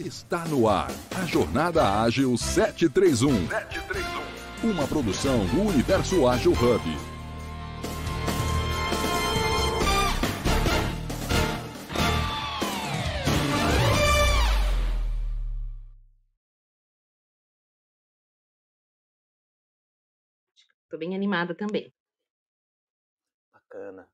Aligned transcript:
Está 0.00 0.44
no 0.46 0.68
ar 0.68 0.90
a 1.16 1.24
Jornada 1.24 2.02
Ágil 2.02 2.36
731. 2.36 3.46
731. 3.46 4.70
Uma 4.70 4.88
produção 4.88 5.46
do 5.46 5.62
Universo 5.68 6.26
Ágil 6.26 6.52
Hub. 6.52 6.82
Estou 20.82 20.98
bem 20.98 21.14
animada 21.14 21.54
também. 21.54 21.94
Bacana. 23.52 24.13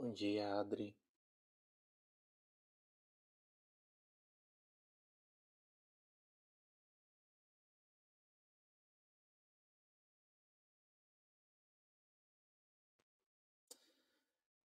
Bom 0.00 0.14
dia, 0.14 0.48
Adri. 0.54 0.96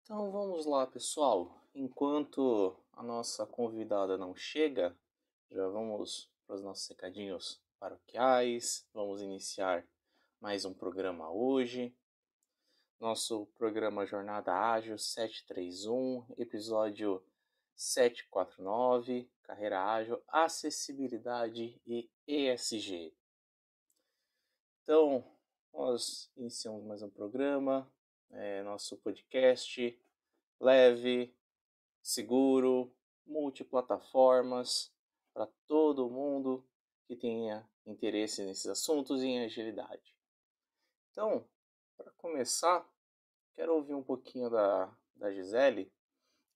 Então 0.04 0.30
vamos 0.30 0.66
lá, 0.66 0.86
pessoal. 0.86 1.60
Enquanto 1.74 2.76
a 2.92 3.02
nossa 3.02 3.44
convidada 3.44 4.16
não 4.16 4.36
chega, 4.36 4.96
já 5.50 5.66
vamos 5.66 6.30
para 6.46 6.54
os 6.54 6.62
nossos 6.62 6.88
recadinhos 6.88 7.60
paroquiais. 7.80 8.86
Vamos 8.94 9.20
iniciar 9.20 9.84
mais 10.40 10.64
um 10.64 10.72
programa 10.72 11.28
hoje 11.28 11.92
nosso 13.04 13.44
programa 13.58 14.06
Jornada 14.06 14.54
Ágil 14.54 14.96
731, 14.96 16.24
episódio 16.38 17.22
749, 17.76 19.30
Carreira 19.42 19.84
Ágil, 19.84 20.22
Acessibilidade 20.26 21.78
e 21.86 22.10
ESG. 22.26 23.14
Então, 24.82 25.22
nós 25.70 26.32
iniciamos 26.34 26.82
mais 26.86 27.02
um 27.02 27.10
programa, 27.10 27.86
é, 28.30 28.62
nosso 28.62 28.96
podcast 28.96 30.02
leve, 30.58 31.36
seguro, 32.00 32.90
multiplataformas, 33.26 34.90
para 35.34 35.46
todo 35.66 36.08
mundo 36.08 36.66
que 37.06 37.14
tenha 37.14 37.68
interesse 37.84 38.42
nesses 38.46 38.66
assuntos 38.66 39.22
e 39.22 39.26
em 39.26 39.44
agilidade. 39.44 40.16
Então, 41.10 41.46
para 41.98 42.10
começar, 42.12 42.93
Quero 43.54 43.74
ouvir 43.74 43.94
um 43.94 44.02
pouquinho 44.02 44.50
da, 44.50 44.92
da 45.16 45.32
Gisele, 45.32 45.92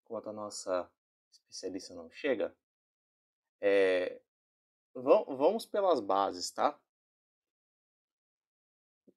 enquanto 0.02 0.30
a 0.30 0.32
nossa 0.32 0.90
especialista 1.30 1.94
não 1.94 2.10
chega. 2.10 2.54
É, 3.60 4.20
vamos 4.94 5.64
pelas 5.64 6.00
bases, 6.00 6.50
tá? 6.50 6.78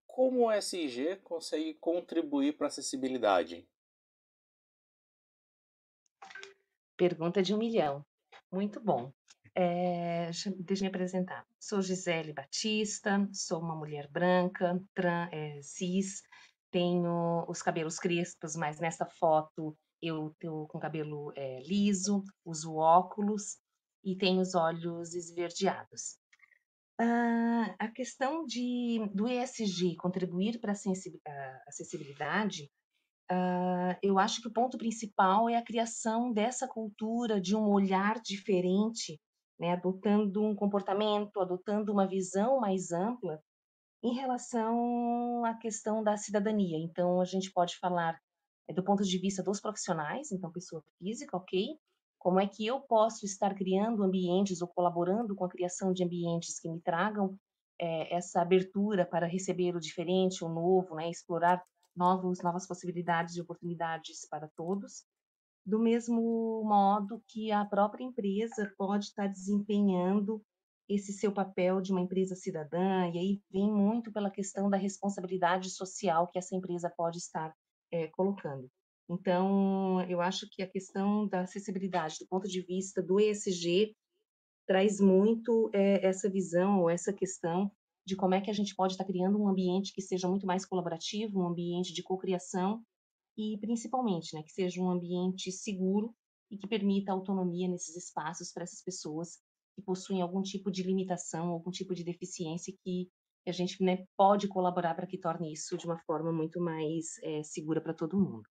Como 0.06 0.48
o 0.48 0.62
SIG 0.62 1.16
consegue 1.24 1.74
contribuir 1.76 2.58
para 2.58 2.68
a 2.68 2.70
acessibilidade? 2.70 3.68
Pergunta 6.98 7.42
de 7.42 7.56
um 7.56 7.58
milhão. 7.58 8.06
Muito 8.52 8.80
bom. 8.80 9.12
É, 9.56 10.26
deixa 10.28 10.50
eu 10.50 10.82
me 10.82 10.88
apresentar. 10.88 11.48
Sou 11.60 11.82
Gisele 11.82 12.32
Batista, 12.32 13.28
sou 13.34 13.60
uma 13.60 13.76
mulher 13.76 14.08
branca, 14.08 14.82
trans, 14.94 15.30
é, 15.32 15.62
cis, 15.62 16.24
tenho 16.72 17.46
os 17.48 17.62
cabelos 17.62 18.00
crespos, 18.00 18.56
mas 18.56 18.80
nessa 18.80 19.06
foto 19.06 19.78
eu 20.02 20.30
estou 20.30 20.68
com 20.68 20.80
cabelo 20.80 21.32
é, 21.36 21.62
liso, 21.62 22.24
uso 22.44 22.76
óculos 22.76 23.58
e 24.04 24.16
tenho 24.16 24.42
os 24.42 24.56
olhos 24.56 25.14
esverdeados. 25.14 26.18
Uh, 27.00 27.74
a 27.80 27.88
questão 27.88 28.46
de, 28.46 29.00
do 29.14 29.28
ESG 29.28 29.96
contribuir 29.96 30.60
para 30.60 30.72
a 30.72 31.60
acessibilidade, 31.68 32.70
uh, 33.32 33.98
eu 34.02 34.20
acho 34.20 34.42
que 34.42 34.48
o 34.48 34.54
ponto 34.54 34.78
principal 34.78 35.50
é 35.50 35.56
a 35.56 35.64
criação 35.64 36.32
dessa 36.32 36.68
cultura 36.68 37.40
de 37.40 37.56
um 37.56 37.68
olhar 37.70 38.20
diferente, 38.22 39.20
né, 39.60 39.74
adotando 39.74 40.44
um 40.44 40.56
comportamento, 40.56 41.40
adotando 41.40 41.92
uma 41.92 42.08
visão 42.08 42.60
mais 42.60 42.92
ampla 42.92 43.40
em 44.04 44.14
relação 44.14 45.46
à 45.46 45.54
questão 45.54 46.04
da 46.04 46.18
cidadania, 46.18 46.78
então 46.78 47.22
a 47.22 47.26
gente 47.26 47.52
pode 47.52 47.78
falar 47.78 48.20
é, 48.68 48.74
do 48.74 48.84
ponto 48.84 49.04
de 49.04 49.18
vista 49.18 49.44
dos 49.44 49.60
profissionais, 49.60 50.32
então 50.32 50.52
pessoa 50.52 50.84
física, 50.98 51.38
ok? 51.38 51.78
Como 52.18 52.40
é 52.40 52.48
que 52.48 52.66
eu 52.66 52.80
posso 52.80 53.26
estar 53.26 53.54
criando 53.56 54.04
ambientes 54.04 54.62
ou 54.62 54.68
colaborando 54.68 55.36
com 55.36 55.46
a 55.46 55.50
criação 55.50 55.92
de 55.92 56.04
ambientes 56.04 56.60
que 56.60 56.70
me 56.70 56.80
tragam 56.80 57.38
é, 57.80 58.16
essa 58.16 58.42
abertura 58.42 59.06
para 59.06 59.26
receber 59.26 59.76
o 59.76 59.80
diferente, 59.80 60.44
o 60.44 60.50
novo, 60.50 60.96
né? 60.96 61.10
Explorar 61.10 61.64
novos, 61.96 62.42
novas 62.42 62.68
possibilidades 62.68 63.36
e 63.36 63.42
oportunidades 63.42 64.28
para 64.30 64.48
todos. 64.56 65.04
Do 65.66 65.80
mesmo 65.80 66.64
modo 66.64 67.24
que 67.28 67.52
a 67.52 67.66
própria 67.66 68.04
empresa 68.04 68.72
pode 68.78 69.06
estar 69.06 69.28
desempenhando 69.28 70.44
esse 70.94 71.14
seu 71.14 71.32
papel 71.32 71.82
de 71.82 71.92
uma 71.92 72.02
empresa 72.02 72.36
cidadã, 72.36 73.08
e 73.14 73.18
aí 73.18 73.42
vem 73.50 73.72
muito 73.72 74.12
pela 74.12 74.30
questão 74.30 74.70
da 74.70 74.78
responsabilidade 74.78 75.70
social 75.70 76.28
que 76.28 76.38
essa 76.38 76.56
empresa 76.56 76.90
pode 76.90 77.18
estar 77.18 77.56
é, 77.92 78.08
colocando. 78.08 78.70
Então, 79.10 80.02
eu 80.10 80.22
acho 80.22 80.48
que 80.50 80.62
a 80.62 80.68
questão 80.68 81.28
da 81.28 81.42
acessibilidade, 81.42 82.18
do 82.20 82.28
ponto 82.28 82.48
de 82.48 82.62
vista 82.62 83.02
do 83.02 83.20
ESG, 83.20 83.96
traz 84.66 85.00
muito 85.00 85.70
é, 85.74 86.06
essa 86.06 86.30
visão 86.30 86.82
ou 86.82 86.90
essa 86.90 87.12
questão 87.12 87.72
de 88.06 88.16
como 88.16 88.34
é 88.34 88.42
que 88.42 88.50
a 88.50 88.54
gente 88.54 88.76
pode 88.76 88.94
estar 88.94 89.06
criando 89.06 89.40
um 89.40 89.48
ambiente 89.48 89.94
que 89.94 90.02
seja 90.02 90.28
muito 90.28 90.46
mais 90.46 90.66
colaborativo, 90.66 91.40
um 91.40 91.48
ambiente 91.48 91.94
de 91.94 92.02
cocriação 92.02 92.82
e, 93.38 93.58
principalmente, 93.60 94.34
né, 94.34 94.44
que 94.44 94.52
seja 94.52 94.82
um 94.82 94.90
ambiente 94.90 95.52
seguro 95.52 96.16
e 96.50 96.58
que 96.58 96.68
permita 96.68 97.12
autonomia 97.12 97.68
nesses 97.68 97.96
espaços 97.96 98.52
para 98.52 98.64
essas 98.64 98.82
pessoas 98.82 99.40
que 99.82 99.86
possuem 99.86 100.22
algum 100.22 100.42
tipo 100.42 100.72
de 100.72 100.84
limitação, 100.84 101.50
algum 101.50 101.72
tipo 101.72 101.96
de 101.96 102.04
deficiência 102.04 102.74
que 102.84 103.10
a 103.48 103.52
gente 103.52 103.84
né, 103.84 104.06
pode 104.16 104.48
colaborar 104.48 104.94
para 104.94 105.08
que 105.08 105.18
torne 105.18 105.52
isso 105.52 105.76
de 105.76 105.86
uma 105.86 105.98
forma 105.98 106.32
muito 106.32 106.62
mais 106.62 107.18
é, 107.24 107.42
segura 107.44 107.82
para 107.82 107.94
todo 107.94 108.20
mundo. 108.20 108.48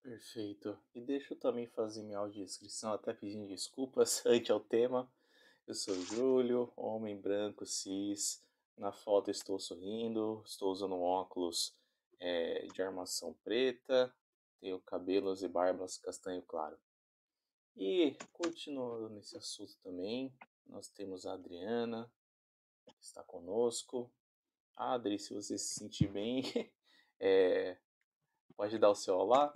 Perfeito. 0.00 0.78
E 0.94 1.00
deixa 1.00 1.34
eu 1.34 1.38
também 1.38 1.66
fazer 1.66 2.02
minha 2.02 2.18
audiodescrição, 2.18 2.92
até 2.92 3.12
pedindo 3.12 3.48
desculpas 3.48 4.24
ante 4.26 4.52
ao 4.52 4.60
tema. 4.60 5.10
Eu 5.66 5.74
sou 5.74 5.94
Júlio, 6.02 6.72
homem 6.76 7.20
branco, 7.20 7.66
cis. 7.66 8.42
Na 8.76 8.92
foto 8.92 9.30
estou 9.30 9.58
sorrindo, 9.58 10.42
estou 10.44 10.70
usando 10.70 11.00
óculos 11.00 11.74
é, 12.20 12.66
de 12.66 12.82
armação 12.82 13.34
preta, 13.44 14.12
tenho 14.60 14.80
cabelos 14.80 15.42
e 15.42 15.48
barbas 15.48 15.96
castanho 15.98 16.42
claro. 16.42 16.76
E 17.76 18.16
continuando 18.32 19.08
nesse 19.08 19.36
assunto 19.36 19.76
também, 19.82 20.32
nós 20.66 20.88
temos 20.88 21.26
a 21.26 21.34
Adriana, 21.34 22.10
que 22.86 23.04
está 23.04 23.22
conosco. 23.24 24.12
Adri, 24.76 25.18
se 25.18 25.34
você 25.34 25.58
se 25.58 25.74
sentir 25.74 26.08
bem, 26.08 26.42
é, 27.18 27.76
pode 28.56 28.78
dar 28.78 28.90
o 28.90 28.94
seu 28.94 29.16
olá. 29.16 29.52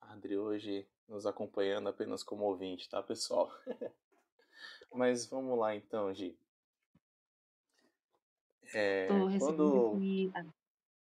Adri 0.00 0.36
hoje 0.36 0.88
nos 1.08 1.24
acompanhando 1.24 1.88
apenas 1.88 2.22
como 2.22 2.44
ouvinte, 2.44 2.88
tá, 2.88 3.02
pessoal? 3.02 3.50
Mas 4.92 5.26
vamos 5.26 5.58
lá 5.58 5.74
então, 5.74 6.12
Gi. 6.12 6.38
É, 8.74 9.06
quando... 9.38 9.98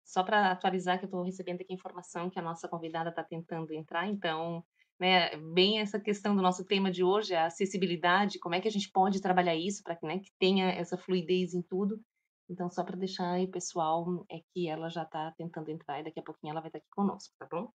só 0.10 0.24
para 0.24 0.52
atualizar 0.52 0.98
que 0.98 1.06
eu 1.06 1.08
estou 1.08 1.22
recebendo 1.22 1.62
aqui 1.62 1.72
informação 1.72 2.32
que 2.32 2.40
a 2.40 2.42
nossa 2.42 2.68
convidada 2.68 3.12
está 3.12 3.24
tentando 3.24 3.72
entrar, 3.72 4.08
então, 4.08 4.66
né, 5.00 5.38
bem 5.38 5.80
essa 5.80 6.00
questão 6.00 6.36
do 6.36 6.42
nosso 6.42 6.66
tema 6.66 6.90
de 6.90 7.04
hoje, 7.04 7.36
a 7.36 7.46
acessibilidade, 7.46 8.40
como 8.40 8.56
é 8.56 8.60
que 8.60 8.68
a 8.68 8.72
gente 8.72 8.92
pode 8.92 9.22
trabalhar 9.22 9.56
isso 9.56 9.84
para 9.84 9.96
que, 9.96 10.08
né, 10.08 10.18
que 10.18 10.32
tenha 10.40 10.72
essa 10.72 10.98
fluidez 10.98 11.54
em 11.54 11.62
tudo. 11.62 12.04
Então, 12.50 12.72
só 12.72 12.84
para 12.84 12.98
deixar 12.98 13.34
aí, 13.34 13.48
pessoal, 13.48 14.26
é 14.32 14.42
que 14.52 14.68
ela 14.68 14.90
já 14.90 15.04
está 15.04 15.32
tentando 15.34 15.70
entrar 15.70 16.00
e 16.00 16.04
daqui 16.04 16.20
a 16.20 16.24
pouquinho 16.24 16.54
ela 16.54 16.62
vai 16.62 16.70
estar 16.70 16.80
tá 16.80 16.84
aqui 16.84 16.90
conosco, 16.90 17.36
tá 17.38 17.46
bom? 17.46 17.72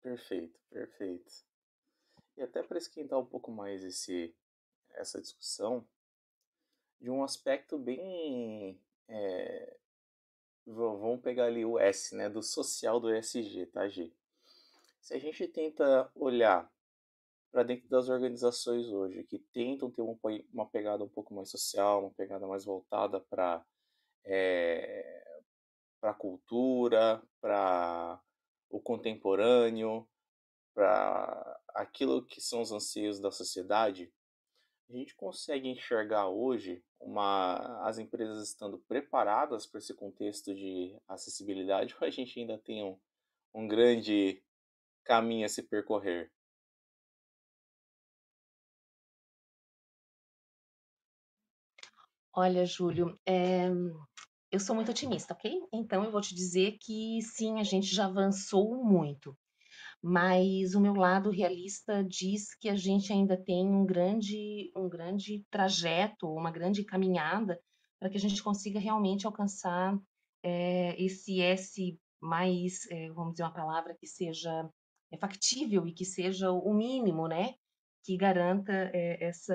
Perfeito, 0.00 0.60
perfeito. 0.70 1.28
E 2.36 2.42
até 2.42 2.62
para 2.62 2.78
esquentar 2.78 3.18
um 3.18 3.26
pouco 3.26 3.50
mais 3.50 3.82
esse, 3.82 4.32
essa 4.92 5.20
discussão, 5.20 5.84
de 7.00 7.10
um 7.10 7.24
aspecto 7.24 7.76
bem. 7.76 8.80
É, 9.08 9.79
vamos 10.66 11.20
pegar 11.20 11.46
ali 11.46 11.64
o 11.64 11.78
S, 11.78 12.14
né? 12.14 12.28
Do 12.28 12.42
social 12.42 13.00
do 13.00 13.14
ESG, 13.14 13.66
tá, 13.66 13.88
G? 13.88 14.12
Se 15.00 15.14
a 15.14 15.18
gente 15.18 15.48
tenta 15.48 16.10
olhar 16.14 16.70
para 17.50 17.62
dentro 17.62 17.88
das 17.88 18.08
organizações 18.08 18.86
hoje, 18.88 19.24
que 19.24 19.38
tentam 19.38 19.90
ter 19.90 20.02
uma, 20.02 20.66
pegada 20.66 21.02
um 21.02 21.08
pouco 21.08 21.34
mais 21.34 21.50
social, 21.50 22.02
uma 22.02 22.10
pegada 22.12 22.46
mais 22.46 22.64
voltada 22.64 23.20
para 23.20 23.64
é, 24.24 25.20
para 26.00 26.10
a 26.10 26.14
cultura, 26.14 27.22
para 27.40 28.20
o 28.70 28.80
contemporâneo, 28.80 30.08
para 30.74 31.60
aquilo 31.74 32.24
que 32.24 32.40
são 32.40 32.62
os 32.62 32.72
anseios 32.72 33.20
da 33.20 33.30
sociedade, 33.30 34.12
a 34.90 34.96
gente 34.96 35.14
consegue 35.14 35.68
enxergar 35.68 36.28
hoje 36.28 36.82
uma, 37.00 37.80
as 37.86 37.98
empresas 37.98 38.42
estando 38.42 38.78
preparadas 38.88 39.64
para 39.64 39.78
esse 39.78 39.94
contexto 39.94 40.52
de 40.52 40.96
acessibilidade 41.06 41.94
ou 42.00 42.06
a 42.06 42.10
gente 42.10 42.40
ainda 42.40 42.58
tem 42.58 42.84
um, 42.84 42.98
um 43.54 43.68
grande 43.68 44.42
caminho 45.04 45.46
a 45.46 45.48
se 45.48 45.62
percorrer? 45.62 46.30
Olha, 52.32 52.64
Júlio, 52.64 53.18
é, 53.26 53.68
eu 54.50 54.58
sou 54.58 54.74
muito 54.74 54.90
otimista, 54.90 55.34
ok? 55.34 55.52
Então 55.72 56.04
eu 56.04 56.10
vou 56.10 56.20
te 56.20 56.34
dizer 56.34 56.78
que 56.80 57.20
sim, 57.22 57.60
a 57.60 57.64
gente 57.64 57.86
já 57.86 58.06
avançou 58.06 58.82
muito, 58.84 59.36
mas 60.02 60.74
o 60.74 60.80
meu 60.80 60.94
lado 60.94 61.30
realista 61.30 62.02
diz 62.02 62.54
que 62.54 62.68
a 62.68 62.76
gente 62.76 63.12
ainda 63.12 63.36
tem 63.36 63.66
um 63.66 63.84
grande, 63.84 64.72
um 64.74 64.88
grande 64.88 65.44
trajeto, 65.50 66.26
uma 66.28 66.50
grande 66.50 66.84
caminhada 66.84 67.60
para 67.98 68.08
que 68.08 68.16
a 68.16 68.20
gente 68.20 68.42
consiga 68.42 68.80
realmente 68.80 69.26
alcançar 69.26 69.98
é, 70.42 71.00
esse 71.02 71.40
S 71.40 71.98
mais, 72.20 72.86
é, 72.90 73.10
vamos 73.10 73.32
dizer 73.32 73.44
uma 73.44 73.52
palavra 73.52 73.94
que 73.94 74.06
seja 74.06 74.70
é, 75.12 75.18
factível 75.18 75.86
e 75.86 75.92
que 75.92 76.04
seja 76.04 76.50
o 76.50 76.72
mínimo, 76.72 77.28
né? 77.28 77.54
Que 78.02 78.16
garanta 78.16 78.72
essa, 78.94 79.54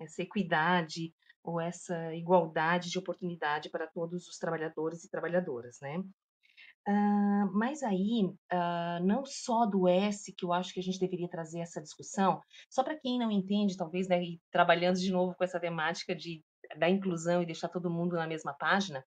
essa 0.00 0.22
equidade, 0.22 1.12
ou 1.46 1.60
essa 1.60 2.12
igualdade 2.14 2.90
de 2.90 2.98
oportunidade 2.98 3.70
para 3.70 3.86
todos 3.86 4.26
os 4.26 4.36
trabalhadores 4.36 5.04
e 5.04 5.10
trabalhadoras, 5.10 5.78
né? 5.80 6.02
Mas 7.52 7.82
aí, 7.82 8.30
não 9.02 9.24
só 9.24 9.66
do 9.66 9.88
S 9.88 10.32
que 10.32 10.44
eu 10.44 10.52
acho 10.52 10.72
que 10.72 10.80
a 10.80 10.82
gente 10.82 11.00
deveria 11.00 11.28
trazer 11.28 11.60
essa 11.60 11.82
discussão, 11.82 12.40
só 12.70 12.84
para 12.84 12.98
quem 12.98 13.18
não 13.18 13.30
entende, 13.30 13.76
talvez, 13.76 14.08
né, 14.08 14.22
e 14.22 14.40
trabalhando 14.50 14.96
de 14.96 15.10
novo 15.10 15.34
com 15.34 15.44
essa 15.44 15.58
temática 15.58 16.14
de, 16.14 16.44
da 16.78 16.88
inclusão 16.88 17.42
e 17.42 17.46
deixar 17.46 17.68
todo 17.68 17.90
mundo 17.90 18.14
na 18.14 18.26
mesma 18.26 18.54
página, 18.54 19.04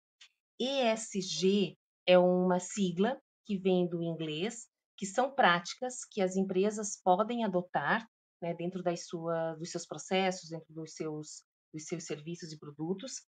ESG 0.58 1.76
é 2.06 2.18
uma 2.18 2.58
sigla 2.58 3.20
que 3.44 3.58
vem 3.58 3.86
do 3.86 4.02
inglês, 4.02 4.66
que 4.96 5.04
são 5.04 5.30
práticas 5.34 6.04
que 6.10 6.22
as 6.22 6.36
empresas 6.36 7.00
podem 7.04 7.44
adotar 7.44 8.08
né, 8.40 8.54
dentro 8.54 8.82
das 8.82 9.06
sua, 9.06 9.54
dos 9.54 9.70
seus 9.70 9.86
processos, 9.86 10.48
dentro 10.48 10.72
dos 10.72 10.94
seus 10.94 11.44
dos 11.72 11.84
seus 11.84 12.04
serviços 12.04 12.52
e 12.52 12.58
produtos, 12.58 13.26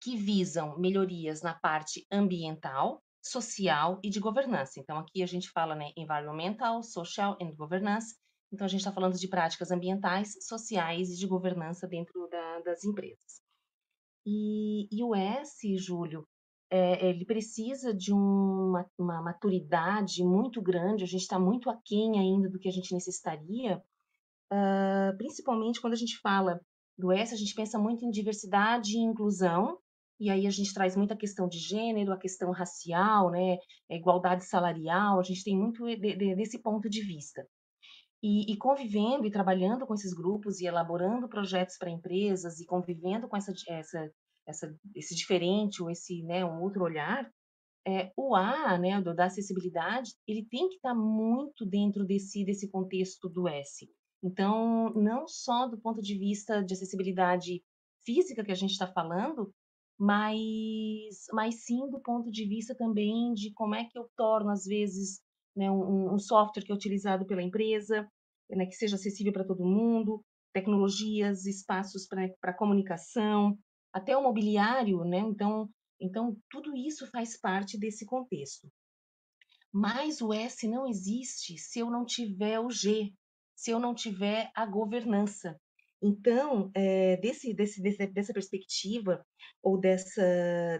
que 0.00 0.16
visam 0.16 0.78
melhorias 0.78 1.42
na 1.42 1.52
parte 1.52 2.06
ambiental, 2.10 3.02
social 3.22 4.00
e 4.02 4.10
de 4.10 4.20
governança. 4.20 4.80
Então, 4.80 4.98
aqui 4.98 5.22
a 5.22 5.26
gente 5.26 5.50
fala 5.50 5.74
né, 5.74 5.92
environmental, 5.96 6.82
social 6.82 7.36
and 7.40 7.54
governance. 7.54 8.16
Então, 8.52 8.64
a 8.64 8.68
gente 8.68 8.80
está 8.80 8.92
falando 8.92 9.18
de 9.18 9.28
práticas 9.28 9.70
ambientais, 9.70 10.36
sociais 10.40 11.10
e 11.10 11.16
de 11.16 11.26
governança 11.26 11.86
dentro 11.86 12.28
da, 12.28 12.60
das 12.60 12.84
empresas. 12.84 13.40
E, 14.26 14.88
e, 14.90 15.02
o 15.02 15.14
S, 15.14 15.76
Júlio, 15.76 16.26
é, 16.70 17.08
ele 17.08 17.24
precisa 17.24 17.92
de 17.92 18.12
uma, 18.12 18.86
uma 18.98 19.22
maturidade 19.22 20.22
muito 20.24 20.60
grande, 20.62 21.04
a 21.04 21.06
gente 21.06 21.22
está 21.22 21.38
muito 21.38 21.68
aquém 21.68 22.18
ainda 22.18 22.48
do 22.48 22.58
que 22.58 22.68
a 22.68 22.72
gente 22.72 22.92
necessitaria, 22.94 23.82
uh, 24.52 25.16
principalmente 25.16 25.80
quando 25.80 25.94
a 25.94 25.96
gente 25.96 26.18
fala 26.18 26.60
do 26.96 27.10
S, 27.10 27.34
a 27.34 27.36
gente 27.36 27.54
pensa 27.54 27.78
muito 27.78 28.04
em 28.04 28.10
diversidade 28.10 28.96
e 28.96 29.00
inclusão, 29.00 29.78
e 30.20 30.28
aí 30.28 30.46
a 30.46 30.50
gente 30.50 30.74
traz 30.74 30.94
muita 30.94 31.16
questão 31.16 31.48
de 31.48 31.58
gênero, 31.58 32.12
a 32.12 32.18
questão 32.18 32.50
racial, 32.50 33.30
né, 33.30 33.56
a 33.90 33.94
igualdade 33.94 34.44
salarial, 34.44 35.18
a 35.18 35.22
gente 35.22 35.42
tem 35.42 35.56
muito 35.56 35.84
de, 35.84 35.96
de, 35.96 36.34
desse 36.34 36.60
ponto 36.60 36.90
de 36.90 37.00
vista. 37.00 37.46
E, 38.22 38.52
e, 38.52 38.56
convivendo 38.58 39.26
e 39.26 39.30
trabalhando 39.30 39.86
com 39.86 39.94
esses 39.94 40.12
grupos 40.12 40.60
e 40.60 40.66
elaborando 40.66 41.26
projetos 41.26 41.78
para 41.78 41.88
empresas 41.88 42.60
e 42.60 42.66
convivendo 42.66 43.26
com 43.26 43.34
essa, 43.34 43.50
essa, 43.66 44.12
essa, 44.46 44.78
esse 44.94 45.14
diferente 45.14 45.82
ou 45.82 45.90
esse 45.90 46.22
né, 46.24 46.44
um 46.44 46.60
outro 46.60 46.84
olhar, 46.84 47.26
é, 47.88 48.12
o 48.14 48.36
A, 48.36 48.76
né, 48.76 49.00
da 49.00 49.24
acessibilidade, 49.24 50.12
ele 50.28 50.44
tem 50.44 50.68
que 50.68 50.74
estar 50.74 50.90
tá 50.90 50.94
muito 50.94 51.64
dentro 51.64 52.04
desse, 52.04 52.44
desse 52.44 52.70
contexto 52.70 53.26
do 53.26 53.48
S. 53.48 53.88
Então, 54.22 54.92
não 54.94 55.26
só 55.26 55.66
do 55.66 55.80
ponto 55.80 56.02
de 56.02 56.18
vista 56.18 56.62
de 56.62 56.74
acessibilidade 56.74 57.62
física 58.04 58.44
que 58.44 58.52
a 58.52 58.56
gente 58.56 58.72
está 58.72 58.86
falando, 58.86 59.50
mas, 60.00 61.26
mas 61.30 61.62
sim 61.66 61.90
do 61.90 62.00
ponto 62.00 62.30
de 62.30 62.46
vista 62.48 62.74
também 62.74 63.34
de 63.34 63.52
como 63.52 63.74
é 63.74 63.84
que 63.84 63.98
eu 63.98 64.08
torno, 64.16 64.50
às 64.50 64.64
vezes, 64.64 65.20
né, 65.54 65.70
um, 65.70 66.14
um 66.14 66.18
software 66.18 66.64
que 66.64 66.72
é 66.72 66.74
utilizado 66.74 67.26
pela 67.26 67.42
empresa, 67.42 68.08
né, 68.48 68.64
que 68.64 68.72
seja 68.74 68.96
acessível 68.96 69.30
para 69.30 69.44
todo 69.44 69.62
mundo, 69.62 70.24
tecnologias, 70.54 71.44
espaços 71.44 72.06
para 72.40 72.56
comunicação, 72.56 73.58
até 73.92 74.16
o 74.16 74.22
mobiliário, 74.22 75.04
né? 75.04 75.18
Então, 75.18 75.68
então, 76.00 76.34
tudo 76.48 76.74
isso 76.74 77.06
faz 77.10 77.38
parte 77.38 77.78
desse 77.78 78.06
contexto. 78.06 78.68
Mas 79.70 80.22
o 80.22 80.32
S 80.32 80.66
não 80.66 80.86
existe 80.86 81.58
se 81.58 81.78
eu 81.78 81.90
não 81.90 82.06
tiver 82.06 82.58
o 82.58 82.70
G, 82.70 83.12
se 83.54 83.70
eu 83.70 83.78
não 83.78 83.94
tiver 83.94 84.50
a 84.54 84.64
governança. 84.64 85.60
Então, 86.02 86.70
é, 86.74 87.18
desse, 87.18 87.52
desse, 87.52 87.82
dessa 87.82 88.32
perspectiva, 88.32 89.22
ou 89.62 89.78
dessa, 89.78 90.22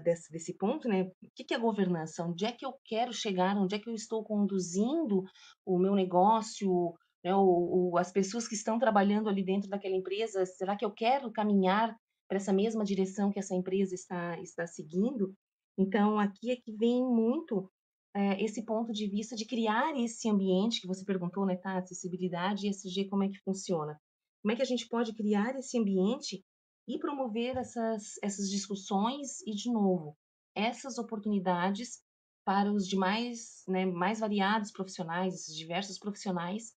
desse, 0.03 0.33
desse 0.33 0.57
ponto, 0.57 0.89
né, 0.89 1.03
o 1.03 1.15
que 1.35 1.53
é 1.53 1.59
governança? 1.59 2.25
Onde 2.25 2.47
é 2.47 2.53
que 2.53 2.65
eu 2.65 2.73
quero 2.85 3.13
chegar? 3.13 3.57
Onde 3.57 3.75
é 3.75 3.79
que 3.79 3.89
eu 3.89 3.95
estou 3.95 4.25
conduzindo 4.25 5.25
o 5.67 5.79
meu 5.79 5.95
negócio? 5.95 6.95
Né, 7.23 7.35
ou, 7.35 7.91
ou 7.91 7.99
as 7.99 8.11
pessoas 8.11 8.49
que 8.49 8.55
estão 8.55 8.79
trabalhando 8.79 9.29
ali 9.29 9.45
dentro 9.45 9.69
daquela 9.69 9.95
empresa? 9.95 10.47
Será 10.47 10.75
que 10.75 10.85
eu 10.85 10.91
quero 10.91 11.31
caminhar 11.31 11.95
para 12.27 12.39
essa 12.39 12.53
mesma 12.53 12.83
direção 12.83 13.31
que 13.31 13.39
essa 13.39 13.55
empresa 13.55 13.95
está, 13.95 14.41
está 14.41 14.67
seguindo? 14.67 15.35
Então, 15.77 16.19
aqui 16.19 16.51
é 16.51 16.57
que 16.57 16.73
vem 16.73 17.03
muito 17.05 17.71
é, 18.15 18.43
esse 18.43 18.65
ponto 18.65 18.93
de 18.93 19.07
vista 19.07 19.37
de 19.37 19.45
criar 19.45 19.95
esse 19.99 20.29
ambiente 20.31 20.81
que 20.81 20.87
você 20.87 21.05
perguntou, 21.05 21.45
né, 21.45 21.57
tá? 21.57 21.77
Acessibilidade 21.77 22.67
e 22.67 22.71
ESG, 22.71 23.09
como 23.09 23.25
é 23.25 23.29
que 23.29 23.39
funciona? 23.45 23.99
Como 24.43 24.53
é 24.53 24.57
que 24.57 24.63
a 24.63 24.67
gente 24.67 24.89
pode 24.89 25.15
criar 25.15 25.57
esse 25.57 25.79
ambiente 25.79 26.45
e 26.89 26.99
promover 26.99 27.57
essas, 27.57 28.15
essas 28.23 28.49
discussões 28.49 29.41
e, 29.47 29.55
de 29.55 29.71
novo, 29.71 30.17
essas 30.55 30.99
oportunidades 30.99 32.03
para 32.45 32.73
os 32.73 32.89
demais, 32.89 33.63
né, 33.69 33.87
mais 33.87 34.19
variados 34.19 34.73
profissionais, 34.73 35.35
esses 35.35 35.55
diversos 35.55 35.99
profissionais, 35.99 36.75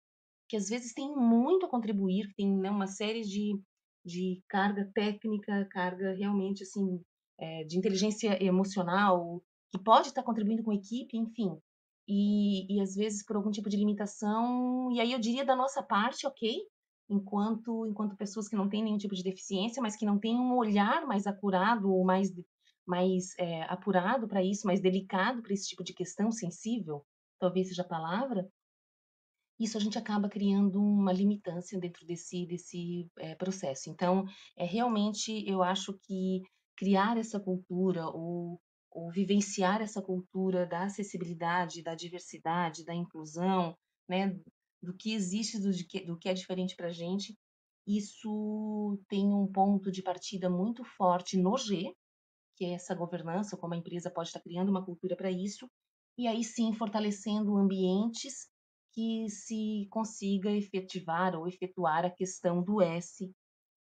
que 0.49 0.57
às 0.57 0.69
vezes 0.69 0.93
têm 0.93 1.15
muito 1.17 1.65
a 1.65 1.69
contribuir, 1.69 2.29
que 2.29 2.35
têm 2.35 2.59
né, 2.59 2.71
uma 2.71 2.87
série 2.87 3.23
de, 3.23 3.59
de 4.05 4.43
carga 4.49 4.91
técnica, 4.93 5.67
carga 5.71 6.15
realmente, 6.15 6.63
assim, 6.63 7.01
é, 7.39 7.65
de 7.65 7.79
inteligência 7.79 8.43
emocional, 8.45 9.43
que 9.71 9.79
pode 9.79 10.09
estar 10.09 10.23
contribuindo 10.23 10.63
com 10.63 10.73
a 10.73 10.75
equipe, 10.75 11.17
enfim. 11.17 11.57
E, 12.07 12.77
e 12.77 12.81
às 12.81 12.95
vezes 12.95 13.25
por 13.25 13.37
algum 13.37 13.51
tipo 13.51 13.71
de 13.71 13.77
limitação, 13.77 14.91
e 14.93 15.01
aí 15.01 15.13
eu 15.13 15.19
diria 15.19 15.45
da 15.45 15.57
nossa 15.57 15.83
parte, 15.83 16.27
ok, 16.27 16.61
enquanto 17.13 17.87
enquanto 17.87 18.17
pessoas 18.17 18.49
que 18.49 18.57
não 18.57 18.69
têm 18.69 18.83
nenhum 18.83 18.99
tipo 18.99 19.15
de 19.15 19.23
deficiência, 19.23 19.83
mas 19.83 19.97
que 19.97 20.07
não 20.07 20.19
têm 20.19 20.37
um 20.37 20.57
olhar 20.57 21.07
mais 21.07 21.27
acurado 21.27 21.93
ou 21.93 22.05
mais 22.05 22.33
mais 22.87 23.39
é, 23.39 23.63
apurado 23.65 24.27
para 24.27 24.43
isso, 24.43 24.67
mais 24.67 24.81
delicado 24.81 25.43
para 25.43 25.53
esse 25.53 25.69
tipo 25.69 25.85
de 25.85 25.95
questão, 25.95 26.33
sensível, 26.33 27.05
talvez 27.39 27.69
seja 27.69 27.83
a 27.83 27.89
palavra, 27.89 28.49
isso 29.63 29.77
a 29.77 29.81
gente 29.81 29.99
acaba 29.99 30.29
criando 30.29 30.83
uma 30.83 31.13
limitância 31.13 31.79
dentro 31.79 32.05
desse, 32.05 32.47
desse 32.47 33.09
é, 33.19 33.35
processo. 33.37 33.91
Então, 33.91 34.25
é 34.57 34.65
realmente, 34.65 35.49
eu 35.49 35.63
acho 35.63 35.97
que 36.03 36.43
criar 36.77 37.17
essa 37.17 37.39
cultura 37.39 38.09
ou, 38.09 38.61
ou 38.91 39.11
vivenciar 39.13 39.81
essa 39.81 40.03
cultura 40.03 40.67
da 40.67 40.85
acessibilidade, 40.85 41.83
da 41.83 41.95
diversidade, 41.95 42.85
da 42.85 42.95
inclusão, 42.95 43.77
né, 44.09 44.37
do 44.83 44.95
que 44.95 45.15
existe, 45.15 45.59
do, 45.59 45.71
do 46.07 46.19
que 46.19 46.29
é 46.29 46.35
diferente 46.35 46.75
para 46.75 46.89
a 46.89 46.93
gente, 46.93 47.39
isso 47.87 49.01
tem 49.09 49.33
um 49.33 49.47
ponto 49.47 49.91
de 49.91 50.03
partida 50.03 50.51
muito 50.51 50.85
forte 50.85 51.37
no 51.37 51.57
G, 51.57 51.95
que 52.57 52.65
é 52.65 52.73
essa 52.73 52.95
governança, 52.95 53.57
como 53.57 53.75
a 53.75 53.77
empresa 53.77 54.11
pode 54.11 54.29
estar 54.29 54.41
criando 54.41 54.69
uma 54.69 54.85
cultura 54.85 55.17
para 55.17 55.31
isso, 55.31 55.69
e 56.19 56.27
aí 56.27 56.45
sim 56.45 56.73
fortalecendo 56.73 57.57
ambientes 57.57 58.49
que 58.93 59.29
se 59.31 59.89
consiga 59.91 60.51
efetivar 60.51 61.35
ou 61.35 61.49
efetuar 61.49 62.05
a 62.05 62.11
questão 62.11 62.63
do 62.63 62.83
S, 62.83 63.33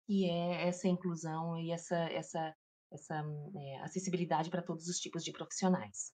que 0.08 0.30
é 0.30 0.68
essa 0.68 0.88
inclusão 0.88 1.58
e 1.58 1.72
essa, 1.72 1.98
essa, 2.10 2.56
essa 2.92 3.24
é, 3.56 3.82
acessibilidade 3.82 4.50
para 4.50 4.64
todos 4.64 4.88
os 4.88 4.98
tipos 4.98 5.24
de 5.24 5.32
profissionais. 5.32 6.14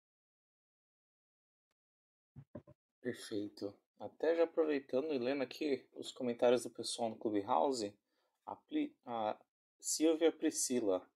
Perfeito. 3.01 3.73
Até 3.99 4.35
já 4.35 4.43
aproveitando 4.43 5.13
e 5.13 5.17
lendo 5.17 5.41
aqui 5.41 5.85
os 5.95 6.11
comentários 6.11 6.63
do 6.63 6.69
pessoal 6.69 7.09
no 7.09 7.15
Clubhouse, 7.15 7.93
a, 8.45 8.57
a 9.05 9.37
Silvia 9.79 10.31
Priscila, 10.31 11.07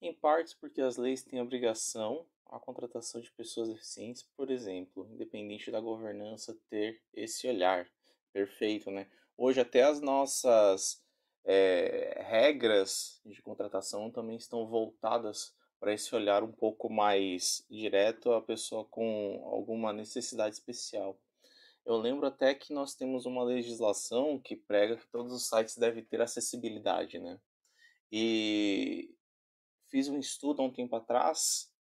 em 0.00 0.14
partes 0.14 0.54
porque 0.54 0.80
as 0.80 0.96
leis 0.96 1.22
têm 1.22 1.40
obrigação 1.40 2.26
a 2.50 2.58
contratação 2.58 3.20
de 3.20 3.30
pessoas 3.32 3.68
eficientes, 3.68 4.22
por 4.36 4.50
exemplo, 4.50 5.06
independente 5.12 5.70
da 5.70 5.80
governança 5.80 6.58
ter 6.70 7.02
esse 7.12 7.46
olhar. 7.46 7.86
Perfeito, 8.32 8.90
né? 8.90 9.06
Hoje 9.36 9.60
até 9.60 9.82
as 9.82 10.00
nossas 10.00 11.02
é, 11.44 12.22
regras 12.26 13.20
de 13.24 13.40
contratação 13.42 14.10
também 14.10 14.36
estão 14.36 14.66
voltadas 14.66 15.54
para 15.78 15.92
esse 15.92 16.14
olhar 16.14 16.42
um 16.42 16.50
pouco 16.50 16.90
mais 16.90 17.64
direto 17.70 18.32
à 18.32 18.40
pessoa 18.40 18.84
com 18.84 19.42
alguma 19.44 19.92
necessidade 19.92 20.54
especial. 20.54 21.18
Eu 21.88 21.96
lembro 21.96 22.26
até 22.26 22.54
que 22.54 22.70
nós 22.70 22.94
temos 22.94 23.24
uma 23.24 23.42
legislação 23.42 24.38
que 24.38 24.54
prega 24.54 24.98
que 24.98 25.06
todos 25.06 25.32
os 25.32 25.48
sites 25.48 25.74
devem 25.78 26.04
ter 26.04 26.20
acessibilidade, 26.20 27.18
né? 27.18 27.40
E 28.12 29.16
fiz 29.88 30.06
um 30.06 30.18
estudo 30.18 30.60
há 30.60 30.66
um 30.66 30.70
tempo 30.70 30.94
atrás 30.94 31.72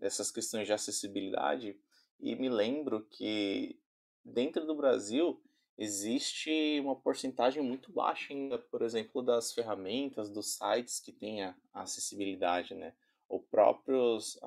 dessas 0.00 0.32
questões 0.32 0.66
de 0.66 0.72
acessibilidade 0.72 1.78
e 2.18 2.34
me 2.34 2.48
lembro 2.48 3.06
que 3.06 3.80
dentro 4.24 4.66
do 4.66 4.74
Brasil 4.74 5.40
existe 5.78 6.80
uma 6.80 6.96
porcentagem 6.96 7.62
muito 7.62 7.92
baixa 7.92 8.32
ainda, 8.32 8.58
por 8.58 8.82
exemplo, 8.82 9.22
das 9.22 9.52
ferramentas, 9.52 10.28
dos 10.28 10.56
sites 10.56 10.98
que 10.98 11.12
têm 11.12 11.44
a 11.44 11.54
acessibilidade, 11.72 12.74
né? 12.74 12.96
O 13.28 13.38
próprios, 13.38 14.40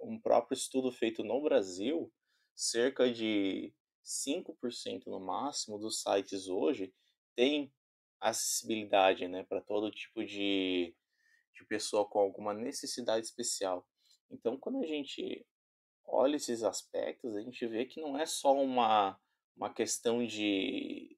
um 0.00 0.18
próprio 0.18 0.56
estudo 0.56 0.90
feito 0.90 1.22
no 1.22 1.40
Brasil, 1.40 2.12
cerca 2.52 3.08
de 3.08 3.72
5% 4.04 5.06
no 5.06 5.20
máximo 5.20 5.78
dos 5.78 6.02
sites 6.02 6.48
hoje 6.48 6.92
tem 7.34 7.72
acessibilidade, 8.20 9.26
né, 9.26 9.42
para 9.42 9.60
todo 9.60 9.90
tipo 9.90 10.24
de, 10.24 10.94
de 11.54 11.64
pessoa 11.66 12.08
com 12.08 12.20
alguma 12.20 12.54
necessidade 12.54 13.26
especial. 13.26 13.86
Então, 14.30 14.56
quando 14.56 14.82
a 14.82 14.86
gente 14.86 15.44
olha 16.04 16.36
esses 16.36 16.62
aspectos, 16.62 17.36
a 17.36 17.40
gente 17.40 17.66
vê 17.66 17.84
que 17.84 18.00
não 18.00 18.18
é 18.18 18.26
só 18.26 18.54
uma, 18.54 19.18
uma 19.56 19.72
questão 19.72 20.24
de 20.24 21.16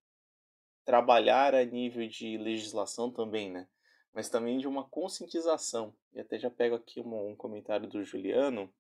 trabalhar 0.85 1.55
a 1.55 1.65
nível 1.65 2.07
de 2.09 2.37
legislação 2.39 3.11
também, 3.11 3.51
né? 3.51 3.69
Mas 4.13 4.29
também 4.29 4.59
de 4.59 4.69
uma 4.69 4.89
conscientização. 4.89 5.95
E 6.13 6.21
até 6.21 6.39
já 6.39 6.51
pego 6.51 6.77
aqui 6.77 7.01
um, 7.01 7.31
um 7.31 7.37
comentário 7.37 7.89
do 7.89 8.05
Juliano. 8.05 8.73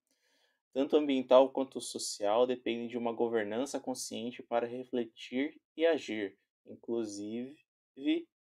Tanto 0.74 0.96
ambiental 0.96 1.50
quanto 1.50 1.80
social 1.80 2.48
dependem 2.48 2.88
de 2.88 2.98
uma 2.98 3.12
governança 3.12 3.78
consciente 3.78 4.42
para 4.42 4.66
refletir 4.66 5.62
e 5.76 5.86
agir, 5.86 6.36
inclusive 6.66 7.56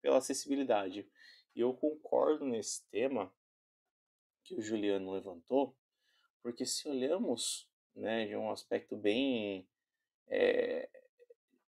pela 0.02 0.18
acessibilidade. 0.18 1.08
E 1.56 1.60
eu 1.60 1.76
concordo 1.76 2.44
nesse 2.44 2.90
tema 2.90 3.32
que 4.44 4.56
o 4.56 4.62
Juliano 4.62 5.12
levantou, 5.12 5.78
porque 6.42 6.66
se 6.66 6.90
olhamos 6.90 7.70
né, 7.96 8.26
de 8.26 8.36
um 8.36 8.50
aspecto 8.50 8.98
bem, 8.98 9.70
é, 10.28 10.90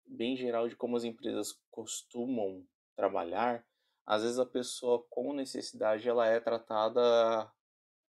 bem 0.06 0.38
geral 0.38 0.70
de 0.70 0.76
como 0.76 0.96
as 0.96 1.04
empresas 1.04 1.60
costumam 1.72 2.64
trabalhar, 2.96 3.66
às 4.06 4.22
vezes 4.22 4.38
a 4.38 4.46
pessoa 4.46 5.04
com 5.10 5.34
necessidade 5.34 6.08
ela 6.08 6.28
é 6.28 6.40
tratada 6.40 7.52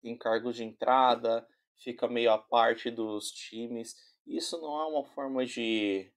em 0.04 0.18
cargos 0.18 0.58
de 0.58 0.66
entrada, 0.66 1.48
fica 1.78 2.08
meio 2.08 2.32
à 2.32 2.38
parte 2.38 2.90
dos 2.90 3.32
times. 3.32 3.96
Isso 4.26 4.60
não 4.60 4.80
é 4.80 4.86
uma 4.86 5.06
forma 5.06 5.46
de, 5.46 6.12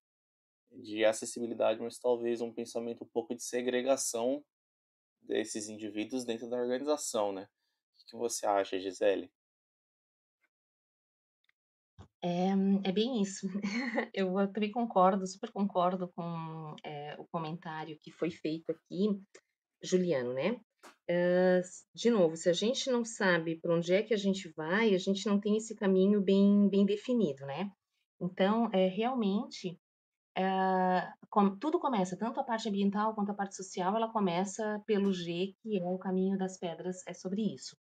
de 0.71 1.05
acessibilidade, 1.05 1.81
mas 1.81 1.99
talvez 1.99 2.41
um 2.41 2.53
pensamento 2.53 3.05
um 3.05 3.09
pouco 3.09 3.35
de 3.35 3.43
segregação 3.43 4.45
desses 5.23 5.69
indivíduos 5.69 6.25
dentro 6.25 6.49
da 6.49 6.57
organização, 6.57 7.33
né? 7.33 7.49
O 8.03 8.07
que 8.07 8.17
você 8.17 8.47
acha, 8.47 8.79
Gisele? 8.79 9.33
É, 12.23 12.49
é 12.89 12.93
bem 12.93 13.21
isso. 13.21 13.47
Eu 14.15 14.35
também 14.53 14.73
concordo, 14.73 15.27
super 15.27 15.53
concordo 15.53 16.09
com 16.09 16.75
é, 16.83 17.15
o 17.19 17.27
comentário 17.27 17.99
que 18.03 18.11
foi 18.11 18.31
feito 18.31 18.71
aqui, 18.71 19.09
Juliano, 19.83 20.33
né? 20.33 20.59
De 21.95 22.11
novo, 22.11 22.37
se 22.37 22.49
a 22.49 22.53
gente 22.53 22.91
não 22.91 23.05
sabe 23.05 23.57
para 23.61 23.75
onde 23.75 23.93
é 23.93 24.03
que 24.03 24.15
a 24.15 24.17
gente 24.17 24.49
vai, 24.57 24.95
a 24.95 24.99
gente 24.99 25.27
não 25.27 25.39
tem 25.39 25.57
esse 25.57 25.75
caminho 25.75 26.21
bem, 26.21 26.69
bem 26.69 26.87
definido, 26.87 27.45
né? 27.45 27.71
Então, 28.21 28.71
é, 28.73 28.89
realmente, 28.89 29.79
uh, 30.39 31.27
com, 31.29 31.57
tudo 31.59 31.79
começa, 31.79 32.17
tanto 32.17 32.41
a 32.41 32.45
parte 32.45 32.69
ambiental 32.69 33.15
quanto 33.15 33.31
a 33.31 33.35
parte 33.35 33.55
social, 33.55 33.95
ela 33.97 34.11
começa 34.11 34.83
pelo 34.87 35.13
G, 35.13 35.55
que 35.63 35.79
é 35.79 35.85
o 35.85 35.99
caminho 35.99 36.39
das 36.39 36.59
pedras, 36.59 37.07
é 37.07 37.13
sobre 37.13 37.43
isso. 37.55 37.77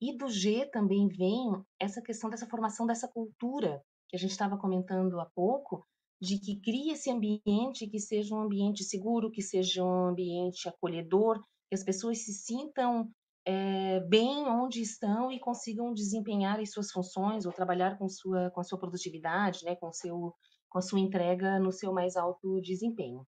E 0.00 0.16
do 0.16 0.28
G 0.28 0.66
também 0.66 1.08
vem 1.08 1.50
essa 1.80 2.02
questão 2.02 2.30
dessa 2.30 2.46
formação 2.46 2.86
dessa 2.86 3.08
cultura 3.08 3.82
que 4.08 4.16
a 4.16 4.18
gente 4.18 4.30
estava 4.30 4.56
comentando 4.56 5.18
há 5.18 5.26
pouco, 5.34 5.84
de 6.20 6.38
que 6.38 6.60
cria 6.60 6.92
esse 6.92 7.10
ambiente 7.10 7.88
que 7.90 7.98
seja 7.98 8.34
um 8.34 8.42
ambiente 8.42 8.84
seguro, 8.84 9.30
que 9.30 9.42
seja 9.42 9.82
um 9.84 10.08
ambiente 10.08 10.68
acolhedor, 10.68 11.42
que 11.68 11.74
as 11.74 11.84
pessoas 11.84 12.24
se 12.24 12.32
sintam 12.32 13.10
é, 13.44 14.00
bem 14.00 14.46
onde 14.46 14.80
estão 14.80 15.30
e 15.30 15.38
consigam 15.38 15.92
desempenhar 15.92 16.58
as 16.60 16.72
suas 16.72 16.90
funções 16.90 17.46
ou 17.46 17.52
trabalhar 17.52 17.96
com 17.96 18.08
sua 18.08 18.50
com 18.50 18.60
a 18.60 18.64
sua 18.64 18.78
produtividade, 18.78 19.64
né, 19.64 19.76
com 19.76 19.92
seu 19.92 20.34
com 20.68 20.78
a 20.78 20.82
sua 20.82 21.00
entrega 21.00 21.58
no 21.60 21.72
seu 21.72 21.92
mais 21.92 22.16
alto 22.16 22.60
desempenho. 22.60 23.26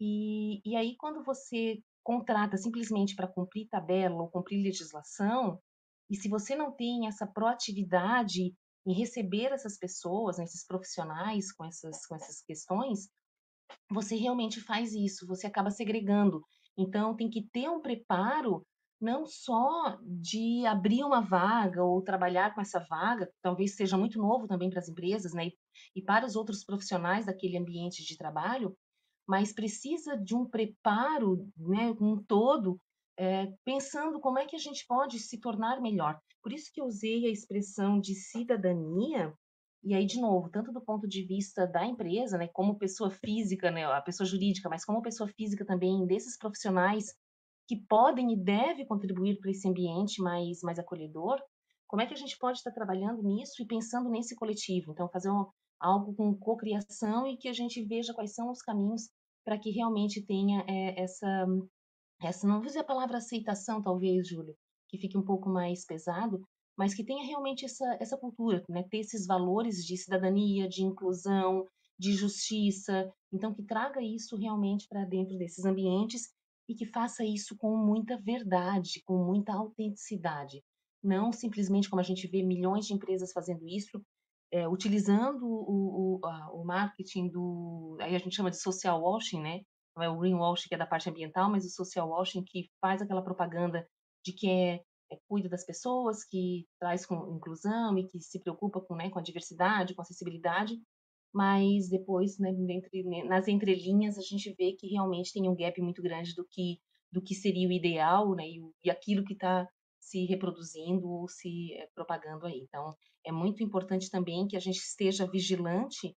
E, 0.00 0.60
e 0.64 0.76
aí 0.76 0.96
quando 0.96 1.24
você 1.24 1.82
contrata 2.04 2.56
simplesmente 2.56 3.16
para 3.16 3.26
cumprir 3.28 3.68
tabela 3.68 4.22
ou 4.22 4.30
cumprir 4.30 4.62
legislação, 4.62 5.60
e 6.10 6.16
se 6.16 6.28
você 6.28 6.54
não 6.56 6.72
tem 6.72 7.06
essa 7.06 7.26
proatividade 7.26 8.54
em 8.86 8.94
receber 8.94 9.52
essas 9.52 9.78
pessoas, 9.78 10.38
né, 10.38 10.44
esses 10.44 10.64
profissionais 10.64 11.52
com 11.52 11.64
essas, 11.64 12.06
com 12.06 12.14
essas 12.16 12.40
questões, 12.40 13.10
você 13.90 14.16
realmente 14.16 14.60
faz 14.60 14.94
isso, 14.94 15.26
você 15.26 15.46
acaba 15.46 15.70
segregando. 15.70 16.42
Então, 16.78 17.16
tem 17.16 17.28
que 17.28 17.42
ter 17.42 17.68
um 17.68 17.80
preparo 17.80 18.64
não 19.00 19.26
só 19.26 19.98
de 20.02 20.64
abrir 20.66 21.04
uma 21.04 21.20
vaga 21.20 21.84
ou 21.84 22.02
trabalhar 22.02 22.54
com 22.54 22.60
essa 22.60 22.80
vaga, 22.80 23.30
talvez 23.42 23.76
seja 23.76 23.96
muito 23.96 24.18
novo 24.18 24.46
também 24.46 24.70
para 24.70 24.80
as 24.80 24.88
empresas, 24.88 25.32
né, 25.32 25.50
e, 25.94 26.02
para 26.02 26.26
os 26.26 26.34
outros 26.36 26.64
profissionais 26.64 27.26
daquele 27.26 27.56
ambiente 27.56 28.04
de 28.04 28.16
trabalho, 28.16 28.76
mas 29.26 29.52
precisa 29.52 30.16
de 30.16 30.34
um 30.34 30.48
preparo, 30.48 31.48
né, 31.56 31.94
um 32.00 32.22
todo 32.22 32.80
é, 33.16 33.52
pensando 33.64 34.20
como 34.20 34.38
é 34.38 34.46
que 34.46 34.56
a 34.56 34.60
gente 34.60 34.86
pode 34.86 35.18
se 35.18 35.38
tornar 35.38 35.80
melhor. 35.80 36.18
Por 36.42 36.52
isso 36.52 36.70
que 36.72 36.80
eu 36.80 36.86
usei 36.86 37.26
a 37.26 37.30
expressão 37.30 38.00
de 38.00 38.14
cidadania, 38.14 39.34
e 39.82 39.94
aí, 39.94 40.04
de 40.04 40.20
novo, 40.20 40.50
tanto 40.50 40.72
do 40.72 40.80
ponto 40.80 41.06
de 41.06 41.24
vista 41.24 41.66
da 41.66 41.86
empresa, 41.86 42.36
né, 42.36 42.48
como 42.48 42.78
pessoa 42.78 43.10
física, 43.10 43.70
né, 43.70 43.84
a 43.84 44.02
pessoa 44.02 44.26
jurídica, 44.26 44.68
mas 44.68 44.84
como 44.84 45.02
pessoa 45.02 45.28
física 45.28 45.64
também, 45.64 46.06
desses 46.06 46.36
profissionais 46.36 47.14
que 47.66 47.76
podem 47.76 48.32
e 48.32 48.36
devem 48.36 48.86
contribuir 48.86 49.38
para 49.38 49.50
esse 49.50 49.68
ambiente 49.68 50.20
mais, 50.22 50.60
mais 50.62 50.78
acolhedor, 50.78 51.38
como 51.86 52.02
é 52.02 52.06
que 52.06 52.14
a 52.14 52.16
gente 52.16 52.36
pode 52.38 52.58
estar 52.58 52.72
trabalhando 52.72 53.22
nisso 53.22 53.62
e 53.62 53.66
pensando 53.66 54.10
nesse 54.10 54.34
coletivo? 54.34 54.92
Então, 54.92 55.08
fazer 55.08 55.30
um, 55.30 55.46
algo 55.80 56.14
com 56.14 56.34
cocriação 56.34 57.26
e 57.26 57.36
que 57.36 57.48
a 57.48 57.52
gente 57.52 57.82
veja 57.84 58.12
quais 58.12 58.34
são 58.34 58.50
os 58.50 58.60
caminhos 58.60 59.08
para 59.44 59.58
que 59.58 59.70
realmente 59.70 60.24
tenha 60.24 60.64
é, 60.68 61.02
essa, 61.02 61.46
essa, 62.20 62.46
não 62.46 62.56
vou 62.56 62.66
dizer 62.66 62.80
a 62.80 62.84
palavra 62.84 63.18
aceitação, 63.18 63.82
talvez, 63.82 64.28
Júlio, 64.28 64.54
que 64.88 64.98
fique 64.98 65.16
um 65.16 65.24
pouco 65.24 65.48
mais 65.48 65.86
pesado, 65.86 66.42
mas 66.78 66.94
que 66.94 67.04
tenha 67.04 67.26
realmente 67.26 67.64
essa, 67.64 67.96
essa 68.00 68.16
cultura, 68.16 68.64
né? 68.68 68.84
ter 68.84 68.98
esses 68.98 69.26
valores 69.26 69.84
de 69.84 69.96
cidadania, 69.96 70.68
de 70.68 70.84
inclusão, 70.84 71.66
de 71.98 72.12
justiça, 72.12 73.12
então 73.32 73.52
que 73.52 73.64
traga 73.64 74.00
isso 74.00 74.36
realmente 74.36 74.86
para 74.88 75.04
dentro 75.04 75.36
desses 75.36 75.64
ambientes 75.64 76.28
e 76.68 76.74
que 76.74 76.86
faça 76.86 77.24
isso 77.24 77.56
com 77.56 77.76
muita 77.76 78.16
verdade, 78.16 79.02
com 79.04 79.24
muita 79.24 79.52
autenticidade. 79.54 80.62
Não 81.02 81.32
simplesmente 81.32 81.90
como 81.90 81.98
a 81.98 82.04
gente 82.04 82.28
vê 82.28 82.42
milhões 82.44 82.86
de 82.86 82.94
empresas 82.94 83.32
fazendo 83.32 83.66
isso, 83.66 84.00
é, 84.52 84.68
utilizando 84.68 85.44
o, 85.44 86.20
o, 86.20 86.26
a, 86.26 86.52
o 86.52 86.64
marketing 86.64 87.28
do. 87.28 87.96
Aí 88.00 88.14
a 88.14 88.18
gente 88.18 88.36
chama 88.36 88.50
de 88.50 88.60
social 88.60 89.00
washing, 89.00 89.40
né? 89.40 89.62
Não 89.96 90.02
é 90.02 90.08
o 90.08 90.18
greenwashing 90.18 90.68
que 90.68 90.74
é 90.74 90.78
da 90.78 90.86
parte 90.86 91.10
ambiental, 91.10 91.50
mas 91.50 91.64
o 91.64 91.70
social 91.70 92.08
washing 92.08 92.44
que 92.44 92.68
faz 92.80 93.02
aquela 93.02 93.22
propaganda 93.22 93.86
de 94.24 94.32
que 94.32 94.48
é, 94.48 94.80
cuida 95.28 95.48
das 95.48 95.64
pessoas, 95.64 96.24
que 96.24 96.66
traz 96.78 97.06
com 97.06 97.36
inclusão 97.36 97.96
e 97.98 98.06
que 98.06 98.20
se 98.20 98.40
preocupa 98.40 98.80
com, 98.80 98.94
né, 98.96 99.10
com 99.10 99.18
a 99.18 99.22
diversidade, 99.22 99.94
com 99.94 100.02
a 100.02 100.04
acessibilidade, 100.04 100.78
mas 101.32 101.88
depois, 101.88 102.38
né, 102.38 102.50
entre, 102.50 103.02
né, 103.04 103.24
nas 103.24 103.48
entrelinhas, 103.48 104.18
a 104.18 104.22
gente 104.22 104.52
vê 104.54 104.72
que 104.72 104.88
realmente 104.88 105.32
tem 105.32 105.48
um 105.48 105.54
gap 105.54 105.80
muito 105.80 106.02
grande 106.02 106.34
do 106.34 106.46
que 106.50 106.78
do 107.10 107.22
que 107.22 107.34
seria 107.34 107.66
o 107.66 107.72
ideal, 107.72 108.34
né, 108.34 108.46
e, 108.46 108.60
e 108.84 108.90
aquilo 108.90 109.24
que 109.24 109.32
está 109.32 109.66
se 109.98 110.24
reproduzindo 110.26 111.08
ou 111.08 111.28
se 111.28 111.72
é, 111.74 111.86
propagando 111.94 112.46
aí. 112.46 112.60
Então, 112.60 112.94
é 113.24 113.32
muito 113.32 113.62
importante 113.62 114.10
também 114.10 114.46
que 114.46 114.56
a 114.56 114.60
gente 114.60 114.78
esteja 114.78 115.26
vigilante 115.26 116.14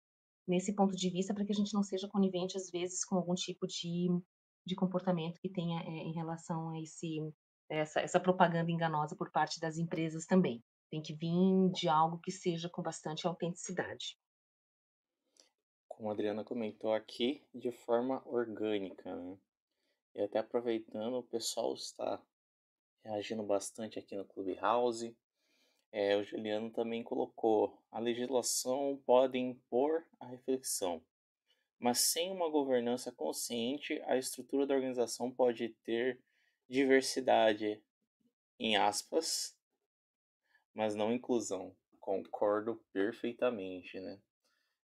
nesse 0.46 0.74
ponto 0.74 0.94
de 0.96 1.10
vista 1.10 1.34
para 1.34 1.44
que 1.44 1.52
a 1.52 1.54
gente 1.54 1.74
não 1.74 1.82
seja 1.82 2.08
conivente 2.08 2.56
às 2.56 2.70
vezes 2.70 3.04
com 3.04 3.16
algum 3.16 3.34
tipo 3.34 3.66
de, 3.66 4.08
de 4.66 4.74
comportamento 4.74 5.40
que 5.40 5.48
tenha 5.48 5.80
é, 5.80 5.88
em 5.88 6.12
relação 6.12 6.70
a 6.70 6.80
esse 6.80 7.20
essa, 7.70 8.00
essa 8.00 8.20
propaganda 8.20 8.70
enganosa 8.70 9.16
por 9.16 9.30
parte 9.30 9.60
das 9.60 9.78
empresas 9.78 10.26
também. 10.26 10.62
Tem 10.90 11.00
que 11.00 11.14
vir 11.14 11.70
de 11.72 11.88
algo 11.88 12.18
que 12.18 12.32
seja 12.32 12.68
com 12.68 12.82
bastante 12.82 13.26
autenticidade 13.26 14.16
como 16.00 16.08
a 16.08 16.12
Adriana 16.14 16.42
comentou 16.42 16.94
aqui, 16.94 17.46
de 17.54 17.70
forma 17.70 18.22
orgânica, 18.26 19.14
né? 19.14 19.36
E 20.14 20.22
até 20.22 20.38
aproveitando, 20.38 21.18
o 21.18 21.22
pessoal 21.22 21.74
está 21.74 22.18
reagindo 23.04 23.42
bastante 23.42 23.98
aqui 23.98 24.16
no 24.16 24.24
Clubhouse. 24.24 25.14
É, 25.92 26.16
o 26.16 26.24
Juliano 26.24 26.70
também 26.70 27.04
colocou: 27.04 27.78
a 27.92 27.98
legislação 27.98 28.98
pode 29.04 29.36
impor 29.36 30.06
a 30.18 30.24
reflexão, 30.24 31.04
mas 31.78 31.98
sem 31.98 32.32
uma 32.32 32.48
governança 32.48 33.12
consciente, 33.12 34.00
a 34.06 34.16
estrutura 34.16 34.66
da 34.66 34.74
organização 34.74 35.30
pode 35.30 35.68
ter 35.84 36.18
diversidade, 36.70 37.82
em 38.56 38.76
aspas, 38.76 39.58
mas 40.72 40.94
não 40.94 41.12
inclusão. 41.12 41.76
Concordo 41.98 42.76
perfeitamente, 42.92 43.98
né? 43.98 44.20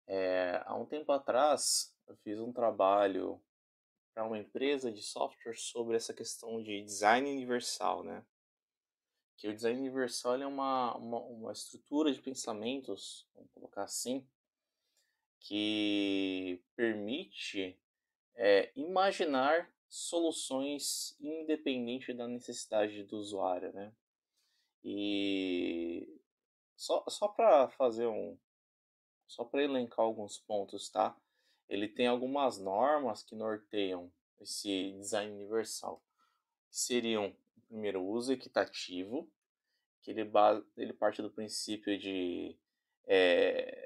É, 0.08 0.64
há 0.66 0.76
um 0.76 0.86
tempo 0.86 1.12
atrás, 1.12 1.96
eu 2.08 2.16
fiz 2.18 2.40
um 2.40 2.52
trabalho 2.52 3.40
para 4.14 4.26
uma 4.26 4.40
empresa 4.40 4.92
de 4.92 5.04
software 5.04 5.56
sobre 5.56 5.96
essa 5.96 6.14
questão 6.14 6.62
de 6.62 6.82
design 6.82 7.30
universal, 7.30 8.04
né? 8.04 8.26
Que 9.38 9.48
o 9.48 9.54
design 9.54 9.80
universal 9.80 10.42
é 10.42 10.48
uma, 10.48 10.96
uma, 10.98 11.20
uma 11.20 11.52
estrutura 11.52 12.12
de 12.12 12.22
pensamentos, 12.22 13.28
vamos 13.36 13.52
colocar 13.52 13.84
assim, 13.84 14.28
que 15.40 16.64
permite 16.76 17.80
é, 18.34 18.72
imaginar 18.76 19.75
soluções 19.90 21.16
independente 21.20 22.14
da 22.14 22.28
necessidade 22.28 23.04
do 23.04 23.18
usuário, 23.18 23.72
né? 23.74 23.94
E 24.84 26.22
só, 26.76 27.04
só 27.08 27.28
para 27.28 27.70
fazer 27.70 28.08
um, 28.08 28.38
só 29.28 29.44
para 29.44 29.64
elencar 29.64 30.06
alguns 30.06 30.38
pontos, 30.38 30.90
tá? 30.90 31.18
Ele 31.68 31.88
tem 31.88 32.08
algumas 32.08 32.60
normas 32.60 33.24
que 33.24 33.36
norteiam 33.36 34.12
esse 34.40 34.92
design 34.94 35.32
universal. 35.34 36.04
Que 36.70 36.78
seriam, 36.78 37.36
primeiro, 37.68 38.02
o 38.02 38.10
uso 38.10 38.32
equitativo, 38.32 39.32
que 40.02 40.12
ele, 40.12 40.30
ele 40.78 40.94
parte 40.94 41.22
do 41.22 41.32
princípio 41.32 41.98
de 41.98 42.56
é, 43.08 43.85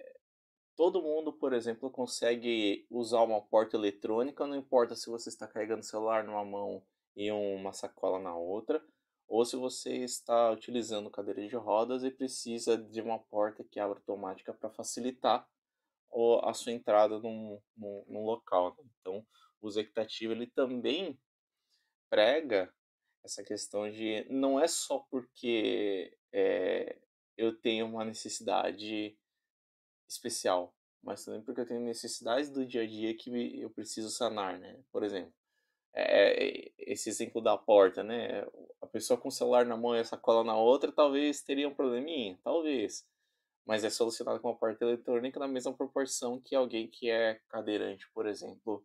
todo 0.79 1.01
mundo, 1.01 1.33
por 1.33 1.51
exemplo, 1.51 1.91
consegue 1.91 2.87
usar 2.89 3.21
uma 3.23 3.41
porta 3.41 3.75
eletrônica, 3.75 4.47
não 4.47 4.55
importa 4.55 4.95
se 4.95 5.09
você 5.09 5.27
está 5.27 5.45
carregando 5.45 5.81
o 5.81 5.85
celular 5.85 6.23
numa 6.23 6.45
mão 6.45 6.81
e 7.17 7.29
uma 7.29 7.73
sacola 7.73 8.17
na 8.17 8.33
outra, 8.33 8.81
ou 9.27 9.43
se 9.43 9.57
você 9.57 9.97
está 9.97 10.49
utilizando 10.49 11.09
cadeira 11.09 11.45
de 11.45 11.53
rodas 11.53 12.05
e 12.05 12.09
precisa 12.09 12.77
de 12.77 13.01
uma 13.01 13.19
porta 13.19 13.61
que 13.61 13.77
abra 13.77 13.99
automática 13.99 14.53
para 14.53 14.69
facilitar 14.69 15.45
a 16.43 16.53
sua 16.53 16.71
entrada 16.71 17.19
num, 17.19 17.59
num, 17.75 18.05
num 18.07 18.23
local. 18.23 18.73
Né? 18.77 18.89
Então, 19.01 19.27
o 19.59 19.67
uso 19.67 19.81
equitativo 19.81 20.31
ele 20.31 20.47
também 20.47 21.19
prega 22.09 22.73
essa 23.25 23.43
questão 23.43 23.91
de 23.91 24.25
não 24.29 24.57
é 24.57 24.65
só 24.65 24.99
porque 25.11 26.17
é, 26.31 26.97
eu 27.35 27.53
tenho 27.59 27.85
uma 27.85 28.05
necessidade 28.05 29.19
especial, 30.09 30.73
mas 31.03 31.23
também 31.23 31.41
porque 31.41 31.61
eu 31.61 31.67
tenho 31.67 31.81
necessidades 31.81 32.49
do 32.49 32.65
dia 32.65 32.81
a 32.81 32.87
dia 32.87 33.15
que 33.15 33.61
eu 33.61 33.69
preciso 33.69 34.09
sanar, 34.09 34.59
né? 34.59 34.81
Por 34.91 35.03
exemplo, 35.03 35.33
é, 35.93 36.71
esse 36.77 37.09
exemplo 37.09 37.41
da 37.41 37.57
porta, 37.57 38.03
né? 38.03 38.45
A 38.81 38.87
pessoa 38.87 39.19
com 39.19 39.29
o 39.29 39.31
celular 39.31 39.65
na 39.65 39.77
mão 39.77 39.95
e 39.95 39.99
a 39.99 40.03
sacola 40.03 40.43
na 40.43 40.57
outra, 40.57 40.91
talvez 40.91 41.41
teria 41.41 41.67
um 41.67 41.75
probleminha, 41.75 42.39
talvez. 42.43 43.07
Mas 43.65 43.83
é 43.83 43.89
solucionado 43.89 44.39
com 44.39 44.49
a 44.49 44.55
porta 44.55 44.83
eletrônica 44.83 45.39
na 45.39 45.47
mesma 45.47 45.73
proporção 45.73 46.41
que 46.41 46.55
alguém 46.55 46.87
que 46.87 47.09
é 47.09 47.35
cadeirante, 47.49 48.09
por 48.13 48.25
exemplo, 48.27 48.83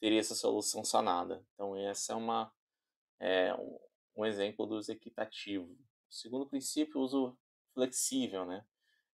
teria 0.00 0.20
essa 0.20 0.34
solução 0.34 0.84
sanada. 0.84 1.44
Então, 1.54 1.76
essa 1.76 2.12
é 2.12 2.16
uma 2.16 2.52
é, 3.20 3.54
um, 4.16 4.24
exemplo 4.24 4.66
do 4.66 4.76
uso 4.76 4.92
equitativo. 4.92 5.76
Segundo 6.08 6.46
princípio, 6.46 7.00
uso 7.00 7.36
flexível, 7.72 8.44
né? 8.44 8.64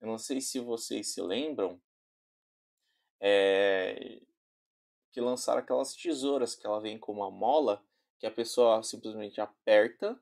Eu 0.01 0.08
não 0.08 0.17
sei 0.17 0.41
se 0.41 0.60
vocês 0.60 1.13
se 1.13 1.21
lembram, 1.21 1.81
é, 3.19 4.21
que 5.12 5.21
lançaram 5.21 5.60
aquelas 5.60 5.95
tesouras 5.95 6.55
que 6.55 6.65
ela 6.65 6.81
vem 6.81 6.99
com 6.99 7.12
uma 7.12 7.31
mola 7.31 7.84
que 8.19 8.25
a 8.25 8.31
pessoa 8.31 8.84
simplesmente 8.84 9.39
aperta 9.39 10.19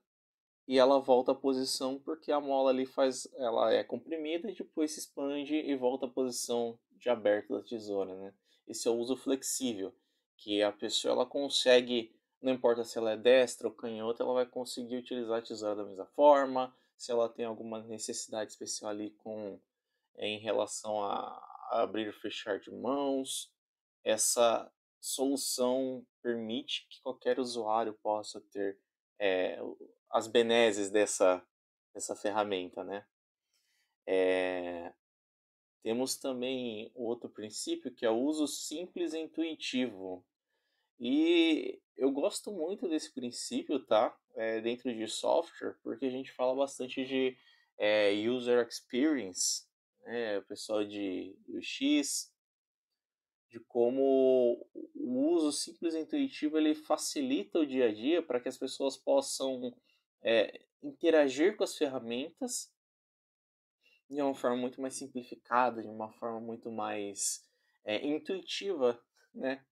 e 0.67 0.77
ela 0.77 0.99
volta 0.99 1.31
à 1.31 1.35
posição 1.35 1.99
porque 1.99 2.31
a 2.31 2.39
mola 2.39 2.69
ali 2.69 2.85
faz 2.85 3.27
ela 3.35 3.73
é 3.73 3.83
comprimida 3.83 4.49
e 4.49 4.55
depois 4.55 4.91
se 4.91 4.99
expande 4.99 5.55
e 5.55 5.75
volta 5.75 6.05
à 6.05 6.09
posição 6.09 6.79
de 6.91 7.09
aberto 7.09 7.53
da 7.57 7.63
tesoura, 7.63 8.15
né? 8.15 8.33
Esse 8.67 8.87
é 8.87 8.91
o 8.91 8.95
uso 8.95 9.17
flexível, 9.17 9.93
que 10.37 10.63
a 10.63 10.71
pessoa 10.71 11.13
ela 11.13 11.25
consegue, 11.25 12.15
não 12.41 12.53
importa 12.53 12.83
se 12.85 12.97
ela 12.97 13.11
é 13.11 13.17
destra 13.17 13.67
ou 13.67 13.73
canhota, 13.73 14.23
ela 14.23 14.33
vai 14.33 14.45
conseguir 14.45 14.97
utilizar 14.97 15.39
a 15.39 15.41
tesoura 15.41 15.75
da 15.75 15.83
mesma 15.83 16.05
forma, 16.05 16.73
se 17.03 17.11
ela 17.11 17.27
tem 17.27 17.43
alguma 17.43 17.83
necessidade 17.83 18.53
especial 18.53 18.89
ali 18.89 19.11
com 19.11 19.59
em 20.17 20.39
relação 20.39 21.03
a, 21.03 21.37
a 21.71 21.81
abrir 21.81 22.07
e 22.07 22.13
fechar 22.13 22.61
de 22.61 22.71
mãos, 22.71 23.51
essa 24.05 24.71
solução 25.01 26.07
permite 26.21 26.87
que 26.87 27.01
qualquer 27.01 27.41
usuário 27.41 27.93
possa 28.01 28.39
ter 28.39 28.79
é, 29.19 29.59
as 30.09 30.27
benesses 30.27 30.89
dessa, 30.89 31.45
dessa 31.93 32.15
ferramenta, 32.15 32.85
né? 32.85 33.05
É, 34.07 34.93
temos 35.81 36.15
também 36.15 36.89
outro 36.95 37.27
princípio 37.27 37.93
que 37.93 38.05
é 38.05 38.09
o 38.09 38.17
uso 38.17 38.47
simples 38.47 39.11
e 39.11 39.19
intuitivo. 39.19 40.25
E 40.97 41.81
eu 41.97 42.11
gosto 42.11 42.51
muito 42.51 42.87
desse 42.87 43.13
princípio, 43.13 43.79
tá? 43.79 44.15
É, 44.35 44.61
dentro 44.61 44.93
de 44.93 45.07
software, 45.07 45.75
porque 45.83 46.05
a 46.05 46.09
gente 46.09 46.31
fala 46.31 46.55
bastante 46.55 47.05
de 47.05 47.37
é, 47.77 48.11
user 48.27 48.67
experience, 48.67 49.67
né? 50.03 50.39
o 50.39 50.43
pessoal 50.43 50.83
de 50.83 51.35
UX, 51.47 52.33
de 53.49 53.59
como 53.59 54.67
o 54.95 55.33
uso 55.33 55.51
simples 55.51 55.93
e 55.93 55.99
intuitivo 55.99 56.57
ele 56.57 56.73
facilita 56.73 57.59
o 57.59 57.65
dia 57.65 57.89
a 57.89 57.93
dia 57.93 58.23
para 58.23 58.39
que 58.39 58.49
as 58.49 58.57
pessoas 58.57 58.97
possam 58.97 59.75
é, 60.23 60.65
interagir 60.81 61.55
com 61.55 61.63
as 61.63 61.77
ferramentas 61.77 62.73
de 64.09 64.21
uma 64.21 64.33
forma 64.33 64.57
muito 64.57 64.81
mais 64.81 64.95
simplificada, 64.95 65.81
de 65.81 65.87
uma 65.87 66.11
forma 66.13 66.39
muito 66.39 66.71
mais 66.71 67.47
é, 67.85 68.05
intuitiva, 68.05 68.99
né? 69.33 69.63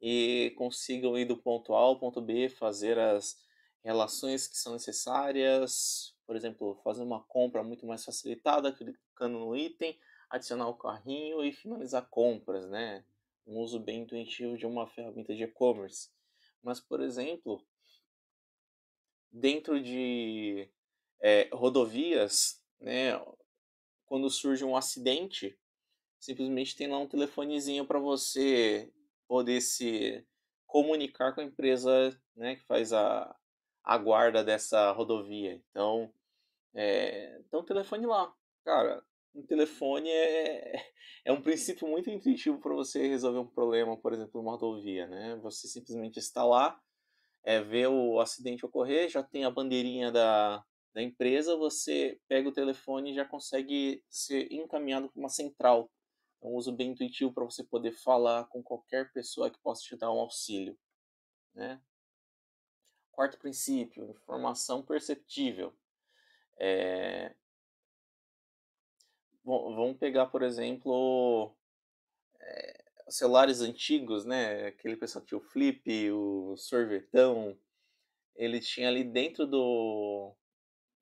E 0.00 0.54
consigam 0.56 1.18
ir 1.18 1.26
do 1.26 1.36
ponto 1.36 1.74
A 1.74 1.78
ao 1.78 1.98
ponto 1.98 2.20
B, 2.20 2.48
fazer 2.48 2.98
as 2.98 3.38
relações 3.82 4.46
que 4.46 4.56
são 4.56 4.72
necessárias, 4.72 6.14
por 6.26 6.36
exemplo, 6.36 6.78
fazer 6.82 7.02
uma 7.02 7.22
compra 7.22 7.62
muito 7.62 7.86
mais 7.86 8.04
facilitada, 8.04 8.72
clicando 8.72 9.38
no 9.38 9.56
item, 9.56 9.98
adicionar 10.28 10.68
o 10.68 10.74
carrinho 10.74 11.44
e 11.44 11.52
finalizar 11.52 12.08
compras, 12.08 12.68
né? 12.68 13.04
um 13.50 13.58
uso 13.58 13.80
bem 13.80 14.02
intuitivo 14.02 14.56
de 14.56 14.64
uma 14.64 14.86
ferramenta 14.86 15.34
de 15.34 15.42
e-commerce. 15.42 16.08
Mas, 16.62 16.78
por 16.78 17.00
exemplo, 17.00 17.64
dentro 19.30 19.82
de 19.82 20.68
é, 21.20 21.48
rodovias, 21.52 22.62
né, 22.80 23.20
quando 24.06 24.30
surge 24.30 24.64
um 24.64 24.76
acidente, 24.76 25.58
simplesmente 26.18 26.76
tem 26.76 26.86
lá 26.86 26.98
um 26.98 27.08
telefonezinho 27.08 27.84
para 27.84 27.98
você 27.98 28.92
poder 29.30 29.60
se 29.60 30.26
comunicar 30.66 31.32
com 31.32 31.40
a 31.40 31.44
empresa 31.44 32.10
né, 32.34 32.56
que 32.56 32.64
faz 32.64 32.92
a, 32.92 33.32
a 33.84 33.96
guarda 33.96 34.42
dessa 34.42 34.90
rodovia. 34.90 35.62
Então, 35.70 36.12
é, 36.74 37.38
então 37.46 37.64
telefone 37.64 38.06
lá. 38.06 38.34
Cara, 38.64 39.00
um 39.32 39.46
telefone 39.46 40.10
é, 40.10 40.72
é 41.24 41.32
um 41.32 41.40
princípio 41.40 41.86
muito 41.86 42.10
intuitivo 42.10 42.58
para 42.58 42.74
você 42.74 43.06
resolver 43.06 43.38
um 43.38 43.46
problema, 43.46 43.96
por 43.96 44.12
exemplo, 44.12 44.42
numa 44.42 44.50
rodovia. 44.50 45.06
Né? 45.06 45.36
Você 45.44 45.68
simplesmente 45.68 46.18
está 46.18 46.44
lá, 46.44 46.76
é, 47.44 47.60
vê 47.60 47.86
o 47.86 48.18
acidente 48.18 48.66
ocorrer, 48.66 49.08
já 49.08 49.22
tem 49.22 49.44
a 49.44 49.50
bandeirinha 49.50 50.10
da, 50.10 50.60
da 50.92 51.00
empresa, 51.00 51.56
você 51.56 52.18
pega 52.26 52.48
o 52.48 52.52
telefone 52.52 53.12
e 53.12 53.14
já 53.14 53.24
consegue 53.24 54.02
ser 54.10 54.52
encaminhado 54.52 55.08
para 55.08 55.20
uma 55.20 55.28
central. 55.28 55.88
É 56.42 56.46
um 56.46 56.54
uso 56.54 56.72
bem 56.72 56.90
intuitivo 56.90 57.32
para 57.32 57.44
você 57.44 57.62
poder 57.62 57.92
falar 57.92 58.44
com 58.46 58.62
qualquer 58.62 59.12
pessoa 59.12 59.50
que 59.50 59.58
possa 59.58 59.82
te 59.82 59.96
dar 59.96 60.10
um 60.10 60.20
auxílio. 60.20 60.78
Né? 61.54 61.80
Quarto 63.12 63.38
princípio, 63.38 64.10
informação 64.10 64.82
perceptível. 64.82 65.74
É... 66.58 67.34
Bom, 69.44 69.74
vamos 69.74 69.98
pegar, 69.98 70.26
por 70.26 70.42
exemplo, 70.42 71.54
é... 72.40 72.84
celulares 73.08 73.60
antigos, 73.60 74.24
né? 74.24 74.68
Aquele 74.68 74.96
pessoal 74.96 75.22
que 75.22 75.28
tinha 75.28 75.38
o 75.38 75.42
flip, 75.42 76.10
o 76.12 76.56
sorvetão. 76.56 77.58
Ele 78.34 78.60
tinha 78.60 78.88
ali 78.88 79.04
dentro 79.04 79.46
do, 79.46 80.34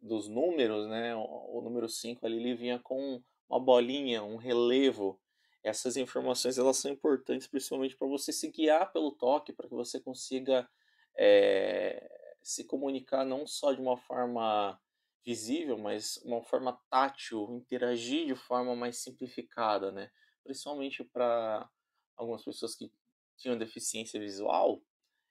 dos 0.01 0.29
números, 0.29 0.89
né? 0.89 1.15
O, 1.15 1.59
o 1.59 1.63
número 1.63 1.89
5 1.89 2.27
ali 2.27 2.37
ele 2.37 2.55
vinha 2.55 2.79
com 2.81 3.23
uma 3.49 3.61
bolinha, 3.61 4.23
um 4.23 4.37
relevo. 4.37 5.21
Essas 5.63 5.97
informações 5.97 6.59
elas 6.59 6.77
são 6.77 6.91
importantes 6.91 7.47
principalmente 7.47 7.97
para 7.97 8.07
você 8.07 8.33
se 8.33 8.49
guiar 8.49 8.93
pelo 8.93 9.13
toque, 9.13 9.53
para 9.53 9.69
que 9.69 9.75
você 9.75 10.01
consiga 10.01 10.69
é, 11.17 12.09
se 12.43 12.65
comunicar 12.65 13.25
não 13.25 13.47
só 13.47 13.73
de 13.73 13.81
uma 13.81 13.97
forma 13.97 14.81
visível, 15.25 15.77
mas 15.77 16.17
uma 16.25 16.43
forma 16.43 16.81
tátil, 16.89 17.49
interagir 17.53 18.27
de 18.27 18.35
forma 18.35 18.75
mais 18.75 18.99
simplificada, 18.99 19.93
né? 19.93 20.11
Principalmente 20.43 21.05
para 21.05 21.69
algumas 22.17 22.43
pessoas 22.43 22.75
que 22.75 22.91
tinham 23.37 23.59
deficiência 23.59 24.19
visual, 24.19 24.83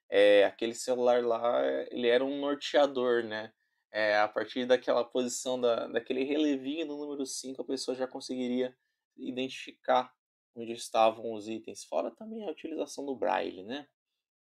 é, 0.08 0.44
aquele 0.44 0.74
celular 0.74 1.24
lá, 1.24 1.62
ele 1.90 2.06
era 2.06 2.24
um 2.24 2.40
norteador, 2.40 3.24
né? 3.24 3.52
É, 3.90 4.18
a 4.18 4.28
partir 4.28 4.66
daquela 4.66 5.04
posição, 5.04 5.60
da, 5.60 5.86
daquele 5.86 6.22
relevinho 6.22 6.86
no 6.86 6.98
número 6.98 7.24
5, 7.24 7.60
a 7.60 7.64
pessoa 7.64 7.96
já 7.96 8.06
conseguiria 8.06 8.76
identificar 9.16 10.14
onde 10.54 10.72
estavam 10.72 11.32
os 11.32 11.48
itens. 11.48 11.84
Fora 11.84 12.10
também 12.10 12.46
a 12.46 12.50
utilização 12.50 13.04
do 13.04 13.14
braille, 13.14 13.62
né? 13.62 13.88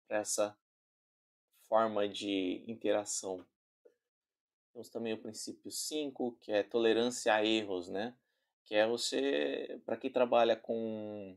Para 0.06 0.18
essa 0.18 0.56
forma 1.68 2.08
de 2.08 2.64
interação. 2.66 3.44
Temos 4.72 4.88
também 4.88 5.12
o 5.12 5.18
princípio 5.18 5.70
5, 5.70 6.38
que 6.40 6.52
é 6.52 6.62
tolerância 6.62 7.34
a 7.34 7.44
erros, 7.44 7.88
né? 7.88 8.14
Que 8.64 8.74
é 8.74 8.86
você, 8.86 9.80
para 9.84 9.96
quem 9.96 10.10
trabalha 10.10 10.56
com 10.56 11.36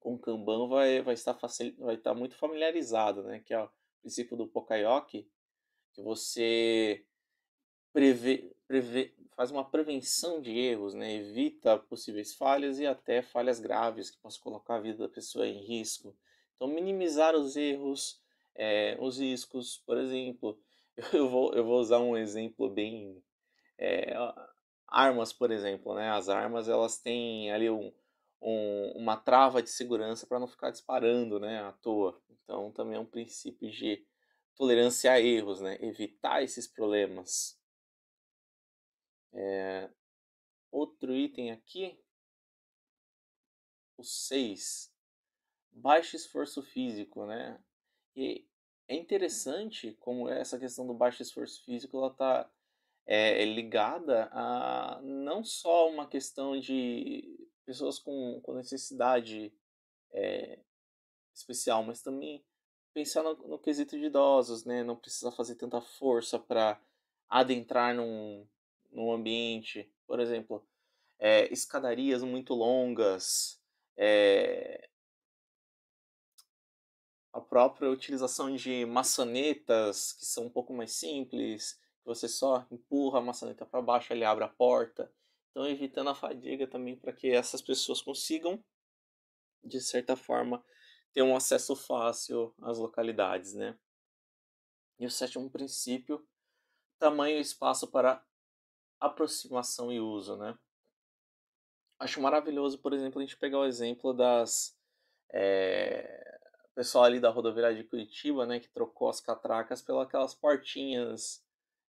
com 0.00 0.18
Kanban, 0.18 0.66
vai, 0.66 1.02
vai, 1.02 1.12
estar 1.12 1.34
facil, 1.34 1.74
vai 1.78 1.94
estar 1.94 2.14
muito 2.14 2.34
familiarizado, 2.34 3.22
né? 3.22 3.40
Que 3.40 3.52
é 3.52 3.62
o 3.62 3.70
princípio 4.00 4.36
do 4.36 4.48
Pokayoke, 4.48 5.28
que 5.92 6.02
você 6.02 7.04
prevê, 7.92 8.50
prevê, 8.66 9.14
faz 9.40 9.50
uma 9.50 9.64
prevenção 9.64 10.38
de 10.38 10.50
erros, 10.50 10.92
né? 10.92 11.14
evita 11.14 11.78
possíveis 11.78 12.34
falhas 12.34 12.78
e 12.78 12.86
até 12.86 13.22
falhas 13.22 13.58
graves 13.58 14.10
que 14.10 14.18
possam 14.18 14.42
colocar 14.42 14.74
a 14.74 14.80
vida 14.80 14.98
da 14.98 15.08
pessoa 15.08 15.46
em 15.46 15.64
risco. 15.64 16.14
Então, 16.54 16.68
minimizar 16.68 17.34
os 17.34 17.56
erros, 17.56 18.20
é, 18.54 18.98
os 19.00 19.18
riscos, 19.18 19.82
por 19.86 19.96
exemplo, 19.96 20.60
eu 21.14 21.26
vou, 21.26 21.54
eu 21.54 21.64
vou 21.64 21.80
usar 21.80 22.00
um 22.00 22.18
exemplo 22.18 22.68
bem. 22.68 23.24
É, 23.78 24.14
armas, 24.86 25.32
por 25.32 25.50
exemplo, 25.50 25.94
né? 25.94 26.10
As 26.10 26.28
armas 26.28 26.68
elas 26.68 26.98
têm 26.98 27.50
ali 27.50 27.70
um, 27.70 27.90
um, 28.42 28.92
uma 28.94 29.16
trava 29.16 29.62
de 29.62 29.70
segurança 29.70 30.26
para 30.26 30.38
não 30.38 30.48
ficar 30.48 30.70
disparando, 30.70 31.40
né, 31.40 31.62
à 31.62 31.72
toa. 31.72 32.20
Então, 32.28 32.70
também 32.72 32.96
é 32.96 33.00
um 33.00 33.06
princípio 33.06 33.70
de 33.70 34.04
tolerância 34.54 35.10
a 35.10 35.18
erros, 35.18 35.62
né? 35.62 35.78
Evitar 35.80 36.42
esses 36.42 36.66
problemas. 36.66 37.58
É, 39.32 39.90
outro 40.70 41.14
item 41.14 41.50
aqui, 41.50 41.98
o 43.96 44.04
6, 44.04 44.92
baixo 45.72 46.16
esforço 46.16 46.62
físico, 46.62 47.26
né? 47.26 47.62
E 48.16 48.46
é 48.88 48.94
interessante 48.94 49.92
como 50.00 50.28
essa 50.28 50.58
questão 50.58 50.86
do 50.86 50.94
baixo 50.94 51.22
esforço 51.22 51.62
físico 51.64 51.96
ela 51.96 52.08
está 52.08 52.50
é, 53.06 53.44
ligada 53.44 54.28
a 54.32 55.00
não 55.02 55.44
só 55.44 55.88
uma 55.88 56.08
questão 56.08 56.58
de 56.58 57.48
pessoas 57.64 57.98
com, 57.98 58.40
com 58.42 58.54
necessidade 58.54 59.52
é, 60.12 60.58
especial, 61.32 61.82
mas 61.82 62.02
também 62.02 62.44
pensar 62.92 63.22
no, 63.22 63.34
no, 63.34 63.58
quesito 63.58 63.98
de 63.98 64.06
idosos, 64.06 64.64
né? 64.64 64.82
Não 64.82 64.96
precisa 64.96 65.30
fazer 65.30 65.54
tanta 65.54 65.80
força 65.80 66.38
para 66.38 66.80
adentrar 67.28 67.94
num, 67.94 68.46
num 68.90 69.12
ambiente. 69.12 69.90
Por 70.06 70.20
exemplo, 70.20 70.66
é, 71.18 71.52
escadarias 71.52 72.22
muito 72.22 72.54
longas, 72.54 73.60
é, 73.96 74.88
a 77.32 77.40
própria 77.40 77.90
utilização 77.90 78.54
de 78.54 78.84
maçanetas 78.86 80.12
que 80.12 80.24
são 80.24 80.46
um 80.46 80.50
pouco 80.50 80.72
mais 80.72 80.92
simples, 80.92 81.80
você 82.04 82.26
só 82.26 82.66
empurra 82.70 83.18
a 83.18 83.22
maçaneta 83.22 83.64
para 83.64 83.82
baixo, 83.82 84.12
ele 84.12 84.24
abre 84.24 84.44
a 84.44 84.48
porta. 84.48 85.12
Então, 85.50 85.66
evitando 85.66 86.10
a 86.10 86.14
fadiga 86.14 86.66
também 86.66 86.96
para 86.96 87.12
que 87.12 87.30
essas 87.30 87.60
pessoas 87.60 88.00
consigam, 88.00 88.62
de 89.62 89.80
certa 89.80 90.16
forma, 90.16 90.64
ter 91.12 91.22
um 91.22 91.36
acesso 91.36 91.76
fácil 91.76 92.54
às 92.62 92.78
localidades, 92.78 93.54
né? 93.54 93.78
E 94.98 95.06
o 95.06 95.10
sétimo 95.10 95.50
princípio, 95.50 96.26
tamanho 96.98 97.38
e 97.38 97.40
espaço 97.40 97.88
para 97.88 98.24
aproximação 99.00 99.92
e 99.92 100.00
uso, 100.00 100.36
né? 100.36 100.56
Acho 101.98 102.20
maravilhoso, 102.20 102.78
por 102.78 102.92
exemplo, 102.92 103.20
a 103.20 103.24
gente 103.24 103.36
pegar 103.36 103.58
o 103.58 103.66
exemplo 103.66 104.12
das 104.12 104.76
é, 105.32 106.40
pessoal 106.74 107.04
ali 107.04 107.20
da 107.20 107.30
rodoviária 107.30 107.76
de 107.76 107.84
Curitiba, 107.84 108.46
né, 108.46 108.58
que 108.58 108.68
trocou 108.68 109.08
as 109.08 109.20
catracas 109.20 109.82
pelas 109.82 110.06
aquelas 110.06 110.34
portinhas 110.34 111.44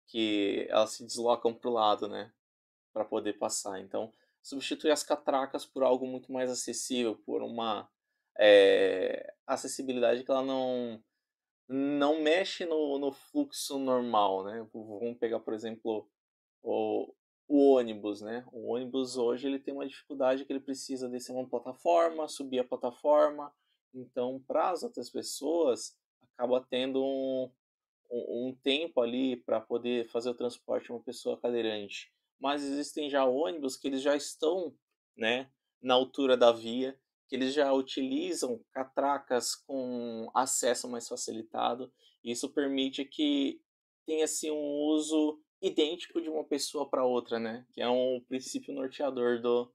que 0.06 0.66
elas 0.70 0.92
se 0.92 1.04
deslocam 1.04 1.54
para 1.54 1.70
o 1.70 1.72
lado, 1.72 2.08
né, 2.08 2.32
para 2.92 3.04
poder 3.04 3.34
passar. 3.34 3.78
Então, 3.80 4.12
substituir 4.42 4.90
as 4.90 5.02
catracas 5.02 5.66
por 5.66 5.82
algo 5.82 6.06
muito 6.06 6.32
mais 6.32 6.50
acessível, 6.50 7.14
por 7.14 7.42
uma 7.42 7.88
é, 8.38 9.34
acessibilidade 9.46 10.24
que 10.24 10.30
ela 10.30 10.42
não 10.42 11.02
não 11.72 12.20
mexe 12.20 12.64
no, 12.64 12.98
no 12.98 13.12
fluxo 13.12 13.78
normal, 13.78 14.42
né? 14.42 14.66
Vamos 14.74 15.16
pegar, 15.18 15.38
por 15.38 15.54
exemplo, 15.54 16.10
o, 16.62 17.12
o 17.48 17.74
ônibus, 17.74 18.20
né? 18.20 18.44
O 18.52 18.72
ônibus 18.72 19.16
hoje 19.16 19.46
ele 19.46 19.58
tem 19.58 19.74
uma 19.74 19.86
dificuldade 19.86 20.44
que 20.44 20.52
ele 20.52 20.60
precisa 20.60 21.08
descer 21.08 21.32
uma 21.32 21.48
plataforma, 21.48 22.28
subir 22.28 22.60
a 22.60 22.64
plataforma, 22.64 23.52
então, 23.94 24.42
para 24.46 24.70
as 24.70 24.82
outras 24.82 25.10
pessoas, 25.10 25.96
acaba 26.22 26.64
tendo 26.70 27.02
um, 27.02 27.50
um, 28.10 28.48
um 28.48 28.56
tempo 28.62 29.00
ali 29.00 29.36
para 29.36 29.60
poder 29.60 30.08
fazer 30.08 30.30
o 30.30 30.34
transporte 30.34 30.86
de 30.86 30.92
uma 30.92 31.02
pessoa 31.02 31.40
cadeirante. 31.40 32.12
Mas 32.38 32.62
existem 32.62 33.10
já 33.10 33.24
ônibus 33.24 33.76
que 33.76 33.88
eles 33.88 34.00
já 34.00 34.16
estão 34.16 34.74
né, 35.16 35.50
na 35.82 35.94
altura 35.94 36.36
da 36.36 36.52
via, 36.52 36.98
que 37.28 37.36
eles 37.36 37.52
já 37.52 37.72
utilizam 37.72 38.60
catracas 38.72 39.54
com 39.54 40.30
acesso 40.34 40.88
mais 40.88 41.06
facilitado. 41.08 41.92
Isso 42.24 42.48
permite 42.48 43.04
que 43.04 43.60
tenha 44.06 44.24
assim, 44.24 44.50
um 44.50 44.70
uso 44.94 45.40
idêntico 45.60 46.20
de 46.20 46.28
uma 46.28 46.44
pessoa 46.44 46.88
para 46.88 47.04
outra, 47.04 47.38
né? 47.38 47.66
Que 47.72 47.80
é 47.80 47.88
um 47.88 48.20
princípio 48.28 48.74
norteador 48.74 49.40
do 49.40 49.72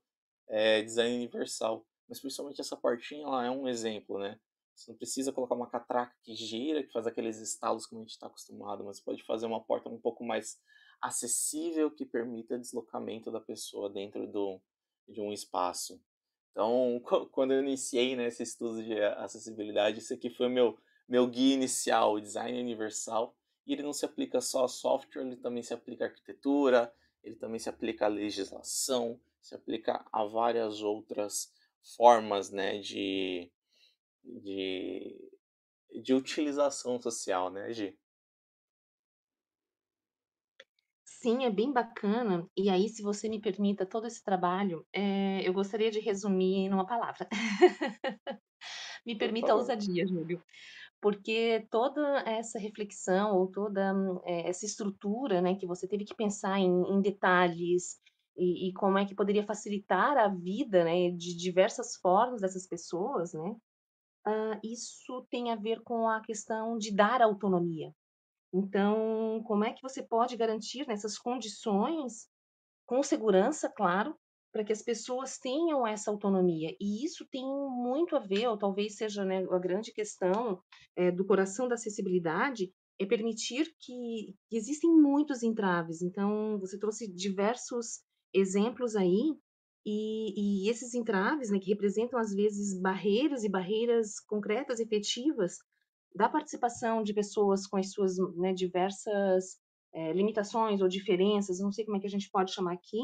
é, 0.47 0.81
design 0.81 1.15
universal. 1.15 1.85
Mas 2.07 2.19
principalmente 2.19 2.61
essa 2.61 2.75
portinha 2.75 3.27
lá 3.27 3.45
é 3.45 3.51
um 3.51 3.67
exemplo, 3.67 4.19
né? 4.19 4.39
Você 4.75 4.91
não 4.91 4.97
precisa 4.97 5.31
colocar 5.31 5.55
uma 5.55 5.69
catraca 5.69 6.13
que 6.23 6.35
gira, 6.35 6.83
que 6.83 6.91
faz 6.91 7.07
aqueles 7.07 7.37
estalos 7.39 7.85
como 7.85 8.01
a 8.01 8.03
gente 8.03 8.11
está 8.11 8.27
acostumado, 8.27 8.83
mas 8.83 8.99
pode 8.99 9.23
fazer 9.23 9.45
uma 9.45 9.63
porta 9.63 9.89
um 9.89 9.99
pouco 9.99 10.23
mais 10.23 10.59
acessível 11.01 11.89
que 11.89 12.05
permita 12.05 12.59
deslocamento 12.59 13.31
da 13.31 13.39
pessoa 13.39 13.89
dentro 13.89 14.27
do, 14.27 14.61
de 15.07 15.21
um 15.21 15.31
espaço. 15.31 16.01
Então, 16.51 17.01
quando 17.31 17.53
eu 17.53 17.61
iniciei 17.61 18.15
né, 18.15 18.27
estudo 18.27 18.83
de 18.83 19.01
acessibilidade, 19.01 19.99
isso 19.99 20.13
aqui 20.13 20.29
foi 20.29 20.49
meu 20.49 20.77
meu 21.07 21.27
guia 21.27 21.53
inicial, 21.53 22.13
o 22.13 22.21
design 22.21 22.59
universal. 22.59 23.35
E 23.65 23.73
ele 23.73 23.83
não 23.83 23.93
se 23.93 24.05
aplica 24.05 24.39
só 24.41 24.65
a 24.65 24.67
software, 24.67 25.23
ele 25.23 25.37
também 25.37 25.63
se 25.63 25.73
aplica 25.73 26.05
a 26.05 26.07
arquitetura, 26.07 26.93
ele 27.23 27.35
também 27.35 27.59
se 27.59 27.69
aplica 27.69 28.05
à 28.05 28.07
legislação, 28.07 29.19
se 29.41 29.55
aplica 29.55 30.05
a 30.11 30.23
várias 30.25 30.81
outras 30.81 31.51
formas 31.95 32.51
né, 32.51 32.79
de, 32.79 33.51
de, 34.23 35.31
de 36.03 36.13
utilização 36.13 37.01
social, 37.01 37.49
né, 37.49 37.71
Gi? 37.73 37.97
Sim, 41.03 41.43
é 41.43 41.49
bem 41.49 41.73
bacana. 41.73 42.47
E 42.55 42.69
aí, 42.69 42.87
se 42.87 43.01
você 43.01 43.27
me 43.27 43.41
permita 43.41 43.83
todo 43.83 44.05
esse 44.05 44.23
trabalho, 44.23 44.85
é, 44.93 45.41
eu 45.41 45.51
gostaria 45.53 45.89
de 45.89 45.99
resumir 45.99 46.69
numa 46.69 46.85
palavra. 46.85 47.27
me 49.03 49.17
permita 49.17 49.51
a 49.51 49.55
ousadia, 49.55 50.05
Júlio. 50.05 50.43
Porque 51.05 51.67
toda 51.69 52.01
essa 52.21 52.57
reflexão, 52.57 53.37
ou 53.37 53.45
toda 53.45 53.93
é, 54.23 54.49
essa 54.49 54.65
estrutura, 54.65 55.39
né, 55.39 55.53
que 55.53 55.67
você 55.67 55.87
teve 55.87 56.03
que 56.03 56.15
pensar 56.15 56.57
em, 56.57 56.65
em 56.65 56.99
detalhes, 56.99 58.01
e, 58.35 58.69
e, 58.69 58.73
como 58.73 58.97
é 58.97 59.05
que 59.05 59.13
poderia 59.13 59.45
facilitar 59.45 60.17
a 60.17 60.27
vida, 60.27 60.83
né, 60.83 61.11
de 61.11 61.37
diversas 61.37 61.95
formas 61.97 62.41
dessas 62.41 62.65
pessoas, 62.67 63.33
né, 63.33 63.55
uh, 64.27 64.59
isso 64.63 65.27
tem 65.29 65.51
a 65.51 65.55
ver 65.55 65.83
com 65.83 66.09
a 66.09 66.21
questão 66.21 66.75
de 66.75 66.91
dar 66.91 67.21
autonomia, 67.21 67.93
então, 68.51 69.43
como 69.45 69.63
é 69.63 69.73
que 69.73 69.83
você 69.83 70.01
pode 70.01 70.35
garantir 70.35 70.87
nessas 70.87 71.19
condições, 71.19 72.27
com 72.83 73.03
segurança, 73.03 73.69
claro, 73.69 74.17
para 74.55 74.63
que 74.63 74.71
as 74.71 74.81
pessoas 74.81 75.37
tenham 75.37 75.85
essa 75.85 76.09
autonomia? 76.09 76.73
E 76.79 77.03
isso 77.03 77.27
tem 77.29 77.43
muito 77.43 78.15
a 78.15 78.19
ver, 78.19 78.47
ou 78.47 78.57
talvez 78.57 78.95
seja 78.95 79.25
né, 79.25 79.45
a 79.51 79.59
grande 79.59 79.91
questão 79.91 80.61
é, 80.95 81.11
do 81.11 81.25
coração 81.25 81.67
da 81.67 81.75
acessibilidade, 81.75 82.71
é 82.97 83.05
permitir 83.05 83.65
que, 83.77 84.33
que 84.49 84.55
existem 84.55 84.89
muitos 84.89 85.43
entraves. 85.43 86.01
Então, 86.01 86.57
você 86.57 86.79
trouxe 86.79 87.05
diversos 87.13 87.99
exemplos 88.33 88.95
aí, 88.95 89.35
e, 89.85 90.63
e 90.63 90.69
esses 90.69 90.93
entraves, 90.93 91.49
né, 91.49 91.59
que 91.59 91.71
representam 91.71 92.17
às 92.17 92.33
vezes 92.33 92.79
barreiras 92.79 93.43
e 93.43 93.49
barreiras 93.49 94.21
concretas, 94.21 94.79
efetivas, 94.79 95.57
da 96.15 96.29
participação 96.29 97.03
de 97.03 97.13
pessoas 97.13 97.67
com 97.67 97.75
as 97.75 97.91
suas 97.91 98.15
né, 98.37 98.53
diversas 98.53 99.57
é, 99.93 100.13
limitações 100.13 100.79
ou 100.79 100.87
diferenças, 100.87 101.59
não 101.59 101.73
sei 101.73 101.83
como 101.83 101.97
é 101.97 101.99
que 101.99 102.07
a 102.07 102.09
gente 102.09 102.29
pode 102.31 102.53
chamar 102.53 102.71
aqui, 102.71 103.01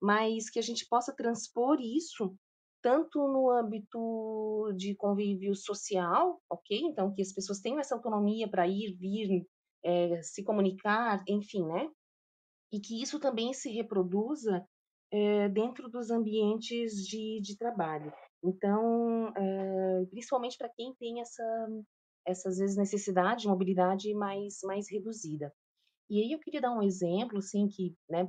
mas 0.00 0.48
que 0.48 0.58
a 0.58 0.62
gente 0.62 0.86
possa 0.88 1.14
transpor 1.14 1.78
isso 1.80 2.34
tanto 2.82 3.18
no 3.28 3.50
âmbito 3.50 4.72
de 4.76 4.94
convívio 4.94 5.54
social, 5.54 6.40
ok? 6.48 6.80
Então, 6.80 7.12
que 7.12 7.22
as 7.22 7.32
pessoas 7.32 7.60
tenham 7.60 7.78
essa 7.78 7.94
autonomia 7.94 8.48
para 8.48 8.66
ir, 8.66 8.96
vir, 8.96 9.46
é, 9.84 10.22
se 10.22 10.42
comunicar, 10.42 11.22
enfim, 11.28 11.64
né? 11.66 11.90
E 12.72 12.80
que 12.80 13.02
isso 13.02 13.20
também 13.20 13.52
se 13.52 13.70
reproduza 13.70 14.64
é, 15.12 15.48
dentro 15.48 15.90
dos 15.90 16.10
ambientes 16.10 16.92
de, 17.06 17.40
de 17.42 17.58
trabalho. 17.58 18.12
Então, 18.42 19.28
é, 19.36 20.06
principalmente 20.10 20.56
para 20.56 20.70
quem 20.70 20.94
tem 20.94 21.20
essa 21.20 21.68
essas 22.26 22.58
vezes 22.58 22.76
necessidade 22.76 23.42
de 23.42 23.48
mobilidade 23.48 24.12
mais 24.14 24.58
mais 24.64 24.90
reduzida. 24.90 25.52
E 26.08 26.20
aí 26.22 26.32
eu 26.32 26.40
queria 26.40 26.60
dar 26.60 26.72
um 26.72 26.82
exemplo, 26.82 27.38
assim, 27.38 27.68
que, 27.68 27.94
né, 28.08 28.28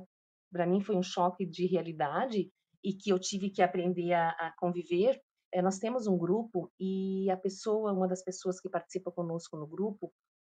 para 0.52 0.66
mim 0.66 0.80
foi 0.80 0.96
um 0.96 1.02
choque 1.02 1.46
de 1.46 1.66
realidade 1.66 2.50
e 2.84 2.92
que 2.92 3.10
eu 3.10 3.18
tive 3.18 3.50
que 3.50 3.62
aprender 3.62 4.12
a, 4.12 4.28
a 4.30 4.54
conviver. 4.58 5.20
É, 5.52 5.62
nós 5.62 5.78
temos 5.78 6.06
um 6.06 6.16
grupo 6.16 6.70
e 6.78 7.30
a 7.30 7.36
pessoa, 7.36 7.92
uma 7.92 8.08
das 8.08 8.22
pessoas 8.22 8.60
que 8.60 8.68
participa 8.68 9.10
conosco 9.10 9.56
no 9.56 9.66
grupo, 9.66 10.12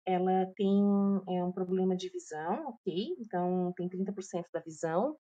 ela 0.07 0.47
tem 0.55 0.81
é, 1.29 1.45
um 1.45 1.53
problema 1.53 1.97
de 1.97 2.09
visão, 2.09 2.69
ok? 2.69 3.17
Então 3.19 3.73
tem 3.77 3.89
30% 3.89 4.45
da 4.53 4.61
visão 4.61 5.17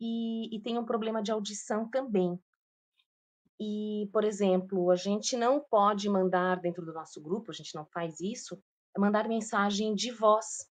e, 0.00 0.54
e 0.54 0.60
tem 0.60 0.78
um 0.78 0.84
problema 0.84 1.22
de 1.22 1.30
audição 1.30 1.88
também. 1.88 2.38
E, 3.58 4.08
por 4.12 4.24
exemplo, 4.24 4.90
a 4.90 4.96
gente 4.96 5.36
não 5.36 5.60
pode 5.60 6.08
mandar 6.10 6.60
dentro 6.60 6.84
do 6.84 6.92
nosso 6.92 7.22
grupo, 7.22 7.50
a 7.50 7.54
gente 7.54 7.74
não 7.74 7.86
faz 7.86 8.20
isso, 8.20 8.58
mandar 8.98 9.28
mensagem 9.28 9.94
de 9.94 10.10
voz, 10.10 10.68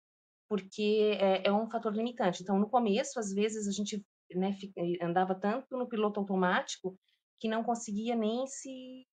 porque 0.47 1.17
é, 1.19 1.47
é 1.47 1.53
um 1.53 1.69
fator 1.69 1.93
limitante. 1.93 2.43
Então, 2.43 2.60
no 2.60 2.69
começo, 2.69 3.19
às 3.19 3.34
vezes, 3.34 3.67
a 3.67 3.71
gente 3.71 4.03
né, 4.34 4.55
andava 5.01 5.36
tanto 5.36 5.77
no 5.77 5.88
piloto 5.88 6.19
automático 6.19 6.97
que 7.39 7.49
não 7.49 7.63
conseguia 7.63 8.15
nem 8.15 8.47
se, 8.47 9.05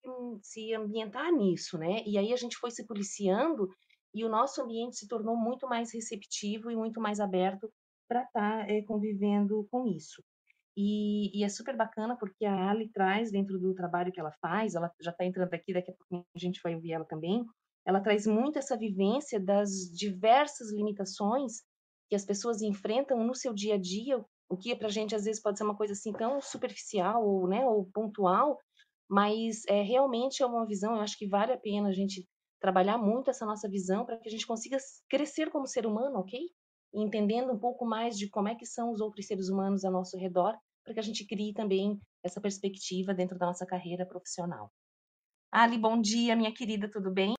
se 0.42 0.75
ambientar 0.75 1.33
nisso, 1.33 1.77
né? 1.77 2.03
E 2.07 2.16
aí 2.16 2.33
a 2.33 2.37
gente 2.37 2.57
foi 2.57 2.71
se 2.71 2.87
policiando 2.87 3.68
e 4.14 4.25
o 4.25 4.29
nosso 4.29 4.62
ambiente 4.62 4.97
se 4.97 5.09
tornou 5.09 5.37
muito 5.37 5.66
mais 5.66 5.92
receptivo 5.92 6.71
e 6.71 6.77
muito 6.77 7.01
mais 7.01 7.18
aberto 7.18 7.71
para 8.09 8.23
estar 8.23 8.66
tá, 8.66 8.71
é, 8.71 8.83
convivendo 8.83 9.66
com 9.71 9.87
isso. 9.87 10.23
E, 10.77 11.38
e, 11.38 11.45
é 11.45 11.49
super 11.49 11.77
bacana 11.77 12.16
porque 12.16 12.47
a 12.47 12.71
Ali 12.71 12.88
traz 12.90 13.31
dentro 13.31 13.59
do 13.59 13.75
trabalho 13.75 14.11
que 14.11 14.21
ela 14.21 14.33
faz, 14.40 14.75
ela 14.75 14.90
já 15.01 15.11
está 15.11 15.25
entrando 15.25 15.53
aqui, 15.53 15.73
daqui 15.73 15.90
a 15.90 15.95
pouco 15.95 16.27
a 16.35 16.38
gente 16.38 16.61
vai 16.62 16.75
ouvir 16.75 16.92
ela 16.92 17.05
também. 17.05 17.45
Ela 17.87 18.01
traz 18.01 18.27
muito 18.27 18.59
essa 18.59 18.77
vivência 18.77 19.40
das 19.40 19.71
diversas 19.92 20.73
limitações 20.73 21.62
que 22.09 22.14
as 22.14 22.25
pessoas 22.25 22.62
enfrentam 22.62 23.25
no 23.25 23.35
seu 23.35 23.53
dia 23.53 23.75
a 23.75 23.79
dia, 23.79 24.25
o 24.49 24.57
que 24.57 24.75
para 24.77 24.88
a 24.88 24.90
gente 24.90 25.14
às 25.14 25.25
vezes 25.25 25.40
pode 25.42 25.59
ser 25.59 25.64
uma 25.64 25.77
coisa 25.77 25.95
assim 25.95 26.12
tão 26.12 26.40
superficial 26.40 27.27
ou, 27.27 27.49
né, 27.49 27.64
ou 27.64 27.87
pontual, 27.92 28.59
mas 29.09 29.62
é 29.68 29.83
realmente 29.83 30.42
é 30.42 30.47
uma 30.47 30.66
visão. 30.66 30.95
Eu 30.95 31.01
acho 31.03 31.18
que 31.18 31.29
vale 31.29 31.53
a 31.53 31.59
pena 31.59 31.88
a 31.88 31.92
gente 31.92 32.27
trabalhar 32.61 32.99
muito 32.99 33.31
essa 33.31 33.47
nossa 33.47 33.68
visão 33.68 34.05
para 34.05 34.18
que 34.18 34.29
a 34.29 34.33
gente 34.33 34.47
consiga 34.47 34.77
crescer 35.09 35.51
como 35.51 35.66
ser 35.66 35.87
humano, 35.87 36.18
ok? 36.18 36.38
e 36.92 37.03
entendendo 37.03 37.53
um 37.53 37.59
pouco 37.59 37.85
mais 37.87 38.18
de 38.18 38.29
como 38.29 38.49
é 38.49 38.55
que 38.55 38.66
são 38.66 38.92
os 38.92 39.01
outros 39.01 39.27
seres 39.27 39.49
humanos 39.49 39.85
ao 39.85 39.92
nosso 39.92 40.16
redor, 40.16 40.55
para 40.85 40.95
que 40.95 41.01
a 41.01 41.03
gente 41.03 41.27
crie 41.27 41.55
também 41.55 41.99
essa 42.23 42.40
perspectiva 42.40 43.14
dentro 43.14 43.38
da 43.38 43.47
nossa 43.47 43.66
carreira 43.66 44.07
profissional. 44.07 44.71
Ali, 45.51 45.79
bom 45.79 46.01
dia, 46.01 46.37
minha 46.37 46.53
querida, 46.53 46.90
tudo 46.90 47.11
bem? 47.11 47.35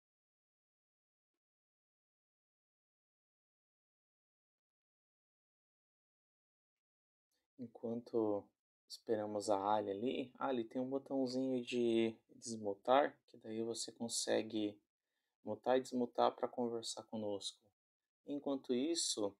Enquanto 7.84 8.46
esperamos 8.88 9.50
a 9.50 9.76
Ali 9.76 9.92
ali, 9.92 10.32
Ali 10.40 10.64
tem 10.64 10.82
um 10.82 10.90
botãozinho 10.90 11.62
de 11.62 12.16
desmutar, 12.34 13.14
que 13.28 13.36
daí 13.36 13.62
você 13.62 13.92
consegue 13.92 14.80
mutar 15.44 15.78
e 15.78 15.82
desmutar 15.82 16.34
para 16.34 16.48
conversar 16.48 17.04
conosco. 17.04 17.60
Enquanto 18.26 18.74
isso, 18.74 19.36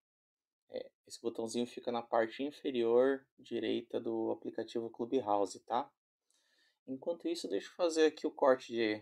é, 0.70 0.92
esse 1.08 1.22
botãozinho 1.22 1.66
fica 1.66 1.90
na 1.90 2.02
parte 2.02 2.44
inferior 2.44 3.26
direita 3.40 3.98
do 3.98 4.32
aplicativo 4.32 4.90
Clubhouse, 4.90 5.62
tá? 5.62 5.90
Enquanto 6.86 7.30
isso, 7.30 7.48
deixa 7.48 7.70
eu 7.70 7.76
fazer 7.76 8.08
aqui 8.08 8.28
o 8.28 8.32
corte 8.32 8.74
de, 8.74 9.02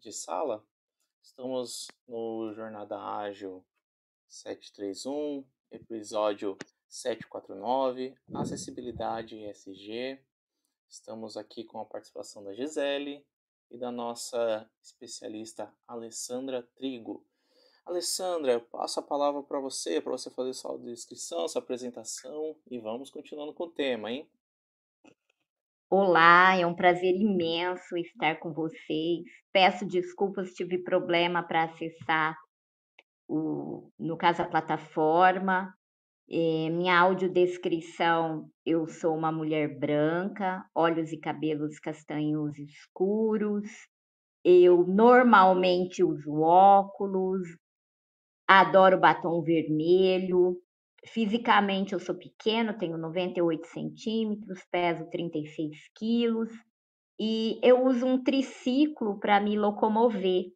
de 0.00 0.12
sala. 0.12 0.66
Estamos 1.22 1.86
no 2.08 2.52
Jornada 2.54 3.00
Ágil 3.00 3.64
731, 4.26 5.46
episódio 5.70 6.58
749, 6.90 8.16
Acessibilidade 8.34 9.36
ESG. 9.36 10.20
Estamos 10.88 11.36
aqui 11.36 11.62
com 11.62 11.80
a 11.80 11.84
participação 11.84 12.42
da 12.42 12.52
Gisele 12.52 13.24
e 13.70 13.78
da 13.78 13.92
nossa 13.92 14.68
especialista 14.82 15.72
Alessandra 15.86 16.64
Trigo. 16.74 17.24
Alessandra, 17.86 18.52
eu 18.52 18.60
passo 18.60 18.98
a 18.98 19.04
palavra 19.04 19.40
para 19.40 19.60
você, 19.60 20.00
para 20.00 20.10
você 20.10 20.30
fazer 20.30 20.52
sua 20.52 20.76
descrição, 20.78 21.46
sua 21.46 21.62
apresentação 21.62 22.56
e 22.68 22.80
vamos 22.80 23.08
continuando 23.08 23.54
com 23.54 23.64
o 23.64 23.70
tema, 23.70 24.10
hein? 24.10 24.28
Olá, 25.88 26.56
é 26.56 26.66
um 26.66 26.74
prazer 26.74 27.14
imenso 27.14 27.96
estar 27.96 28.40
com 28.40 28.52
vocês. 28.52 29.24
Peço 29.52 29.86
desculpas, 29.86 30.54
tive 30.54 30.82
problema 30.82 31.42
para 31.42 31.64
acessar, 31.64 32.36
o, 33.28 33.90
no 33.98 34.16
caso, 34.16 34.42
a 34.42 34.48
plataforma. 34.48 35.72
É, 36.32 36.70
minha 36.70 36.96
audiodescrição, 37.00 38.48
eu 38.64 38.86
sou 38.86 39.16
uma 39.16 39.32
mulher 39.32 39.78
branca, 39.78 40.64
olhos 40.74 41.12
e 41.12 41.18
cabelos 41.18 41.80
castanhos 41.80 42.56
escuros. 42.58 43.68
Eu 44.44 44.86
normalmente 44.86 46.04
uso 46.04 46.32
óculos, 46.40 47.48
adoro 48.46 48.98
batom 48.98 49.42
vermelho. 49.42 50.56
Fisicamente 51.06 51.94
eu 51.94 52.00
sou 52.00 52.14
pequeno, 52.14 52.78
tenho 52.78 52.96
98 52.96 53.66
centímetros, 53.66 54.60
peso 54.70 55.08
36 55.10 55.76
quilos 55.96 56.50
e 57.20 57.60
eu 57.62 57.84
uso 57.84 58.06
um 58.06 58.22
triciclo 58.22 59.20
para 59.20 59.38
me 59.40 59.58
locomover, 59.58 60.46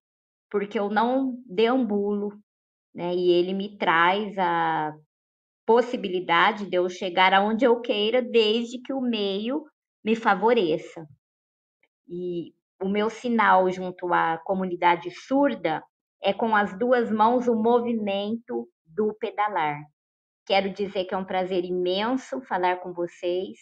porque 0.51 0.79
eu 0.79 0.89
não 0.89 1.39
deambulo, 1.47 2.33
né? 2.95 3.15
E 3.15 3.31
ele 3.33 3.53
me 3.53 3.77
traz 3.77 4.39
a 4.39 4.95
possibilidade 5.67 6.67
de 6.69 6.77
eu 6.77 6.89
chegar 6.89 7.33
aonde 7.33 7.65
eu 7.65 7.81
queira, 7.81 8.21
desde 8.23 8.81
que 8.81 8.93
o 8.93 9.01
meio 9.01 9.65
me 10.05 10.15
favoreça. 10.15 11.07
E 12.07 12.53
o 12.83 12.89
meu 12.89 13.09
sinal 13.09 13.71
junto 13.71 14.13
à 14.13 14.39
comunidade 14.39 15.11
surda 15.11 15.83
é 16.23 16.33
com 16.33 16.55
as 16.55 16.79
duas 16.79 17.11
mãos 17.11 17.49
o 17.49 17.55
movimento 17.55 18.69
do 18.85 19.15
pedalar. 19.15 19.79
Quero 20.47 20.71
dizer 20.71 21.07
que 21.07 21.15
é 21.15 21.19
um 21.19 21.25
prazer 21.25 21.65
imenso 21.65 22.41
falar 22.43 22.81
com 22.81 22.93
vocês 22.93 23.59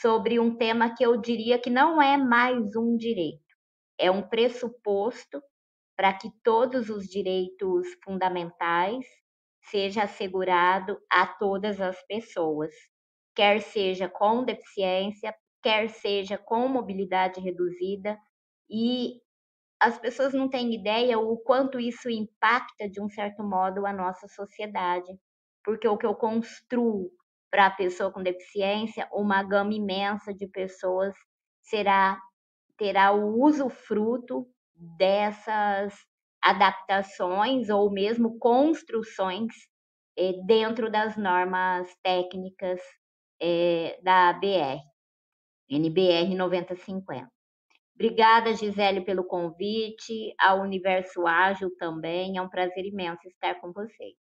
sobre 0.00 0.38
um 0.38 0.56
tema 0.56 0.94
que 0.94 1.04
eu 1.04 1.16
diria 1.16 1.58
que 1.58 1.70
não 1.70 2.00
é 2.00 2.16
mais 2.16 2.76
um 2.76 2.96
direito, 2.96 3.56
é 3.98 4.10
um 4.10 4.22
pressuposto 4.22 5.42
para 5.96 6.12
que 6.12 6.30
todos 6.42 6.88
os 6.88 7.06
direitos 7.06 7.86
fundamentais 8.04 9.04
seja 9.70 10.04
assegurado 10.04 10.98
a 11.10 11.26
todas 11.26 11.80
as 11.80 12.00
pessoas, 12.06 12.74
quer 13.34 13.60
seja 13.60 14.08
com 14.08 14.44
deficiência, 14.44 15.34
quer 15.62 15.88
seja 15.88 16.38
com 16.38 16.68
mobilidade 16.68 17.40
reduzida, 17.40 18.18
e 18.68 19.20
as 19.80 19.98
pessoas 19.98 20.34
não 20.34 20.48
têm 20.48 20.74
ideia 20.74 21.18
o 21.18 21.38
quanto 21.38 21.80
isso 21.80 22.10
impacta, 22.10 22.88
de 22.88 23.00
um 23.00 23.08
certo 23.08 23.42
modo, 23.42 23.86
a 23.86 23.92
nossa 23.92 24.28
sociedade, 24.28 25.08
porque 25.64 25.88
o 25.88 25.96
que 25.96 26.06
eu 26.06 26.14
construo 26.14 27.10
para 27.50 27.66
a 27.66 27.70
pessoa 27.70 28.12
com 28.12 28.22
deficiência, 28.22 29.08
uma 29.12 29.42
gama 29.42 29.74
imensa 29.74 30.32
de 30.34 30.46
pessoas 30.46 31.14
será 31.62 32.20
terá 32.78 33.12
o 33.12 33.42
usufruto 33.44 34.46
dessas 34.74 35.94
adaptações 36.42 37.68
ou 37.68 37.90
mesmo 37.90 38.38
construções 38.38 39.52
eh, 40.16 40.34
dentro 40.46 40.90
das 40.90 41.16
normas 41.16 41.88
técnicas 42.02 42.80
eh, 43.40 43.98
da 44.02 44.32
BR, 44.34 44.80
NBR 45.68 46.34
9050. 46.34 47.30
Obrigada, 47.94 48.54
Gisele, 48.54 49.04
pelo 49.04 49.24
convite, 49.24 50.34
ao 50.38 50.62
Universo 50.62 51.26
Ágil 51.26 51.70
também, 51.76 52.38
é 52.38 52.42
um 52.42 52.48
prazer 52.48 52.86
imenso 52.86 53.28
estar 53.28 53.60
com 53.60 53.72
vocês. 53.72 54.16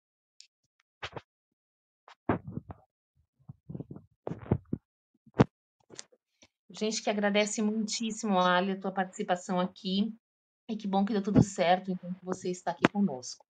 Gente 6.69 7.01
que 7.01 7.09
agradece 7.09 7.61
muitíssimo, 7.61 8.37
Ali, 8.37 8.73
a 8.73 8.79
tua 8.79 8.91
participação 8.91 9.59
aqui. 9.59 10.13
E 10.67 10.75
que 10.75 10.87
bom 10.87 11.05
que 11.05 11.13
deu 11.13 11.21
tudo 11.21 11.43
certo, 11.43 11.91
então, 11.91 12.13
que 12.13 12.25
você 12.25 12.49
está 12.49 12.71
aqui 12.71 12.83
conosco. 12.91 13.45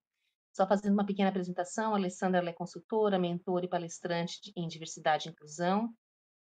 Só 0.53 0.67
fazendo 0.67 0.93
uma 0.93 1.05
pequena 1.05 1.29
apresentação, 1.29 1.93
a 1.93 1.97
Alessandra 1.97 2.49
é 2.49 2.53
consultora, 2.53 3.19
mentora 3.19 3.65
e 3.65 3.69
palestrante 3.69 4.51
em 4.55 4.67
diversidade 4.67 5.27
e 5.27 5.31
inclusão. 5.31 5.93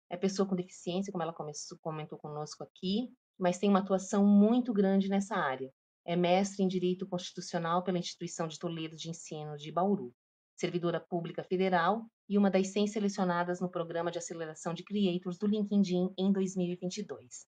É 0.10 0.18
pessoa 0.18 0.48
com 0.48 0.56
deficiência, 0.56 1.12
como 1.12 1.24
ela 1.24 1.34
começou, 1.34 1.78
comentou 1.80 2.18
conosco 2.18 2.64
aqui, 2.64 3.10
mas 3.38 3.58
tem 3.58 3.70
uma 3.70 3.80
atuação 3.80 4.26
muito 4.26 4.74
grande 4.74 5.10
nessa 5.10 5.36
área. 5.36 5.72
É 6.06 6.16
mestre 6.16 6.64
em 6.64 6.68
Direito 6.68 7.08
Constitucional 7.08 7.84
pela 7.84 7.98
Instituição 7.98 8.48
de 8.48 8.58
Toledo 8.58 8.96
de 8.96 9.10
Ensino 9.10 9.56
de 9.56 9.72
Bauru, 9.72 10.14
servidora 10.58 11.00
pública 11.00 11.44
federal 11.44 12.06
e 12.28 12.38
uma 12.38 12.50
das 12.50 12.68
100 12.68 12.88
selecionadas 12.88 13.60
no 13.60 13.70
Programa 13.70 14.12
de 14.12 14.18
Aceleração 14.18 14.74
de 14.74 14.84
Creators 14.84 15.38
do 15.38 15.48
LinkedIn 15.48 16.14
em 16.18 16.32
2022. 16.32 17.46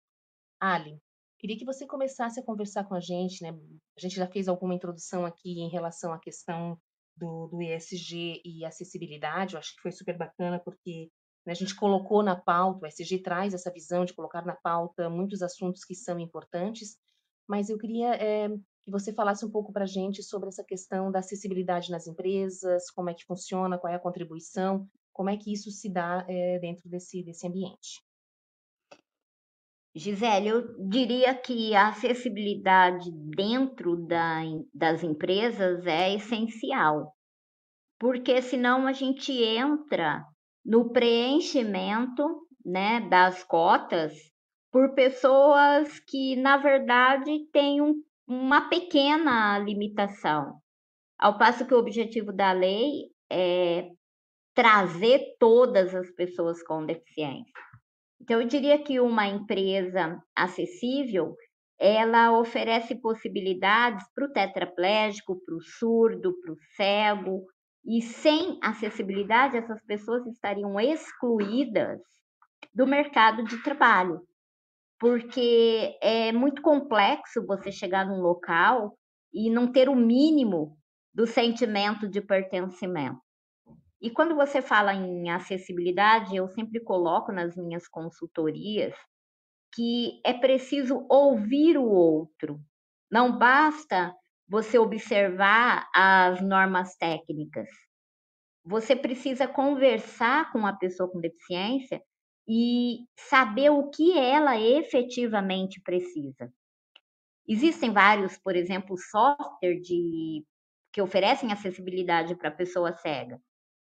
Ali, 0.61 1.01
Queria 1.39 1.57
que 1.57 1.65
você 1.65 1.87
começasse 1.87 2.41
a 2.41 2.43
conversar 2.43 2.85
com 2.85 2.95
a 2.95 3.01
gente, 3.01 3.43
né? 3.43 3.57
A 3.97 4.01
gente 4.01 4.17
já 4.17 4.27
fez 4.27 4.49
alguma 4.49 4.75
introdução 4.75 5.25
aqui 5.25 5.61
em 5.61 5.69
relação 5.69 6.13
à 6.13 6.19
questão 6.19 6.77
do, 7.17 7.49
do 7.49 7.63
ESG 7.63 8.43
e 8.45 8.65
acessibilidade, 8.65 9.55
eu 9.55 9.59
acho 9.59 9.75
que 9.75 9.83
foi 9.83 9.93
super 9.93 10.17
bacana, 10.17 10.59
porque 10.59 11.11
né, 11.45 11.53
a 11.53 11.57
gente 11.57 11.75
colocou 11.75 12.23
na 12.23 12.37
pauta, 12.37 12.85
o 12.85 12.87
ESG 12.87 13.21
traz 13.23 13.55
essa 13.55 13.73
visão 13.73 14.05
de 14.05 14.15
colocar 14.15 14.45
na 14.45 14.55
pauta 14.55 15.09
muitos 15.09 15.43
assuntos 15.43 15.85
que 15.85 15.95
são 15.95 16.19
importantes, 16.19 16.97
mas 17.47 17.71
eu 17.71 17.79
queria 17.79 18.15
é, 18.15 18.49
que 18.49 18.91
você 18.91 19.13
falasse 19.13 19.45
um 19.45 19.51
pouco 19.51 19.73
para 19.73 19.85
a 19.85 19.89
gente 19.89 20.23
sobre 20.23 20.49
essa 20.49 20.65
questão 20.65 21.11
da 21.11 21.21
acessibilidade 21.21 21.91
nas 21.91 22.07
empresas, 22.07 22.91
como 22.91 23.11
é 23.11 23.15
que 23.15 23.25
funciona, 23.25 23.79
qual 23.79 23.93
é 23.93 23.97
a 23.97 24.01
contribuição, 24.01 24.89
como 25.13 25.31
é 25.31 25.37
que 25.37 25.53
isso 25.53 25.71
se 25.71 25.89
dá 25.89 26.25
é, 26.29 26.59
dentro 26.59 26.89
desse, 26.89 27.23
desse 27.23 27.47
ambiente. 27.47 28.01
Gisele, 29.99 30.49
eu 30.49 30.89
diria 30.89 31.35
que 31.35 31.75
a 31.75 31.89
acessibilidade 31.89 33.11
dentro 33.11 33.97
da, 33.97 34.43
das 34.73 35.03
empresas 35.03 35.85
é 35.87 36.15
essencial, 36.15 37.13
porque 37.99 38.41
senão 38.41 38.87
a 38.87 38.93
gente 38.93 39.33
entra 39.33 40.25
no 40.65 40.93
preenchimento 40.93 42.47
né, 42.65 43.01
das 43.11 43.43
cotas 43.43 44.15
por 44.71 44.95
pessoas 44.95 45.99
que, 45.99 46.37
na 46.37 46.59
verdade, 46.59 47.49
têm 47.53 47.83
um, 47.83 48.01
uma 48.25 48.69
pequena 48.69 49.59
limitação. 49.59 50.61
Ao 51.19 51.37
passo 51.37 51.67
que 51.67 51.75
o 51.75 51.79
objetivo 51.79 52.33
da 52.33 52.53
lei 52.53 53.11
é 53.29 53.89
trazer 54.55 55.37
todas 55.41 55.93
as 55.93 56.09
pessoas 56.13 56.63
com 56.63 56.87
deficiência. 56.87 57.68
Então, 58.21 58.41
eu 58.41 58.49
diria 58.49 58.83
que 58.83 59.01
uma 59.01 59.27
empresa 59.27 60.21
acessível, 60.37 61.35
ela 61.79 62.39
oferece 62.39 63.01
possibilidades 63.01 64.05
para 64.15 64.27
o 64.27 64.33
tetraplégico, 64.33 65.41
para 65.45 65.55
o 65.55 65.63
surdo, 65.63 66.35
para 66.41 66.53
o 66.53 66.57
cego, 66.77 67.47
e 67.85 68.03
sem 68.03 68.59
acessibilidade, 68.63 69.57
essas 69.57 69.83
pessoas 69.85 70.27
estariam 70.27 70.79
excluídas 70.79 72.01
do 72.75 72.87
mercado 72.87 73.45
de 73.45 73.63
trabalho, 73.63 74.21
porque 74.99 75.97
é 76.03 76.33
muito 76.33 76.61
complexo 76.61 77.47
você 77.47 77.71
chegar 77.71 78.05
num 78.05 78.21
local 78.21 78.99
e 79.33 79.51
não 79.51 79.71
ter 79.71 79.89
o 79.89 79.95
mínimo 79.95 80.77
do 81.15 81.27
sentimento 81.27 82.09
de 82.09 82.21
pertencimento. 82.21 83.28
E 84.01 84.11
quando 84.11 84.37
você 84.37 84.63
fala 84.63 84.95
em 84.95 85.31
acessibilidade, 85.31 86.37
eu 86.37 86.49
sempre 86.49 86.81
coloco 86.81 87.33
nas 87.33 87.57
minhas 87.57 87.89
consultorias 87.89 88.95
que 89.75 90.21
é 90.25 90.33
preciso 90.33 91.07
ouvir 91.11 91.77
o 91.79 91.85
outro. 91.85 92.61
Não 93.11 93.39
basta 93.39 94.15
você 94.49 94.79
observar 94.79 95.89
as 95.95 96.41
normas 96.41 96.97
técnicas. 96.97 97.69
Você 98.65 98.95
precisa 98.95 99.49
conversar 99.49 100.53
com 100.53 100.67
a 100.67 100.73
pessoa 100.73 101.11
com 101.11 101.21
deficiência 101.21 102.03
e 102.49 103.01
saber 103.17 103.71
o 103.71 103.91
que 103.91 104.17
ela 104.19 104.59
efetivamente 104.61 105.81
precisa. 105.83 106.53
Existem 107.49 107.93
vários, 107.93 108.39
por 108.39 108.55
exemplo, 108.55 108.97
software 108.97 109.81
de 109.81 110.45
que 110.93 111.03
oferecem 111.03 111.53
acessibilidade 111.53 112.37
para 112.37 112.51
pessoa 112.51 112.93
cega. 112.95 113.41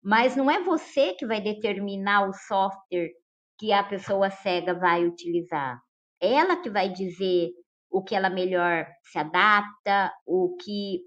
Mas 0.03 0.35
não 0.35 0.49
é 0.49 0.61
você 0.63 1.13
que 1.13 1.25
vai 1.25 1.41
determinar 1.41 2.27
o 2.27 2.33
software 2.33 3.11
que 3.59 3.71
a 3.71 3.83
pessoa 3.83 4.29
cega 4.31 4.73
vai 4.73 5.05
utilizar. 5.05 5.79
Ela 6.19 6.57
que 6.57 6.69
vai 6.69 6.89
dizer 6.89 7.51
o 7.89 8.03
que 8.03 8.15
ela 8.15 8.29
melhor 8.29 8.87
se 9.03 9.19
adapta, 9.19 10.11
o 10.25 10.55
que 10.57 11.01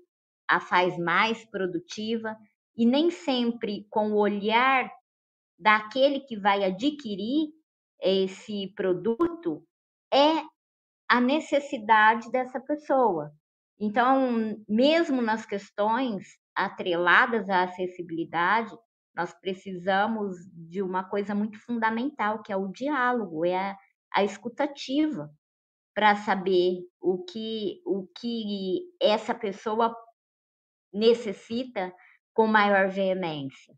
a 0.49 0.61
faz 0.61 0.97
mais 0.99 1.45
produtiva, 1.51 2.37
e 2.77 2.87
nem 2.87 3.11
sempre 3.11 3.87
com 3.91 4.13
o 4.13 4.19
olhar 4.19 4.91
daquele 5.59 6.21
que 6.21 6.37
vai 6.39 6.63
adquirir 6.65 7.49
esse 8.01 8.73
produto 8.77 9.65
é 10.13 10.43
a 11.09 11.21
necessidade 11.21 12.31
dessa 12.31 12.61
pessoa. 12.61 13.33
Então, 13.81 14.57
mesmo 14.69 15.23
nas 15.23 15.47
questões 15.47 16.25
atreladas 16.55 17.49
à 17.49 17.65
acessibilidade, 17.65 18.73
nós 19.15 19.33
precisamos 19.33 20.37
de 20.53 20.83
uma 20.83 21.05
coisa 21.05 21.35
muito 21.35 21.59
fundamental, 21.59 22.43
que 22.43 22.53
é 22.53 22.57
o 22.57 22.69
diálogo, 22.69 23.45
é 23.45 23.57
a, 23.57 23.79
a 24.15 24.25
escutativa, 24.25 25.31
para 25.95 26.17
saber 26.17 26.81
o 27.01 27.25
que, 27.25 27.81
o 27.87 28.09
que 28.19 28.81
essa 29.01 29.33
pessoa 29.33 29.95
necessita 30.93 31.95
com 32.35 32.49
maior 32.49 32.89
veemência. 32.89 33.75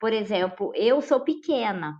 Por 0.00 0.12
exemplo, 0.12 0.72
eu 0.74 1.00
sou 1.00 1.20
pequena. 1.20 1.96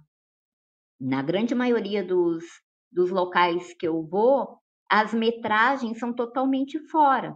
Na 1.01 1.23
grande 1.23 1.55
maioria 1.55 2.05
dos, 2.05 2.45
dos 2.91 3.11
locais 3.11 3.73
que 3.75 3.87
eu 3.87 4.05
vou, 4.05 4.59
as 4.91 5.15
metragens 5.15 5.99
são 5.99 6.13
totalmente 6.13 6.81
fora, 6.89 7.35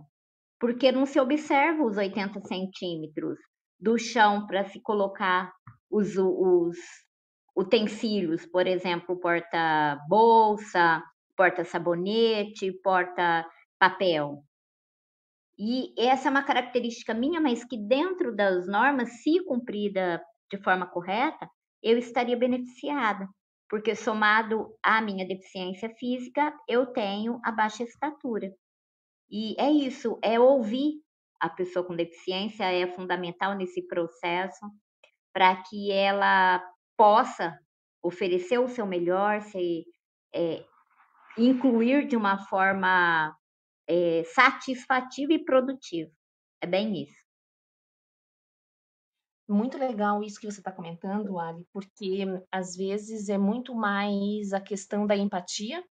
porque 0.59 0.91
não 0.91 1.07
se 1.07 1.21
observa 1.21 1.85
os 1.85 1.97
80 1.97 2.41
centímetros 2.41 3.39
do 3.79 3.99
chão 3.99 4.47
para 4.47 4.65
se 4.65 4.81
colocar 4.81 5.53
os, 5.91 6.17
os 6.17 6.77
utensílios, 7.57 8.47
por 8.47 8.67
exemplo, 8.67 9.19
porta-bolsa, 9.19 11.03
porta-sabonete, 11.37 12.73
porta-papel. 12.83 14.43
E 15.59 15.95
essa 15.99 16.29
é 16.29 16.31
uma 16.31 16.43
característica 16.43 17.15
minha, 17.15 17.41
mas 17.41 17.65
que 17.65 17.79
dentro 17.79 18.35
das 18.35 18.67
normas, 18.67 19.23
se 19.23 19.43
cumprida 19.45 20.23
de 20.51 20.59
forma 20.63 20.87
correta, 20.87 21.49
eu 21.83 21.99
estaria 21.99 22.37
beneficiada. 22.37 23.27
porque 23.69 23.95
somado 23.97 24.77
à 24.83 25.01
minha 25.01 25.27
deficiência 25.27 25.91
física, 25.99 26.55
eu 26.69 26.87
tenho 26.87 27.41
a 27.45 27.51
baixa 27.51 27.83
estatura. 27.83 28.53
E 29.29 29.61
é 29.61 29.71
isso, 29.71 30.19
é 30.23 30.39
ouvir 30.39 31.01
a 31.41 31.49
pessoa 31.49 31.87
com 31.87 31.95
deficiência, 31.95 32.65
é 32.65 32.87
fundamental 32.87 33.55
nesse 33.57 33.87
processo 33.87 34.67
para 35.33 35.63
que 35.63 35.93
ela 35.93 36.63
possa 36.97 37.59
oferecer 38.03 38.59
o 38.59 38.69
seu 38.69 38.87
melhor, 38.87 39.43
se 39.43 39.85
é, 40.35 40.65
incluir 41.37 42.07
de 42.07 42.17
uma 42.17 42.39
forma 42.47 43.37
é, 43.89 44.23
satisfativa 44.25 45.33
e 45.33 45.45
produtiva. 45.45 46.11
É 46.63 46.67
bem 46.67 47.03
isso. 47.03 47.27
Muito 49.49 49.79
legal 49.79 50.23
isso 50.25 50.41
que 50.41 50.51
você 50.51 50.59
está 50.59 50.73
comentando, 50.73 51.39
Ali, 51.39 51.65
porque 51.73 52.25
às 52.51 52.75
vezes 52.75 53.29
é 53.29 53.39
muito 53.39 53.75
mais 53.75 54.53
a 54.53 54.61
questão 54.61 55.07
da 55.07 55.17
empatia 55.17 55.85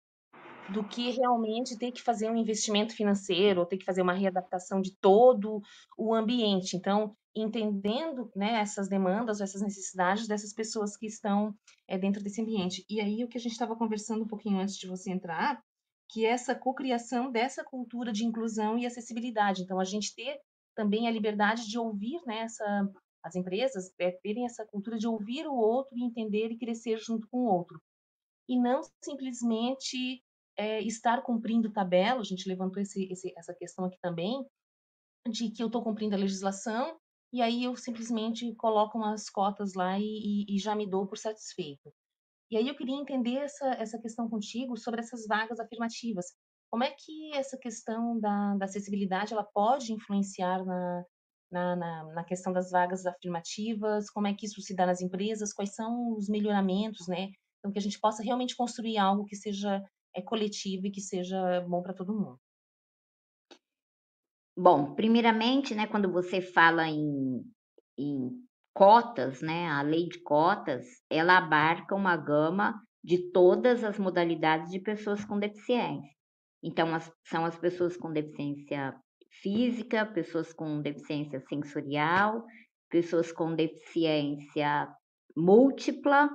do 0.68 0.84
que 0.84 1.12
realmente 1.12 1.78
ter 1.78 1.92
que 1.92 2.02
fazer 2.02 2.30
um 2.30 2.36
investimento 2.36 2.96
financeiro 2.96 3.60
ou 3.60 3.66
ter 3.66 3.78
que 3.78 3.86
fazer 3.86 4.02
uma 4.02 4.14
readaptação 4.14 4.82
de 4.82 4.96
todo 4.98 5.62
o 5.98 6.14
ambiente. 6.14 6.76
Então, 6.76 7.16
entendendo 7.36 8.32
né, 8.36 8.60
essas 8.62 8.88
demandas, 8.88 9.42
essas 9.42 9.62
necessidades 9.62 10.28
dessas 10.28 10.54
pessoas 10.54 10.98
que 10.98 11.06
estão 11.06 11.54
é, 11.88 11.98
dentro 11.98 12.24
desse 12.24 12.42
ambiente. 12.42 12.86
E 12.90 13.00
aí, 13.00 13.24
o 13.24 13.28
que 13.28 13.38
a 13.38 13.42
gente 13.42 13.52
estava 13.52 13.76
conversando 13.76 14.24
um 14.24 14.28
pouquinho 14.28 14.60
antes 14.60 14.78
de 14.78 14.88
você 14.88 15.12
entrar, 15.12 15.62
que 16.10 16.26
é 16.26 16.30
essa 16.30 16.56
cocriação 16.56 17.32
dessa 17.32 17.64
cultura 17.64 18.12
de 18.12 18.26
inclusão 18.26 18.78
e 18.78 18.86
acessibilidade. 18.86 19.64
Então, 19.64 19.80
a 19.80 19.84
gente 19.84 20.16
ter 20.16 20.40
também 20.76 21.08
a 21.08 21.12
liberdade 21.12 21.68
de 21.68 21.78
ouvir 21.78 22.22
né, 22.26 22.40
essa, 22.40 22.90
as 23.24 23.36
empresas 23.36 23.94
é, 24.00 24.12
terem 24.12 24.46
essa 24.46 24.66
cultura 24.66 24.98
de 24.98 25.08
ouvir 25.08 25.46
o 25.48 25.56
outro 25.56 25.96
e 25.96 26.04
entender 26.04 26.52
e 26.52 26.58
crescer 26.58 26.98
junto 26.98 27.28
com 27.28 27.40
o 27.40 27.52
outro. 27.52 27.82
E 28.48 28.60
não 28.60 28.82
simplesmente 29.04 30.24
é, 30.58 30.82
estar 30.82 31.22
cumprindo 31.22 31.72
tabela, 31.72 32.22
a 32.22 32.24
gente 32.24 32.48
levantou 32.48 32.82
esse, 32.82 33.12
esse, 33.12 33.34
essa 33.38 33.54
questão 33.54 33.86
aqui 33.86 33.98
também, 34.02 34.46
de 35.30 35.50
que 35.50 35.62
eu 35.62 35.68
estou 35.68 35.84
cumprindo 35.84 36.16
a 36.16 36.20
legislação 36.20 36.98
e 37.34 37.42
aí 37.42 37.64
eu 37.64 37.76
simplesmente 37.76 38.54
coloco 38.56 38.98
umas 38.98 39.30
cotas 39.30 39.74
lá 39.74 40.00
e, 40.00 40.04
e, 40.04 40.56
e, 40.56 40.60
já 40.60 40.76
me 40.76 40.90
dou 40.90 41.06
por 41.08 41.18
satisfeito. 41.18 41.94
E 42.50 42.58
aí 42.58 42.68
eu 42.68 42.76
queria 42.76 42.96
entender 42.96 43.38
essa, 43.38 43.68
essa 43.74 44.00
questão 44.00 44.30
contigo 44.30 44.78
sobre 44.78 45.02
essas 45.02 45.26
vagas 45.28 45.60
afirmativas. 45.60 46.28
Como 46.72 46.84
é 46.84 46.92
que 46.92 47.36
essa 47.36 47.58
questão 47.58 48.20
da, 48.20 48.56
da 48.56 48.66
acessibilidade 48.66 49.34
ela 49.34 49.44
pode 49.44 49.92
influenciar 49.92 50.64
na, 50.64 51.06
na, 51.52 51.76
na, 51.76 52.04
na, 52.14 52.24
questão 52.24 52.54
das 52.54 52.72
vagas 52.72 53.06
afirmativas, 53.06 54.10
como 54.10 54.28
é 54.28 54.34
que 54.34 54.46
isso 54.46 54.62
se 54.62 54.76
dá 54.76 54.86
nas 54.86 55.02
empresas, 55.02 55.54
quais 55.54 55.74
são 55.74 56.16
os 56.16 56.30
melhoramentos, 56.30 57.08
né? 57.08 57.32
Então, 57.60 57.72
que 57.72 57.80
a 57.80 57.82
gente 57.82 58.00
possa 58.00 58.24
realmente 58.24 58.56
construir 58.56 58.98
algo 58.98 59.26
que 59.26 59.36
seja 59.36 59.84
é, 60.16 60.22
coletivo 60.22 60.88
e 60.88 60.92
que 60.92 61.02
seja 61.02 61.62
bom 61.62 61.82
para 61.82 61.94
todo 61.94 62.14
mundo. 62.14 62.40
Bom, 64.58 64.96
primeiramente, 64.96 65.76
né, 65.76 65.86
quando 65.86 66.10
você 66.10 66.40
fala 66.40 66.88
em, 66.88 67.44
em 67.98 68.30
cotas, 68.74 69.42
né, 69.42 69.68
a 69.68 69.82
lei 69.82 70.08
de 70.08 70.20
cotas, 70.24 70.86
ela 71.10 71.38
abarca 71.38 71.94
uma 71.94 72.16
gama 72.16 72.82
de 73.04 73.32
todas 73.32 73.84
as 73.84 74.00
modalidades 74.00 74.72
de 74.72 74.80
pessoas 74.80 75.26
com 75.26 75.38
deficiência. 75.38 76.10
Então, 76.64 76.96
as, 76.96 77.12
são 77.26 77.46
as 77.46 77.58
pessoas 77.58 77.98
com 77.98 78.12
deficiência 78.12 78.96
física, 79.42 80.06
pessoas 80.06 80.54
com 80.54 80.82
deficiência 80.82 81.42
sensorial, 81.42 82.46
pessoas 82.90 83.32
com 83.32 83.54
deficiência 83.54 84.88
múltipla 85.36 86.30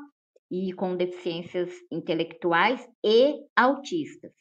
e 0.50 0.72
com 0.72 0.96
deficiências 0.96 1.70
intelectuais 1.90 2.86
e 3.04 3.40
autistas. 3.54 4.32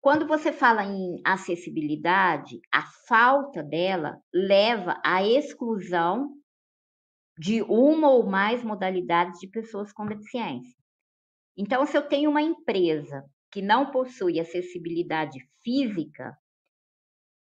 Quando 0.00 0.26
você 0.26 0.52
fala 0.52 0.84
em 0.84 1.20
acessibilidade, 1.24 2.60
a 2.72 2.82
falta 3.06 3.62
dela 3.62 4.18
leva 4.34 5.00
à 5.04 5.24
exclusão 5.24 6.34
de 7.38 7.62
uma 7.62 8.10
ou 8.10 8.26
mais 8.26 8.64
modalidades 8.64 9.38
de 9.38 9.48
pessoas 9.48 9.92
com 9.92 10.04
deficiência. 10.04 10.76
Então, 11.56 11.86
se 11.86 11.96
eu 11.96 12.02
tenho 12.02 12.30
uma 12.30 12.42
empresa 12.42 13.24
que 13.52 13.62
não 13.62 13.90
possui 13.92 14.40
acessibilidade 14.40 15.38
física, 15.62 16.36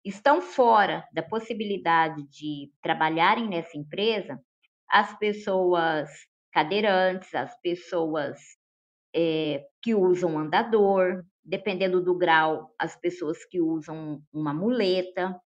estão 0.04 0.40
fora 0.40 1.06
da 1.12 1.22
possibilidade 1.22 2.26
de 2.28 2.72
trabalharem 2.82 3.48
nessa 3.48 3.78
empresa 3.78 4.42
as 4.88 5.16
pessoas 5.18 6.08
cadeirantes, 6.52 7.34
as 7.34 7.58
pessoas 7.60 8.38
é, 9.14 9.64
que 9.82 9.94
usam 9.94 10.38
andador, 10.38 11.24
dependendo 11.44 12.02
do 12.02 12.16
grau, 12.16 12.74
as 12.78 12.96
pessoas 12.96 13.44
que 13.44 13.60
usam 13.60 14.22
uma 14.32 14.54
muleta. 14.54 15.38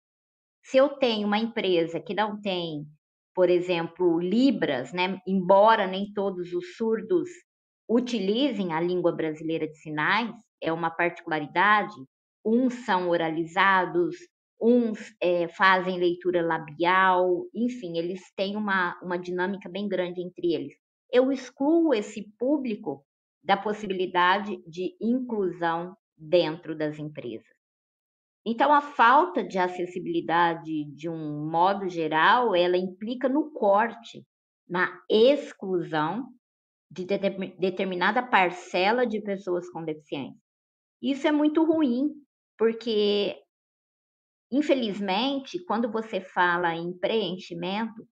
Se 0.63 0.77
eu 0.77 0.89
tenho 0.89 1.27
uma 1.27 1.37
empresa 1.37 1.99
que 1.99 2.13
não 2.13 2.41
tem, 2.41 2.85
por 3.33 3.49
exemplo, 3.49 4.19
libras, 4.19 4.91
né, 4.93 5.19
embora 5.27 5.87
nem 5.87 6.11
todos 6.13 6.53
os 6.53 6.75
surdos 6.75 7.29
utilizem 7.89 8.73
a 8.73 8.81
língua 8.81 9.11
brasileira 9.11 9.67
de 9.67 9.77
sinais, 9.77 10.33
é 10.61 10.71
uma 10.71 10.89
particularidade, 10.89 11.93
uns 12.43 12.73
são 12.85 13.09
oralizados, 13.09 14.15
uns 14.59 15.15
é, 15.21 15.47
fazem 15.49 15.99
leitura 15.99 16.41
labial, 16.41 17.45
enfim, 17.53 17.97
eles 17.97 18.21
têm 18.35 18.55
uma, 18.55 18.97
uma 19.01 19.17
dinâmica 19.17 19.69
bem 19.69 19.87
grande 19.87 20.21
entre 20.21 20.53
eles. 20.53 20.84
Eu 21.15 21.31
excluo 21.31 21.93
esse 21.93 22.29
público 22.37 23.05
da 23.41 23.55
possibilidade 23.55 24.57
de 24.67 24.97
inclusão 24.99 25.95
dentro 26.17 26.77
das 26.77 26.99
empresas. 26.99 27.47
Então, 28.45 28.73
a 28.73 28.81
falta 28.81 29.41
de 29.41 29.57
acessibilidade, 29.57 30.85
de 30.93 31.07
um 31.07 31.49
modo 31.49 31.87
geral, 31.87 32.53
ela 32.53 32.77
implica 32.77 33.29
no 33.29 33.49
corte, 33.51 34.25
na 34.67 35.01
exclusão 35.09 36.27
de 36.91 37.05
determinada 37.05 38.21
parcela 38.21 39.07
de 39.07 39.21
pessoas 39.21 39.69
com 39.69 39.85
deficiência. 39.85 40.39
Isso 41.01 41.25
é 41.27 41.31
muito 41.31 41.63
ruim, 41.63 42.11
porque 42.57 43.41
Infelizmente, 44.51 45.63
quando 45.65 45.91
você 45.91 46.21
fala 46.21 46.75
em 46.75 46.93
preenchimento, 46.93 48.07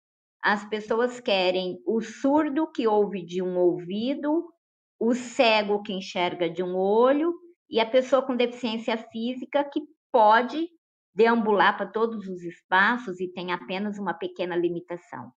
as 0.49 0.64
pessoas 0.64 1.20
querem 1.20 1.78
o 1.84 2.01
surdo 2.01 2.72
que 2.72 2.88
ouve 2.88 3.22
de 3.22 3.42
um 3.42 3.59
ouvido, 3.59 4.51
o 4.99 5.12
cego 5.14 5.82
que 5.82 5.92
enxerga 5.92 6.49
de 6.49 6.62
um 6.62 6.74
olho 6.74 7.34
e 7.68 7.78
a 7.78 7.84
pessoa 7.84 8.22
com 8.22 8.34
deficiência 8.34 8.96
física 8.96 9.62
que 9.62 9.82
pode 10.11 10.66
deambular 11.14 11.76
para 11.76 11.92
todos 11.92 12.26
os 12.26 12.42
espaços 12.42 13.20
e 13.20 13.30
tem 13.30 13.53
apenas 13.53 13.99
uma 13.99 14.14
pequena 14.14 14.57
limitação. 14.57 15.30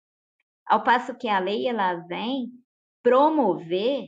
Ao 0.64 0.84
passo 0.84 1.18
que 1.18 1.26
a 1.26 1.40
lei 1.40 1.66
ela 1.66 1.94
vem 2.06 2.46
promover 3.02 4.04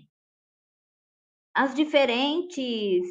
as 1.53 1.75
diferentes 1.75 3.05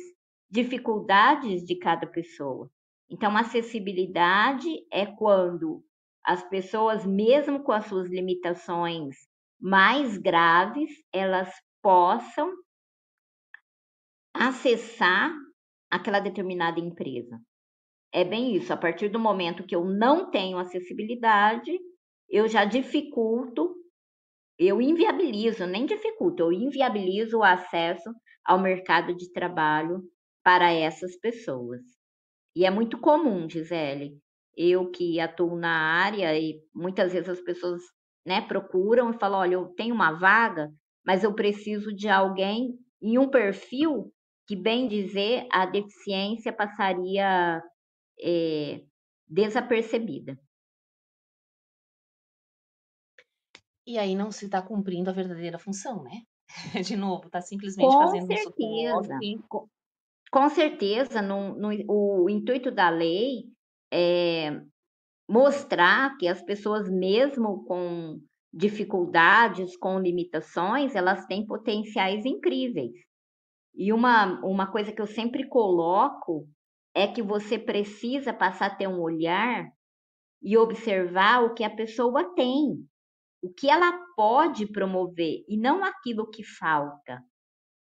dificuldades 0.49 1.65
de 1.65 1.75
cada 1.75 2.07
pessoa. 2.07 2.71
Então, 3.09 3.35
acessibilidade 3.35 4.69
é 4.89 5.05
quando 5.05 5.83
as 6.25 6.47
pessoas, 6.49 7.05
mesmo 7.05 7.63
com 7.63 7.71
as 7.71 7.85
suas 7.85 8.09
limitações 8.09 9.15
mais 9.59 10.17
graves, 10.17 10.89
elas 11.13 11.51
possam 11.81 12.51
acessar 14.33 15.31
aquela 15.89 16.19
determinada 16.19 16.79
empresa. 16.79 17.39
É 18.13 18.23
bem 18.23 18.55
isso, 18.55 18.73
a 18.73 18.77
partir 18.77 19.09
do 19.09 19.19
momento 19.19 19.65
que 19.65 19.75
eu 19.75 19.85
não 19.85 20.29
tenho 20.29 20.57
acessibilidade, 20.57 21.71
eu 22.29 22.47
já 22.47 22.65
dificulto, 22.65 23.75
eu 24.57 24.81
inviabilizo, 24.81 25.65
nem 25.65 25.85
dificulto, 25.85 26.43
eu 26.43 26.51
inviabilizo 26.51 27.39
o 27.39 27.43
acesso 27.43 28.09
ao 28.45 28.59
mercado 28.59 29.15
de 29.15 29.31
trabalho 29.31 30.01
para 30.43 30.71
essas 30.71 31.17
pessoas. 31.17 31.81
E 32.55 32.65
é 32.65 32.71
muito 32.71 32.99
comum, 32.99 33.49
Gisele, 33.49 34.17
eu 34.69 34.89
que 34.91 35.19
atuo 35.19 35.55
na 35.55 35.71
área 35.71 36.37
e 36.37 36.61
muitas 36.73 37.13
vezes 37.13 37.29
as 37.29 37.41
pessoas 37.41 37.81
né, 38.25 38.41
procuram 38.41 39.11
e 39.11 39.17
falam, 39.17 39.39
olha, 39.39 39.53
eu 39.55 39.67
tenho 39.69 39.95
uma 39.95 40.11
vaga, 40.11 40.71
mas 41.05 41.23
eu 41.23 41.33
preciso 41.33 41.93
de 41.93 42.07
alguém 42.07 42.77
em 43.01 43.17
um 43.17 43.29
perfil 43.29 44.13
que, 44.47 44.55
bem 44.55 44.87
dizer, 44.87 45.47
a 45.51 45.65
deficiência 45.65 46.53
passaria 46.53 47.61
é, 48.21 48.81
desapercebida. 49.27 50.37
E 53.87 53.97
aí 53.97 54.15
não 54.15 54.31
se 54.31 54.45
está 54.45 54.61
cumprindo 54.61 55.09
a 55.09 55.13
verdadeira 55.13 55.57
função, 55.57 56.03
né? 56.03 56.21
De 56.85 56.95
novo, 56.95 57.25
está 57.25 57.41
simplesmente 57.41 57.89
Com 57.89 57.97
fazendo 57.97 58.27
certeza. 58.27 59.19
Um 59.23 59.67
com 60.31 60.47
certeza, 60.47 61.21
no, 61.21 61.55
no, 61.55 61.69
o 61.89 62.29
intuito 62.29 62.71
da 62.71 62.89
lei 62.89 63.51
é 63.91 64.61
mostrar 65.29 66.17
que 66.17 66.27
as 66.27 66.41
pessoas, 66.41 66.89
mesmo 66.89 67.63
com 67.65 68.19
dificuldades, 68.53 69.77
com 69.77 69.99
limitações, 69.99 70.95
elas 70.95 71.25
têm 71.25 71.45
potenciais 71.45 72.25
incríveis. 72.25 72.91
E 73.73 73.93
uma, 73.93 74.39
uma 74.45 74.69
coisa 74.69 74.91
que 74.91 75.01
eu 75.01 75.07
sempre 75.07 75.47
coloco 75.47 76.47
é 76.93 77.07
que 77.07 77.21
você 77.21 77.57
precisa 77.57 78.33
passar 78.33 78.65
a 78.67 78.75
ter 78.75 78.87
um 78.87 78.99
olhar 78.99 79.69
e 80.41 80.57
observar 80.57 81.43
o 81.43 81.53
que 81.53 81.63
a 81.63 81.73
pessoa 81.73 82.33
tem, 82.35 82.85
o 83.41 83.53
que 83.53 83.69
ela 83.69 83.97
pode 84.15 84.69
promover 84.71 85.43
e 85.47 85.57
não 85.57 85.83
aquilo 85.83 86.29
que 86.29 86.43
falta. 86.43 87.23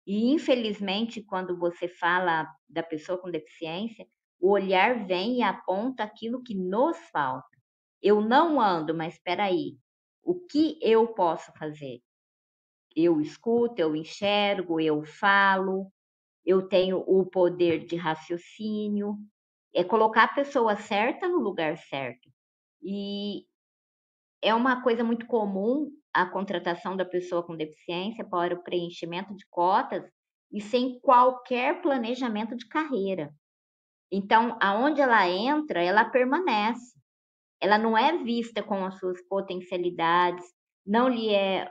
E 0.05 0.31
infelizmente, 0.31 1.23
quando 1.23 1.57
você 1.57 1.87
fala 1.87 2.47
da 2.69 2.83
pessoa 2.83 3.17
com 3.17 3.31
deficiência, 3.31 4.05
o 4.43 4.51
olhar 4.51 5.07
vem 5.07 5.37
e 5.37 5.41
aponta 5.41 6.03
aquilo 6.03 6.43
que 6.43 6.53
nos 6.53 6.97
falta. 7.13 7.57
Eu 8.01 8.19
não 8.19 8.59
ando, 8.59 8.93
mas 8.93 9.13
espera 9.13 9.45
aí. 9.45 9.77
O 10.21 10.35
que 10.35 10.77
eu 10.81 11.07
posso 11.13 11.53
fazer? 11.53 12.01
Eu 12.93 13.21
escuto, 13.21 13.79
eu 13.79 13.95
enxergo, 13.95 14.81
eu 14.81 15.01
falo, 15.05 15.89
eu 16.45 16.67
tenho 16.67 16.97
o 17.07 17.25
poder 17.25 17.85
de 17.85 17.95
raciocínio. 17.95 19.17
É 19.73 19.81
colocar 19.81 20.25
a 20.25 20.35
pessoa 20.35 20.75
certa 20.75 21.25
no 21.29 21.39
lugar 21.39 21.77
certo. 21.77 22.29
E 22.81 23.45
é 24.41 24.53
uma 24.53 24.83
coisa 24.83 25.05
muito 25.05 25.25
comum 25.25 25.89
a 26.13 26.25
contratação 26.25 26.97
da 26.97 27.05
pessoa 27.05 27.43
com 27.43 27.55
deficiência 27.55 28.25
para 28.25 28.53
o 28.53 28.61
preenchimento 28.61 29.33
de 29.33 29.45
cotas 29.49 30.03
e 30.51 30.59
sem 30.59 30.99
qualquer 30.99 31.81
planejamento 31.81 32.57
de 32.57 32.67
carreira. 32.67 33.33
Então, 34.15 34.55
aonde 34.61 35.01
ela 35.01 35.27
entra, 35.27 35.81
ela 35.81 36.05
permanece. 36.05 36.93
Ela 37.59 37.79
não 37.79 37.97
é 37.97 38.15
vista 38.23 38.61
com 38.61 38.85
as 38.85 38.99
suas 38.99 39.19
potencialidades, 39.27 40.45
não 40.85 41.09
lhe 41.09 41.33
é 41.33 41.67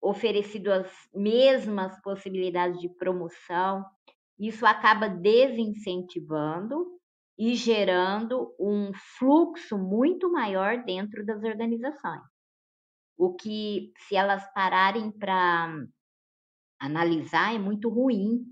oferecido 0.00 0.72
as 0.72 0.90
mesmas 1.14 2.00
possibilidades 2.00 2.80
de 2.80 2.88
promoção. 2.88 3.84
Isso 4.38 4.64
acaba 4.64 5.10
desincentivando 5.10 6.86
e 7.38 7.54
gerando 7.54 8.54
um 8.58 8.90
fluxo 9.18 9.76
muito 9.76 10.32
maior 10.32 10.84
dentro 10.84 11.26
das 11.26 11.42
organizações. 11.42 12.22
O 13.14 13.34
que, 13.34 13.92
se 14.08 14.16
elas 14.16 14.50
pararem 14.54 15.12
para 15.12 15.68
analisar, 16.80 17.54
é 17.54 17.58
muito 17.58 17.90
ruim. 17.90 18.42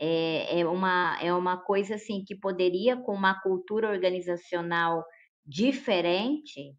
É, 0.00 0.60
é, 0.60 0.66
uma, 0.66 1.18
é 1.20 1.32
uma 1.34 1.56
coisa 1.56 1.96
assim 1.96 2.24
que 2.24 2.36
poderia, 2.36 2.96
com 2.96 3.12
uma 3.12 3.40
cultura 3.40 3.90
organizacional 3.90 5.04
diferente, 5.44 6.76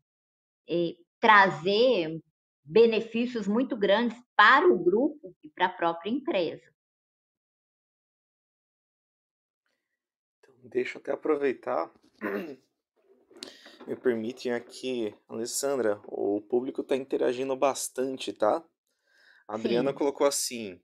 é, 0.69 0.93
trazer 1.19 2.21
benefícios 2.63 3.47
muito 3.47 3.75
grandes 3.75 4.17
para 4.35 4.67
o 4.67 4.77
grupo 4.77 5.35
e 5.43 5.49
para 5.49 5.65
a 5.65 5.73
própria 5.73 6.09
empresa. 6.09 6.63
Deixa 10.63 10.97
eu 10.97 11.01
até 11.01 11.11
aproveitar. 11.11 11.91
Me 13.87 13.95
permitem 13.95 14.53
aqui, 14.53 15.15
Alessandra, 15.27 15.99
o 16.05 16.41
público 16.41 16.81
está 16.81 16.95
interagindo 16.95 17.55
bastante, 17.55 18.31
tá? 18.31 18.63
A 19.47 19.55
Adriana 19.55 19.89
Sim. 19.91 19.97
colocou 19.97 20.27
assim: 20.27 20.79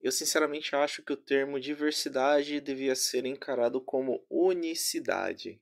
Eu 0.00 0.12
sinceramente 0.12 0.76
acho 0.76 1.02
que 1.02 1.12
o 1.12 1.16
termo 1.16 1.58
diversidade 1.58 2.60
devia 2.60 2.94
ser 2.94 3.26
encarado 3.26 3.80
como 3.80 4.24
unicidade. 4.30 5.60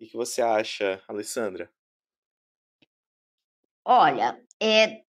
O 0.00 0.04
que 0.04 0.16
você 0.16 0.42
acha, 0.42 1.02
Alessandra? 1.06 1.70
Olha, 3.84 4.38
é, 4.60 5.04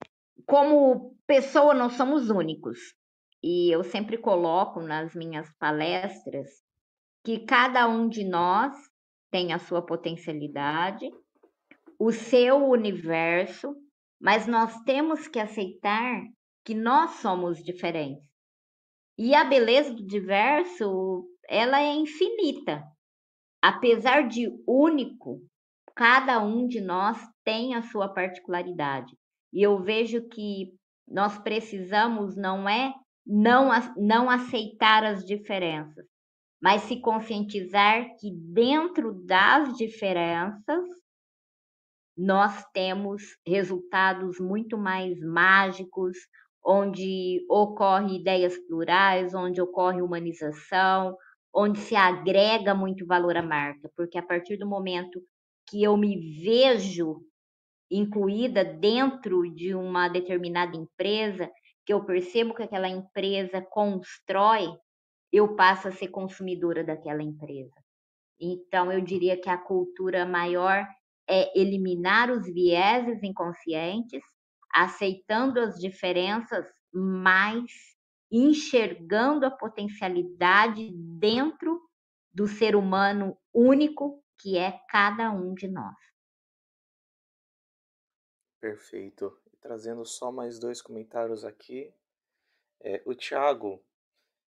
como 0.45 1.18
pessoa, 1.26 1.74
nós 1.74 1.93
somos 1.93 2.30
únicos. 2.30 2.95
E 3.43 3.72
eu 3.72 3.84
sempre 3.84 4.18
coloco 4.18 4.82
nas 4.82 5.16
minhas 5.16 5.51
palestras 5.58 6.64
que 7.24 7.39
cada 7.39 7.88
um 7.88 8.08
de 8.08 8.24
nós 8.24 8.74
tem 9.32 9.51
a 9.51 9.60
sua 9.60 9.86
potencialidade, 9.86 11.10
o 11.99 12.12
seu 12.12 12.70
universo, 12.70 13.76
mas 14.20 14.47
nós 14.47 14.80
temos 14.84 15.28
que 15.28 15.39
aceitar 15.39 16.22
que 16.68 16.76
nós 16.76 17.11
somos 17.22 17.63
diferentes. 17.63 18.28
E 19.18 19.34
a 19.34 19.45
beleza 19.45 19.93
do 19.93 20.05
diverso, 20.05 21.26
ela 21.47 21.80
é 21.80 21.95
infinita. 21.95 22.84
Apesar 23.63 24.28
de 24.28 24.49
único, 24.68 25.39
cada 25.95 26.43
um 26.43 26.68
de 26.68 26.82
nós 26.82 27.18
tem 27.45 27.74
a 27.74 27.84
sua 27.84 28.13
particularidade. 28.13 29.15
E 29.53 29.65
eu 29.65 29.82
vejo 29.82 30.28
que 30.28 30.74
nós 31.07 31.39
precisamos 31.39 32.36
não 32.36 32.68
é 32.68 32.93
não, 33.26 33.70
não 33.95 34.30
aceitar 34.30 35.05
as 35.05 35.24
diferenças, 35.24 36.05
mas 36.61 36.82
se 36.82 36.99
conscientizar 36.99 38.13
que 38.20 38.30
dentro 38.30 39.13
das 39.26 39.74
diferenças 39.78 40.84
nós 42.18 42.65
temos 42.74 43.24
resultados 43.45 44.38
muito 44.38 44.78
mais 44.78 45.18
mágicos, 45.22 46.18
onde 46.68 47.45
ocorre 47.49 48.18
ideias 48.18 48.57
plurais, 48.68 49.34
onde 49.34 49.61
ocorre 49.61 50.01
humanização, 50.01 51.15
onde 51.55 51.80
se 51.80 51.95
agrega 51.95 52.76
muito 52.76 53.05
valor 53.05 53.38
à 53.38 53.41
marca, 53.41 53.89
porque 53.95 54.18
a 54.18 54.22
partir 54.22 54.57
do 54.57 54.68
momento 54.68 55.22
que 55.65 55.82
eu 55.82 55.95
me 55.95 56.43
vejo 56.43 57.22
incluída 57.89 58.65
dentro 58.65 59.43
de 59.55 59.74
uma 59.74 60.09
determinada 60.09 60.76
empresa, 60.76 61.49
que 61.86 61.93
eu 61.93 62.03
percebo 62.03 62.53
que 62.53 62.63
aquela 62.63 62.89
empresa 62.89 63.61
constrói 63.61 64.68
eu 65.32 65.55
passo 65.55 65.88
a 65.88 65.91
ser 65.91 66.09
consumidora 66.09 66.84
daquela 66.84 67.24
empresa. 67.24 67.76
Então, 68.39 68.91
eu 68.91 69.01
diria 69.01 69.39
que 69.39 69.49
a 69.49 69.57
cultura 69.57 70.26
maior 70.26 70.86
é 71.30 71.59
eliminar 71.59 72.30
os 72.30 72.45
vieses 72.45 73.22
inconscientes, 73.24 74.22
aceitando 74.84 75.59
as 75.59 75.80
diferenças, 75.80 76.65
mas 76.93 77.71
enxergando 78.32 79.45
a 79.45 79.51
potencialidade 79.51 80.91
dentro 80.91 81.82
do 82.34 82.47
ser 82.47 82.75
humano 82.75 83.38
único 83.53 84.23
que 84.38 84.57
é 84.57 84.80
cada 84.89 85.32
um 85.32 85.53
de 85.53 85.67
nós. 85.67 85.95
Perfeito. 88.59 89.39
Trazendo 89.61 90.05
só 90.05 90.32
mais 90.32 90.59
dois 90.59 90.82
comentários 90.82 91.43
aqui. 91.43 91.93
É, 92.80 93.01
o 93.05 93.15
Tiago 93.15 93.84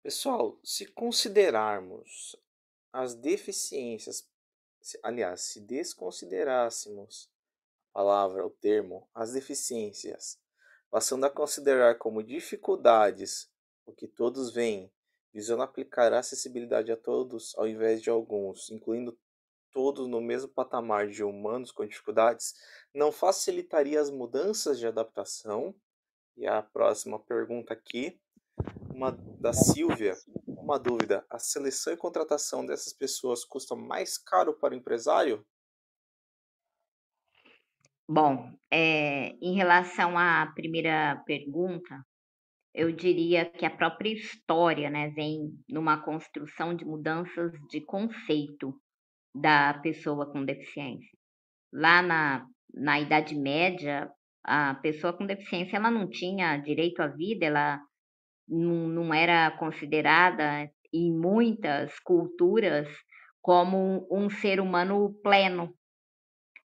Pessoal, 0.04 0.60
se 0.62 0.86
considerarmos 0.88 2.36
as 2.92 3.16
deficiências, 3.16 4.30
aliás, 5.02 5.44
se 5.44 5.62
desconsiderássemos 5.62 7.33
palavra, 7.94 8.46
o 8.46 8.50
termo, 8.50 9.08
as 9.14 9.34
deficiências, 9.34 10.40
passando 10.90 11.26
a 11.26 11.30
considerar 11.30 11.96
como 11.98 12.24
dificuldades 12.24 13.50
o 13.86 13.94
que 13.94 14.08
todos 14.08 14.52
veem, 14.52 14.92
visando 15.34 15.64
aplicar 15.64 16.12
a 16.12 16.20
acessibilidade 16.20 16.92
a 16.92 16.98
todos 16.98 17.54
ao 17.56 17.68
invés 17.68 18.02
de 18.02 18.10
alguns, 18.10 18.70
incluindo 18.70 19.18
todos 19.72 20.08
no 20.08 20.22
mesmo 20.22 20.50
patamar 20.50 21.08
de 21.08 21.24
humanos 21.24 21.72
com 21.72 21.86
dificuldades, 21.86 22.54
não 22.94 23.12
facilitaria 23.12 24.00
as 24.00 24.10
mudanças 24.10 24.78
de 24.78 24.88
adaptação? 24.88 25.76
E 26.38 26.48
a 26.48 26.62
próxima 26.62 27.20
pergunta 27.20 27.74
aqui 27.74 28.20
uma 28.94 29.12
da 29.12 29.52
Silvia, 29.52 30.16
uma 30.48 30.78
dúvida: 30.78 31.26
a 31.30 31.40
seleção 31.40 31.94
e 31.94 31.98
contratação 31.98 32.66
dessas 32.66 32.94
pessoas 32.94 33.44
custa 33.44 33.76
mais 33.76 34.18
caro 34.18 34.54
para 34.54 34.74
o 34.74 34.78
empresário? 34.78 35.46
Bom, 38.08 38.52
é, 38.72 39.30
em 39.42 39.56
relação 39.56 40.18
à 40.18 40.52
primeira 40.54 41.22
pergunta, 41.26 42.04
eu 42.74 42.92
diria 42.92 43.46
que 43.46 43.66
a 43.66 43.70
própria 43.70 44.12
história 44.12 44.90
né, 44.90 45.10
vem 45.10 45.52
numa 45.70 46.04
construção 46.04 46.76
de 46.76 46.84
mudanças 46.84 47.52
de 47.70 47.82
conceito 47.82 48.74
da 49.34 49.76
pessoa 49.76 50.32
com 50.32 50.44
deficiência. 50.44 51.18
Lá 51.72 52.02
na, 52.02 52.46
na 52.74 53.00
Idade 53.00 53.36
Média, 53.36 54.12
a 54.44 54.76
pessoa 54.76 55.14
com 55.14 55.26
deficiência 55.26 55.78
ela 55.78 55.90
não 55.90 56.10
tinha 56.10 56.58
direito 56.58 57.02
à 57.02 57.08
vida, 57.08 57.46
ela 57.46 57.80
não, 58.48 58.88
não 58.88 59.14
era 59.14 59.50
considerada 59.52 60.70
em 60.94 61.12
muitas 61.12 61.98
culturas 62.00 62.88
como 63.42 64.08
um 64.12 64.30
ser 64.30 64.60
humano 64.60 65.14
pleno. 65.24 65.74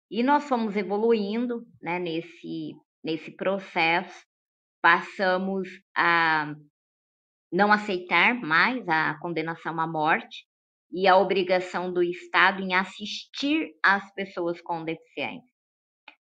E 0.09 0.23
nós 0.23 0.47
fomos 0.47 0.75
evoluindo 0.75 1.65
né, 1.81 1.99
nesse, 1.99 2.73
nesse 3.03 3.31
processo, 3.35 4.25
passamos 4.81 5.67
a 5.95 6.53
não 7.51 7.71
aceitar 7.71 8.33
mais 8.35 8.87
a 8.87 9.17
condenação 9.19 9.79
à 9.79 9.87
morte 9.87 10.45
e 10.91 11.07
a 11.07 11.17
obrigação 11.17 11.91
do 11.91 12.01
Estado 12.01 12.61
em 12.61 12.73
assistir 12.73 13.73
as 13.83 14.13
pessoas 14.13 14.61
com 14.61 14.83
deficiência. 14.83 15.51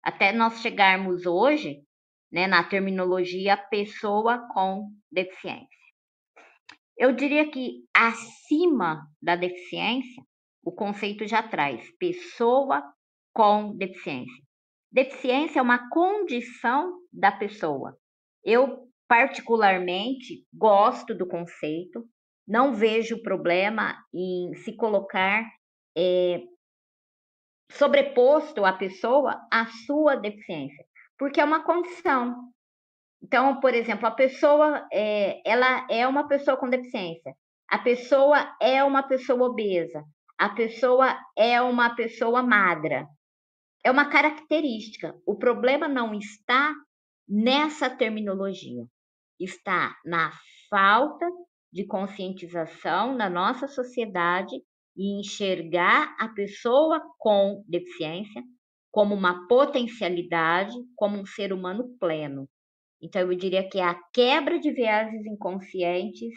até 0.02 0.32
nós 0.32 0.62
chegarmos 0.62 1.26
hoje 1.26 1.82
né, 2.32 2.48
na 2.48 2.64
terminologia 2.64 3.56
pessoa 3.56 4.48
com 4.54 4.90
deficiência. 5.12 5.68
Eu 6.98 7.14
diria 7.14 7.50
que 7.50 7.86
acima 7.94 9.06
da 9.22 9.36
deficiência, 9.36 10.24
o 10.64 10.72
conceito 10.72 11.28
já 11.28 11.44
traz 11.44 11.86
pessoa 11.98 12.84
com 13.34 13.76
deficiência. 13.76 14.44
Deficiência 14.92 15.60
é 15.60 15.62
uma 15.62 15.90
condição 15.90 17.00
da 17.12 17.32
pessoa. 17.32 17.98
Eu, 18.44 18.88
particularmente, 19.08 20.46
gosto 20.54 21.16
do 21.16 21.28
conceito, 21.28 22.06
não 22.48 22.74
vejo 22.74 23.22
problema 23.24 23.96
em 24.14 24.54
se 24.56 24.76
colocar 24.76 25.44
é, 25.98 26.42
sobreposto 27.72 28.66
à 28.66 28.74
pessoa 28.74 29.42
a 29.52 29.66
sua 29.86 30.16
deficiência 30.16 30.86
porque 31.24 31.40
é 31.40 31.46
uma 31.46 31.64
condição. 31.64 32.36
Então, 33.24 33.60
por 33.60 33.74
exemplo, 33.74 34.06
a 34.06 34.12
pessoa 34.12 34.86
é, 34.92 35.42
ela 35.50 35.88
é 35.90 36.06
uma 36.06 36.28
pessoa 36.28 36.58
com 36.58 36.70
deficiência, 36.70 37.34
a 37.70 37.80
pessoa 37.80 38.56
é 38.62 38.84
uma 38.84 39.04
pessoa 39.04 39.48
obesa, 39.48 40.04
a 40.38 40.50
pessoa 40.50 41.18
é 41.38 41.62
uma 41.62 41.96
pessoa 41.96 42.44
magra. 42.44 43.08
É 43.84 43.92
uma 43.92 44.10
característica. 44.10 45.14
O 45.26 45.36
problema 45.36 45.88
não 45.88 46.14
está 46.14 46.74
nessa 47.28 47.90
terminologia, 47.90 48.86
está 49.40 49.96
na 50.06 50.32
falta 50.70 51.26
de 51.72 51.86
conscientização 51.86 53.16
na 53.16 53.30
nossa 53.30 53.68
sociedade 53.68 54.56
e 54.96 55.20
enxergar 55.20 56.16
a 56.20 56.30
pessoa 56.30 57.02
com 57.18 57.64
deficiência 57.68 58.44
como 58.92 59.16
uma 59.16 59.48
potencialidade, 59.48 60.76
como 60.96 61.18
um 61.18 61.26
ser 61.26 61.52
humano 61.52 61.98
pleno. 62.00 62.48
Então, 63.02 63.22
eu 63.24 63.36
diria 63.36 63.68
que 63.68 63.82
a 63.82 64.00
quebra 64.14 64.60
de 64.60 64.72
vieses 64.72 65.26
inconscientes 65.26 66.32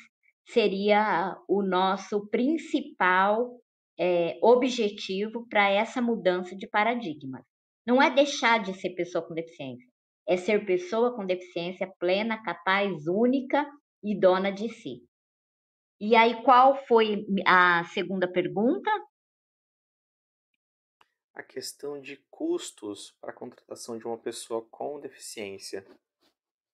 seria 0.49 1.37
o 1.47 1.63
nosso 1.63 2.27
principal 2.29 3.61
é, 3.99 4.39
objetivo 4.43 5.47
para 5.49 5.71
essa 5.71 6.01
mudança 6.01 6.57
de 6.57 6.69
paradigma. 6.69 7.45
Não 7.87 8.03
é 8.03 8.11
deixar 8.11 8.63
de 8.63 8.75
ser 8.75 8.91
pessoa 8.91 9.27
com 9.27 9.35
deficiência, 9.35 9.89
é 10.29 10.37
ser 10.37 10.67
pessoa 10.67 11.15
com 11.15 11.25
deficiência 11.25 11.91
plena, 11.99 12.43
capaz, 12.43 13.07
única 13.07 13.67
e 14.03 14.19
dona 14.19 14.51
de 14.51 14.69
si. 14.69 15.03
E 16.01 16.15
aí, 16.15 16.43
qual 16.43 16.77
foi 16.87 17.25
a 17.47 17.85
segunda 17.85 18.31
pergunta? 18.31 18.91
a 21.37 21.43
questão 21.43 22.01
de 22.01 22.17
custos 22.31 23.15
para 23.21 23.31
a 23.31 23.35
contratação 23.35 23.99
de 23.99 24.07
uma 24.07 24.17
pessoa 24.17 24.67
com 24.71 24.99
deficiência? 24.99 25.87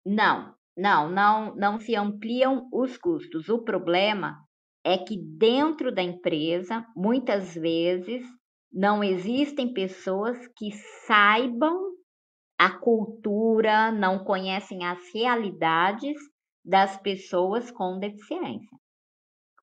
Não, 0.07 0.55
não, 0.77 1.11
não, 1.11 1.55
não 1.57 1.81
se 1.81 1.97
ampliam 1.97 2.69
os 2.73 2.97
custos. 2.97 3.49
O 3.49 3.65
problema 3.65 4.39
é 4.85 4.99
que 4.99 5.17
dentro 5.17 5.95
da 5.95 6.03
empresa, 6.03 6.85
muitas 6.97 7.55
vezes, 7.55 8.23
não 8.73 9.05
existem 9.05 9.73
pessoas 9.73 10.37
que 10.57 10.73
saibam 11.07 11.93
a 12.59 12.71
cultura, 12.71 13.93
não 13.93 14.25
conhecem 14.25 14.85
as 14.85 14.99
realidades 15.15 16.17
das 16.65 16.97
pessoas 16.97 17.71
com 17.71 17.99
deficiência. 17.99 18.77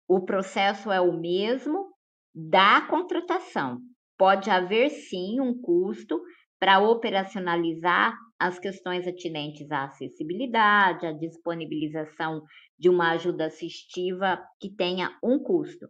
O 0.08 0.26
processo 0.26 0.92
é 0.92 1.00
o 1.00 1.18
mesmo 1.18 1.94
da 2.34 2.82
contratação, 2.82 3.80
pode 4.18 4.50
haver 4.50 4.90
sim 4.90 5.40
um 5.40 5.60
custo 5.60 6.22
para 6.60 6.80
operacionalizar 6.80 8.18
as 8.40 8.58
questões 8.58 9.08
atinentes 9.08 9.70
à 9.72 9.86
acessibilidade, 9.86 11.06
à 11.06 11.12
disponibilização 11.12 12.44
de 12.78 12.90
uma 12.90 13.12
ajuda 13.12 13.48
assistiva 13.48 14.42
que 14.60 14.70
tenha 14.74 15.18
um 15.24 15.38
custo. 15.38 15.90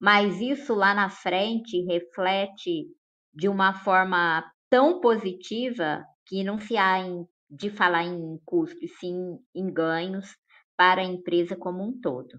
Mas 0.00 0.40
isso 0.40 0.74
lá 0.74 0.94
na 0.94 1.08
frente 1.08 1.80
reflete 1.84 2.86
de 3.32 3.48
uma 3.48 3.72
forma 3.72 4.44
tão 4.68 5.00
positiva 5.00 6.04
que 6.26 6.44
não 6.44 6.58
se 6.58 6.76
há 6.76 6.98
em, 6.98 7.26
de 7.48 7.70
falar 7.70 8.04
em 8.04 8.38
custo, 8.44 8.84
e 8.84 8.88
sim 8.88 9.38
em 9.54 9.72
ganhos 9.72 10.36
para 10.76 11.00
a 11.00 11.04
empresa 11.04 11.56
como 11.56 11.82
um 11.82 11.98
todo. 11.98 12.38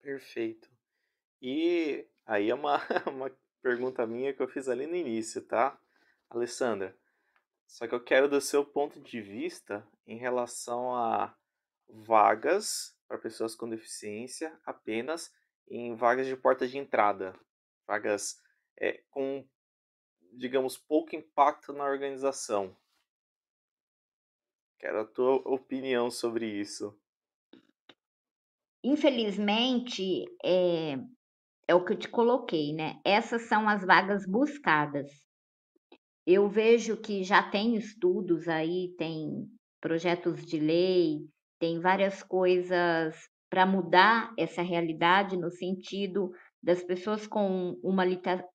Perfeito. 0.00 0.70
E 1.42 2.08
Aí 2.30 2.48
é 2.48 2.54
uma, 2.54 2.78
uma 3.10 3.36
pergunta 3.60 4.06
minha 4.06 4.32
que 4.32 4.40
eu 4.40 4.46
fiz 4.46 4.68
ali 4.68 4.86
no 4.86 4.94
início, 4.94 5.42
tá? 5.42 5.76
Alessandra, 6.28 6.96
só 7.70 7.86
que 7.86 7.94
eu 7.94 8.02
quero 8.02 8.28
do 8.28 8.40
seu 8.40 8.64
ponto 8.64 9.00
de 9.00 9.22
vista 9.22 9.86
em 10.04 10.18
relação 10.18 10.92
a 10.92 11.34
vagas 11.88 12.96
para 13.06 13.16
pessoas 13.16 13.54
com 13.54 13.68
deficiência 13.68 14.58
apenas 14.66 15.32
em 15.68 15.94
vagas 15.94 16.26
de 16.26 16.36
porta 16.36 16.66
de 16.66 16.76
entrada, 16.76 17.32
vagas 17.86 18.42
é, 18.76 19.04
com, 19.08 19.48
digamos, 20.32 20.76
pouco 20.76 21.14
impacto 21.14 21.72
na 21.72 21.84
organização. 21.84 22.76
Quero 24.76 25.02
a 25.02 25.06
tua 25.06 25.36
opinião 25.48 26.10
sobre 26.10 26.46
isso. 26.46 26.98
Infelizmente, 28.82 30.24
é, 30.44 30.98
é 31.68 31.74
o 31.74 31.84
que 31.84 31.92
eu 31.92 31.98
te 31.98 32.08
coloquei, 32.08 32.72
né? 32.72 33.00
Essas 33.04 33.42
são 33.42 33.68
as 33.68 33.84
vagas 33.84 34.26
buscadas. 34.26 35.29
Eu 36.32 36.48
vejo 36.48 36.96
que 36.96 37.24
já 37.24 37.42
tem 37.42 37.74
estudos 37.74 38.46
aí, 38.46 38.94
tem 38.96 39.48
projetos 39.80 40.46
de 40.46 40.60
lei, 40.60 41.28
tem 41.58 41.80
várias 41.80 42.22
coisas 42.22 43.16
para 43.50 43.66
mudar 43.66 44.32
essa 44.38 44.62
realidade 44.62 45.36
no 45.36 45.50
sentido 45.50 46.30
das 46.62 46.84
pessoas 46.84 47.26
com 47.26 47.76
uma, 47.82 48.04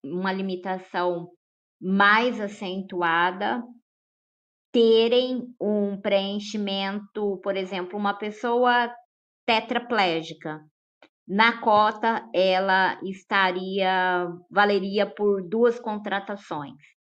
uma 0.01 0.31
limitação 0.31 1.29
mais 1.81 2.39
acentuada 2.39 3.61
terem 4.71 5.53
um 5.59 5.99
preenchimento, 5.99 7.41
por 7.43 7.57
exemplo, 7.57 7.99
uma 7.99 8.13
pessoa 8.13 8.89
tetraplégica, 9.45 10.61
na 11.27 11.59
cota 11.59 12.25
ela 12.33 12.97
estaria 13.03 14.29
valeria 14.49 15.05
por 15.05 15.45
duas 15.45 15.77
contratações. 15.77 16.94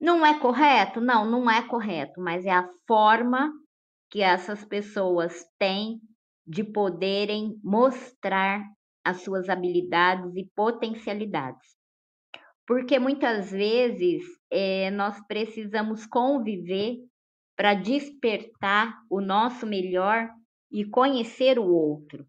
Não 0.00 0.24
é 0.24 0.38
correto? 0.38 1.00
Não, 1.00 1.24
não 1.30 1.50
é 1.50 1.66
correto, 1.66 2.20
mas 2.20 2.46
é 2.46 2.50
a 2.50 2.68
forma 2.86 3.52
que 4.10 4.22
essas 4.22 4.64
pessoas 4.64 5.44
têm 5.58 6.00
de 6.46 6.64
poderem 6.64 7.60
mostrar 7.62 8.64
as 9.04 9.22
suas 9.22 9.48
habilidades 9.48 10.34
e 10.36 10.48
potencialidades. 10.56 11.76
Porque 12.66 12.98
muitas 12.98 13.50
vezes 13.50 14.22
é, 14.50 14.90
nós 14.90 15.20
precisamos 15.26 16.06
conviver 16.06 16.96
para 17.56 17.74
despertar 17.74 18.94
o 19.10 19.20
nosso 19.20 19.66
melhor 19.66 20.30
e 20.70 20.84
conhecer 20.84 21.58
o 21.58 21.66
outro. 21.66 22.26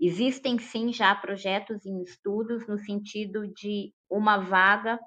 Existem 0.00 0.58
sim 0.58 0.92
já 0.92 1.14
projetos 1.14 1.84
em 1.84 2.02
estudos 2.02 2.66
no 2.66 2.78
sentido 2.78 3.46
de 3.52 3.92
uma 4.10 4.38
vaga 4.38 4.98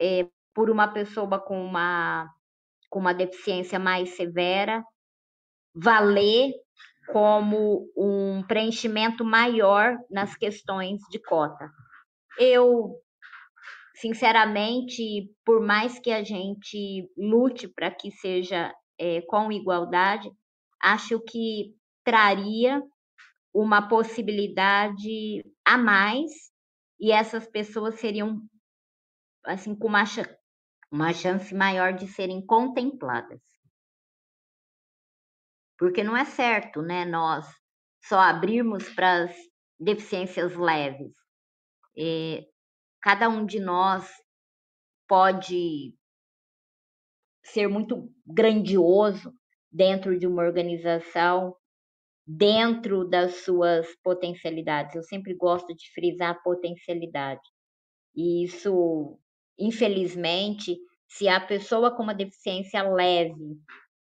é, 0.00 0.28
por 0.54 0.70
uma 0.70 0.88
pessoa 0.88 1.38
com 1.38 1.64
uma, 1.64 2.28
com 2.90 2.98
uma 2.98 3.14
deficiência 3.14 3.78
mais 3.78 4.16
severa 4.16 4.84
valer 5.74 6.52
como 7.10 7.90
um 7.96 8.42
preenchimento 8.46 9.24
maior 9.24 9.96
nas 10.10 10.36
questões 10.36 11.00
de 11.10 11.18
cota. 11.18 11.70
Eu, 12.38 12.94
sinceramente, 13.96 15.30
por 15.44 15.60
mais 15.60 15.98
que 15.98 16.10
a 16.10 16.22
gente 16.22 17.10
lute 17.16 17.68
para 17.68 17.90
que 17.90 18.10
seja 18.10 18.72
é, 18.98 19.20
com 19.22 19.50
igualdade, 19.50 20.30
acho 20.80 21.20
que 21.20 21.74
traria 22.04 22.82
uma 23.54 23.88
possibilidade 23.88 25.44
a 25.64 25.76
mais 25.76 26.30
e 26.98 27.12
essas 27.12 27.46
pessoas 27.46 27.96
seriam 27.96 28.40
assim 29.44 29.74
com 29.74 29.88
uma, 29.88 30.04
uma 30.92 31.12
chance 31.14 31.54
maior 31.54 31.94
de 31.94 32.06
serem 32.06 32.44
contempladas. 32.44 33.40
Porque 35.78 36.04
não 36.04 36.16
é 36.16 36.24
certo, 36.24 36.82
né, 36.82 37.06
nós 37.06 37.46
só 38.04 38.18
abrirmos 38.20 38.88
para 38.90 39.24
as 39.24 39.34
deficiências 39.80 40.54
leves. 40.54 41.12
E 41.96 42.46
cada 43.00 43.28
um 43.28 43.46
de 43.46 43.58
nós 43.58 44.08
pode 45.08 45.96
ser 47.44 47.68
muito 47.68 48.12
grandioso 48.26 49.34
dentro 49.70 50.18
de 50.18 50.26
uma 50.26 50.42
organização 50.42 51.56
dentro 52.26 53.08
das 53.08 53.36
suas 53.44 53.86
potencialidades. 54.02 54.94
Eu 54.94 55.02
sempre 55.02 55.34
gosto 55.34 55.74
de 55.74 55.90
frisar 55.92 56.30
a 56.30 56.40
potencialidade. 56.40 57.42
E 58.14 58.44
isso, 58.44 59.18
infelizmente, 59.58 60.76
se 61.08 61.28
a 61.28 61.40
pessoa 61.40 61.94
com 61.94 62.02
uma 62.02 62.14
deficiência 62.14 62.82
leve, 62.82 63.58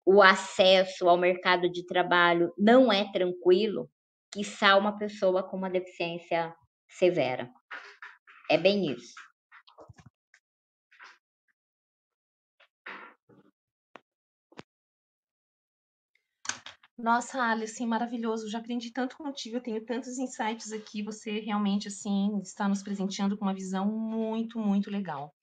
o 0.05 0.21
acesso 0.21 1.07
ao 1.07 1.17
mercado 1.17 1.69
de 1.69 1.85
trabalho 1.85 2.53
não 2.57 2.91
é 2.91 3.11
tranquilo, 3.11 3.89
quiçá 4.31 4.75
uma 4.75 4.97
pessoa 4.97 5.43
com 5.43 5.57
uma 5.57 5.69
deficiência 5.69 6.53
severa. 6.87 7.49
É 8.49 8.57
bem 8.57 8.91
isso. 8.91 9.13
Nossa, 16.97 17.41
Alice, 17.41 17.83
maravilhoso. 17.85 18.49
Já 18.49 18.59
aprendi 18.59 18.91
tanto 18.91 19.17
contigo, 19.17 19.57
eu 19.57 19.63
tenho 19.63 19.83
tantos 19.83 20.17
insights 20.17 20.71
aqui. 20.71 21.01
Você 21.03 21.39
realmente, 21.39 21.87
assim, 21.87 22.39
está 22.41 22.67
nos 22.67 22.83
presenteando 22.83 23.37
com 23.37 23.45
uma 23.45 23.53
visão 23.53 23.85
muito, 23.87 24.59
muito 24.59 24.91
legal. 24.91 25.33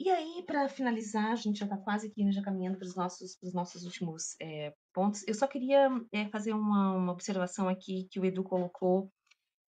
E 0.00 0.08
aí, 0.10 0.44
para 0.46 0.68
finalizar, 0.68 1.32
a 1.32 1.34
gente 1.34 1.58
já 1.58 1.64
está 1.64 1.76
quase 1.76 2.06
aqui, 2.06 2.24
né, 2.24 2.30
já 2.30 2.40
caminhando 2.40 2.78
para 2.78 2.86
os 2.86 2.94
nossos, 2.94 3.36
nossos 3.52 3.84
últimos 3.84 4.36
é, 4.40 4.72
pontos. 4.94 5.26
Eu 5.26 5.34
só 5.34 5.44
queria 5.48 5.90
é, 6.12 6.28
fazer 6.28 6.52
uma, 6.52 6.92
uma 6.94 7.12
observação 7.12 7.68
aqui 7.68 8.06
que 8.08 8.20
o 8.20 8.24
Edu 8.24 8.44
colocou, 8.44 9.10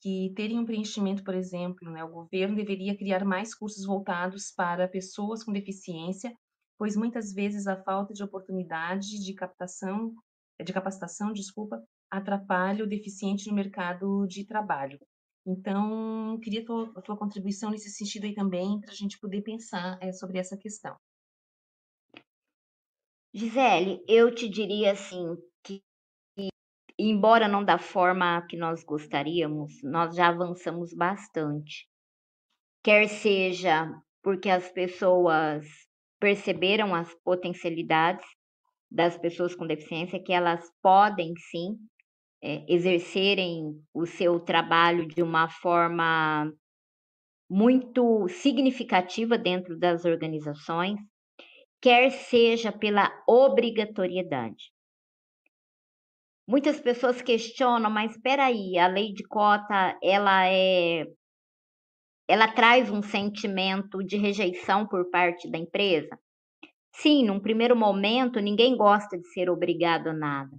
que 0.00 0.32
terem 0.34 0.58
um 0.58 0.64
preenchimento, 0.64 1.22
por 1.22 1.34
exemplo, 1.34 1.90
né, 1.90 2.02
o 2.02 2.08
governo 2.08 2.56
deveria 2.56 2.96
criar 2.96 3.22
mais 3.22 3.54
cursos 3.54 3.84
voltados 3.84 4.50
para 4.50 4.88
pessoas 4.88 5.44
com 5.44 5.52
deficiência, 5.52 6.34
pois 6.78 6.96
muitas 6.96 7.34
vezes 7.34 7.66
a 7.66 7.82
falta 7.82 8.14
de 8.14 8.22
oportunidade 8.22 9.22
de 9.22 9.34
captação 9.34 10.14
de 10.62 10.72
capacitação, 10.72 11.32
desculpa, 11.32 11.82
atrapalha 12.10 12.84
o 12.84 12.88
deficiente 12.88 13.48
no 13.48 13.54
mercado 13.54 14.26
de 14.26 14.46
trabalho. 14.46 14.98
Então, 15.46 16.38
queria 16.40 16.62
a 16.62 16.64
tua, 16.64 17.02
tua 17.02 17.16
contribuição 17.16 17.70
nesse 17.70 17.90
sentido 17.90 18.24
aí 18.24 18.34
também, 18.34 18.80
para 18.80 18.92
a 18.92 18.94
gente 18.94 19.18
poder 19.18 19.42
pensar 19.42 19.98
é, 20.00 20.12
sobre 20.12 20.38
essa 20.38 20.56
questão. 20.56 20.96
Gisele, 23.32 24.02
eu 24.08 24.32
te 24.32 24.48
diria 24.48 24.92
assim 24.92 25.36
que, 25.62 25.82
embora 26.98 27.48
não 27.48 27.64
da 27.64 27.78
forma 27.78 28.46
que 28.48 28.56
nós 28.56 28.84
gostaríamos, 28.84 29.82
nós 29.82 30.14
já 30.14 30.28
avançamos 30.28 30.94
bastante. 30.94 31.88
Quer 32.82 33.08
seja 33.08 33.90
porque 34.22 34.48
as 34.48 34.70
pessoas 34.70 35.66
perceberam 36.18 36.94
as 36.94 37.12
potencialidades 37.22 38.24
das 38.94 39.18
pessoas 39.18 39.56
com 39.56 39.66
deficiência 39.66 40.22
que 40.22 40.32
elas 40.32 40.70
podem 40.80 41.34
sim 41.50 41.76
é, 42.40 42.64
exercerem 42.72 43.82
o 43.92 44.06
seu 44.06 44.38
trabalho 44.38 45.08
de 45.08 45.20
uma 45.20 45.48
forma 45.48 46.52
muito 47.50 48.28
significativa 48.28 49.36
dentro 49.36 49.76
das 49.76 50.04
organizações, 50.04 51.00
quer 51.82 52.10
seja 52.10 52.70
pela 52.70 53.10
obrigatoriedade. 53.26 54.72
Muitas 56.46 56.80
pessoas 56.80 57.20
questionam, 57.20 57.90
mas 57.90 58.12
espera 58.12 58.44
aí, 58.44 58.78
a 58.78 58.86
lei 58.86 59.12
de 59.12 59.24
cota, 59.24 59.98
ela 60.00 60.46
é 60.46 61.04
ela 62.26 62.48
traz 62.48 62.90
um 62.90 63.02
sentimento 63.02 64.02
de 64.02 64.16
rejeição 64.16 64.86
por 64.86 65.10
parte 65.10 65.50
da 65.50 65.58
empresa? 65.58 66.18
Sim, 66.96 67.24
num 67.26 67.40
primeiro 67.40 67.76
momento, 67.76 68.40
ninguém 68.40 68.76
gosta 68.76 69.18
de 69.18 69.26
ser 69.28 69.50
obrigado 69.50 70.08
a 70.08 70.12
nada, 70.12 70.50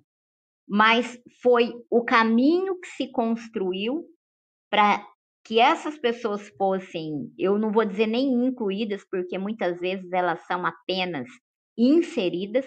mas 0.67 1.19
foi 1.43 1.73
o 1.91 2.03
caminho 2.05 2.79
que 2.79 2.87
se 2.89 3.11
construiu 3.11 4.05
para 4.69 5.05
que 5.45 5.59
essas 5.59 5.97
pessoas 5.99 6.49
fossem, 6.57 7.31
eu 7.39 7.57
não 7.59 7.71
vou 7.71 7.85
dizer 7.85 8.07
nem 8.07 8.27
incluídas, 8.47 9.03
porque 9.11 9.37
muitas 9.37 9.79
vezes 9.79 10.11
elas 10.13 10.41
são 10.47 10.65
apenas 10.65 11.27
inseridas, 11.77 12.65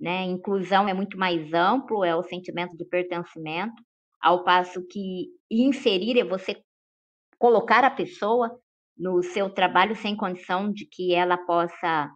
né? 0.00 0.24
Inclusão 0.24 0.88
é 0.88 0.94
muito 0.94 1.18
mais 1.18 1.52
amplo, 1.54 2.04
é 2.04 2.16
o 2.16 2.22
sentimento 2.22 2.76
de 2.76 2.84
pertencimento, 2.86 3.82
ao 4.22 4.44
passo 4.44 4.86
que 4.88 5.28
inserir 5.50 6.18
é 6.20 6.24
você 6.24 6.56
colocar 7.38 7.84
a 7.84 7.90
pessoa 7.90 8.50
no 8.98 9.22
seu 9.22 9.50
trabalho 9.50 9.96
sem 9.96 10.16
condição 10.16 10.72
de 10.72 10.86
que 10.86 11.14
ela 11.14 11.38
possa 11.38 12.10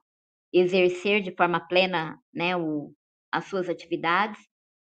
exercer 0.55 1.21
de 1.21 1.35
forma 1.35 1.61
plena 1.67 2.17
né, 2.33 2.57
o, 2.57 2.95
as 3.33 3.47
suas 3.47 3.69
atividades, 3.69 4.39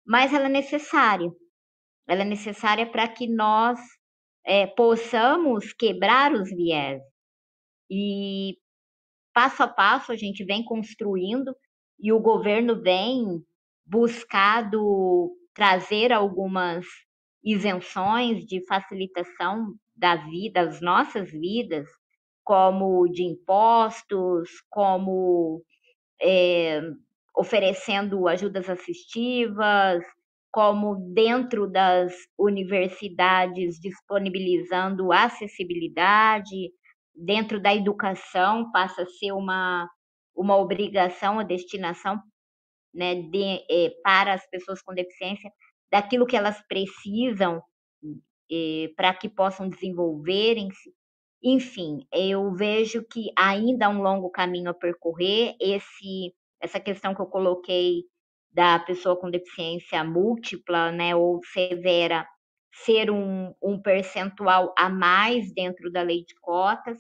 mas 0.07 0.33
ela 0.35 0.47
é 0.47 0.51
necessária. 0.51 1.31
Ela 2.07 2.23
é 2.23 2.25
necessária 2.25 2.87
para 2.87 3.09
que 3.09 3.27
nós 3.27 3.81
é, 4.45 4.67
possamos 4.67 5.73
quebrar 5.73 6.33
os 6.33 6.51
viés. 6.51 7.03
E 7.91 8.59
passo 9.33 9.63
a 9.63 9.69
passo 9.69 10.13
a 10.13 10.17
gente 10.17 10.45
vem 10.45 10.63
construindo 10.63 11.57
e 11.99 12.13
o 12.13 12.21
governo 12.21 12.81
vem 12.81 13.43
buscado 13.85 15.35
trazer 15.55 16.13
algumas 16.13 16.85
isenções 17.43 18.45
de 18.45 18.65
facilitação 18.67 19.75
da 19.95 20.17
vida, 20.17 20.67
das 20.67 20.81
nossas 20.81 21.31
vidas, 21.31 21.89
como 22.47 23.09
de 23.09 23.25
impostos, 23.25 24.49
como 24.71 25.65
é, 26.23 26.81
oferecendo 27.37 28.29
ajudas 28.29 28.71
assistivas, 28.71 30.05
como 30.53 30.95
dentro 31.13 31.69
das 31.69 32.15
universidades 32.39 33.81
disponibilizando 33.81 35.13
acessibilidade, 35.13 36.71
dentro 37.13 37.61
da 37.61 37.75
educação 37.75 38.71
passa 38.71 39.03
a 39.03 39.07
ser 39.07 39.33
uma, 39.33 39.91
uma 40.33 40.57
obrigação, 40.57 41.41
a 41.41 41.43
destinação 41.43 42.23
né, 42.95 43.17
de, 43.17 43.65
é, 43.69 43.91
para 44.05 44.35
as 44.35 44.49
pessoas 44.49 44.81
com 44.81 44.95
deficiência 44.95 45.51
daquilo 45.91 46.27
que 46.27 46.37
elas 46.37 46.63
precisam 46.69 47.61
é, 48.51 48.89
para 48.97 49.13
que 49.13 49.29
possam 49.29 49.69
desenvolverem-se 49.69 50.95
enfim, 51.49 52.07
eu 52.13 52.53
vejo 52.55 53.05
que 53.09 53.31
ainda 53.39 53.87
há 53.87 53.89
um 53.89 54.03
longo 54.03 54.29
caminho 54.31 54.71
a 54.71 54.75
percorrer. 54.75 55.55
Esse, 55.61 56.35
essa 56.61 56.81
questão 56.81 57.15
que 57.15 57.21
eu 57.21 57.27
coloquei 57.27 58.03
da 58.53 58.81
pessoa 58.81 59.17
com 59.17 59.31
deficiência 59.31 60.03
múltipla, 60.03 60.91
né, 60.91 61.15
ou 61.15 61.41
severa, 61.53 62.27
ser 62.73 63.13
um, 63.13 63.55
um 63.63 63.81
percentual 63.81 64.75
a 64.77 64.89
mais 64.89 65.55
dentro 65.55 65.91
da 65.93 66.03
lei 66.03 66.25
de 66.25 66.35
cotas, 66.41 66.99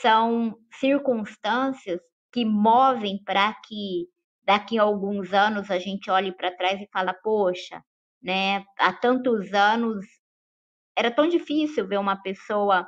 são 0.00 0.58
circunstâncias 0.80 2.00
que 2.32 2.44
movem 2.44 3.22
para 3.24 3.54
que 3.66 4.08
daqui 4.44 4.80
a 4.80 4.82
alguns 4.82 5.32
anos 5.32 5.70
a 5.70 5.78
gente 5.78 6.10
olhe 6.10 6.32
para 6.32 6.54
trás 6.56 6.80
e 6.80 6.88
fala, 6.92 7.14
poxa, 7.14 7.80
né, 8.20 8.64
há 8.78 8.92
tantos 8.92 9.52
anos 9.54 10.04
era 10.96 11.10
tão 11.10 11.28
difícil 11.28 11.86
ver 11.86 11.98
uma 11.98 12.20
pessoa 12.20 12.86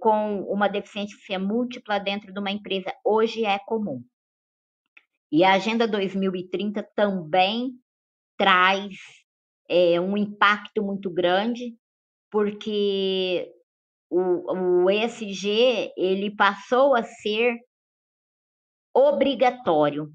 com 0.00 0.42
uma 0.42 0.68
deficiência 0.68 1.38
múltipla 1.38 1.98
dentro 1.98 2.32
de 2.32 2.38
uma 2.38 2.50
empresa. 2.50 2.92
Hoje 3.04 3.44
é 3.44 3.58
comum. 3.58 4.02
E 5.32 5.44
a 5.44 5.54
Agenda 5.54 5.86
2030 5.86 6.82
também 6.94 7.72
traz 8.36 8.96
é, 9.68 10.00
um 10.00 10.16
impacto 10.16 10.82
muito 10.82 11.08
grande, 11.08 11.76
porque 12.30 13.50
o, 14.10 14.84
o 14.84 14.90
ESG 14.90 15.92
ele 15.96 16.34
passou 16.34 16.96
a 16.96 17.04
ser 17.04 17.56
obrigatório. 18.92 20.12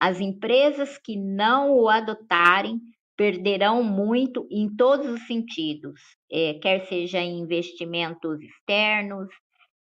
As 0.00 0.20
empresas 0.20 0.98
que 0.98 1.16
não 1.16 1.72
o 1.72 1.88
adotarem 1.88 2.80
perderão 3.22 3.84
muito 3.84 4.48
em 4.50 4.68
todos 4.74 5.06
os 5.06 5.24
sentidos, 5.28 6.00
é, 6.28 6.54
quer 6.54 6.84
seja 6.88 7.20
em 7.20 7.38
investimentos 7.38 8.40
externos, 8.42 9.28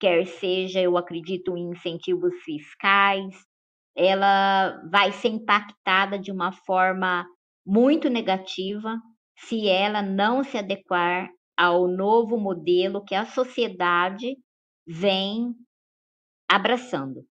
quer 0.01 0.27
seja, 0.27 0.81
eu 0.81 0.97
acredito, 0.97 1.55
em 1.55 1.69
incentivos 1.69 2.33
fiscais, 2.43 3.35
ela 3.95 4.81
vai 4.91 5.13
ser 5.13 5.29
impactada 5.29 6.19
de 6.19 6.33
uma 6.33 6.51
forma 6.51 7.27
muito 7.67 8.09
negativa 8.09 8.97
se 9.41 9.69
ela 9.69 10.01
não 10.01 10.43
se 10.43 10.57
adequar 10.57 11.29
ao 11.59 11.87
novo 11.87 12.39
modelo 12.39 13.05
que 13.05 13.15
a 13.15 13.27
sociedade 13.27 14.35
vem 14.87 15.53
abraçando, 16.49 17.23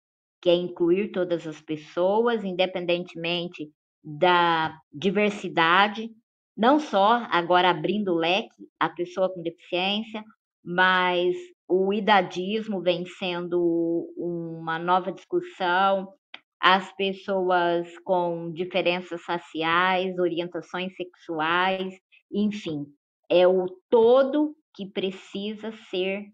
que 0.42 0.50
é 0.50 0.55
incluir 0.55 1.12
todas 1.12 1.46
as 1.46 1.62
pessoas, 1.62 2.44
independentemente 2.44 3.70
da 4.05 4.78
diversidade, 4.92 6.11
não 6.57 6.78
só 6.78 7.26
agora 7.30 7.70
abrindo 7.70 8.12
o 8.12 8.16
leque 8.16 8.68
a 8.78 8.88
pessoa 8.88 9.32
com 9.32 9.42
deficiência, 9.42 10.22
mas 10.62 11.34
o 11.66 11.92
idadismo 11.92 12.82
vem 12.82 13.07
sendo 13.07 14.12
uma 14.16 14.78
nova 14.78 15.11
discussão, 15.11 16.12
as 16.61 16.92
pessoas 16.96 17.98
com 18.05 18.52
diferenças 18.52 19.22
faciais, 19.22 20.18
orientações 20.18 20.94
sexuais, 20.96 21.94
enfim, 22.32 22.86
é 23.30 23.46
o 23.46 23.66
todo 23.90 24.55
que 24.74 24.86
precisa 24.86 25.72
ser 25.90 26.24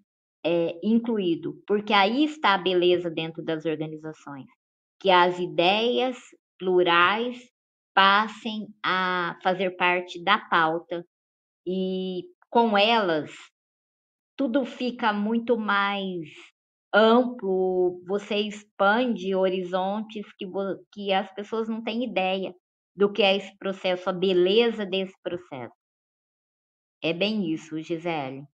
é, 0.45 0.79
incluído, 0.83 1.63
porque 1.67 1.93
aí 1.93 2.25
está 2.25 2.55
a 2.55 2.59
beleza 2.59 3.11
dentro 3.11 3.43
das 3.43 3.65
organizações, 3.65 4.47
que 5.01 5.11
as 5.11 5.39
ideias 5.39 6.17
plurais 6.59 7.50
passem 7.95 8.69
a 8.85 9.39
fazer 9.43 9.77
parte 9.77 10.23
da 10.23 10.39
pauta 10.39 11.05
e 11.67 12.23
com 12.51 12.77
elas 12.77 13.31
tudo 14.37 14.65
fica 14.65 15.13
muito 15.13 15.59
mais 15.59 16.29
amplo, 16.95 18.03
você 18.07 18.37
expande 18.37 19.35
horizontes 19.35 20.27
que, 20.37 20.47
que 20.93 21.13
as 21.13 21.33
pessoas 21.35 21.69
não 21.69 21.83
têm 21.83 22.05
ideia 22.05 22.55
do 22.97 23.13
que 23.13 23.23
é 23.23 23.37
esse 23.37 23.57
processo, 23.59 24.09
a 24.11 24.13
beleza 24.13 24.85
desse 24.85 25.15
processo. 25.23 25.75
É 27.03 27.13
bem 27.13 27.53
isso, 27.53 27.81
Gisele. 27.81 28.45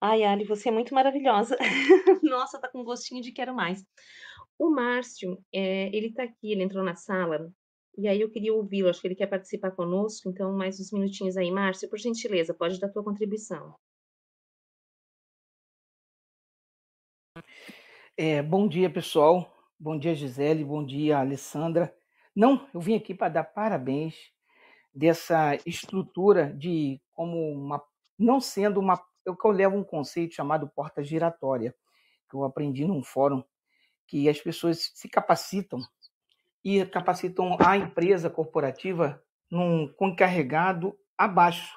Ai, 0.00 0.22
Ali, 0.22 0.44
você 0.44 0.68
é 0.68 0.72
muito 0.72 0.94
maravilhosa. 0.94 1.56
Nossa, 2.22 2.60
tá 2.60 2.68
com 2.68 2.84
gostinho 2.84 3.22
de 3.22 3.32
quero 3.32 3.54
mais. 3.54 3.82
O 4.58 4.70
Márcio, 4.70 5.38
é, 5.52 5.94
ele 5.94 6.12
tá 6.12 6.22
aqui, 6.24 6.52
ele 6.52 6.62
entrou 6.62 6.84
na 6.84 6.94
sala, 6.94 7.52
e 7.96 8.08
aí 8.08 8.20
eu 8.20 8.30
queria 8.30 8.54
ouvi-lo, 8.54 8.88
acho 8.88 9.00
que 9.00 9.06
ele 9.08 9.14
quer 9.14 9.28
participar 9.28 9.70
conosco, 9.70 10.28
então 10.28 10.56
mais 10.56 10.80
uns 10.80 10.92
minutinhos 10.92 11.36
aí. 11.36 11.50
Márcio, 11.50 11.88
por 11.88 11.98
gentileza, 11.98 12.54
pode 12.54 12.78
dar 12.78 12.88
tua 12.88 13.04
contribuição. 13.04 13.74
É, 18.16 18.42
bom 18.42 18.68
dia, 18.68 18.88
pessoal. 18.88 19.52
Bom 19.78 19.98
dia, 19.98 20.14
Gisele. 20.14 20.64
Bom 20.64 20.84
dia, 20.84 21.18
Alessandra. 21.18 21.94
Não, 22.34 22.68
eu 22.72 22.80
vim 22.80 22.94
aqui 22.96 23.14
para 23.14 23.28
dar 23.28 23.44
parabéns 23.44 24.14
dessa 24.94 25.56
estrutura 25.66 26.52
de 26.52 27.00
como 27.12 27.36
uma, 27.52 27.82
não 28.18 28.40
sendo 28.40 28.78
uma, 28.78 29.00
eu 29.26 29.36
que 29.36 29.46
eu 29.46 29.50
levo 29.50 29.76
um 29.76 29.84
conceito 29.84 30.34
chamado 30.34 30.68
porta 30.68 31.02
giratória, 31.02 31.74
que 32.30 32.36
eu 32.36 32.44
aprendi 32.44 32.84
num 32.84 33.02
fórum, 33.02 33.42
que 34.14 34.28
as 34.28 34.40
pessoas 34.40 34.92
se 34.94 35.08
capacitam 35.08 35.80
e 36.64 36.86
capacitam 36.86 37.56
a 37.58 37.76
empresa 37.76 38.30
corporativa 38.30 39.20
num, 39.50 39.92
com 39.92 40.10
encarregado 40.10 40.96
abaixo 41.18 41.76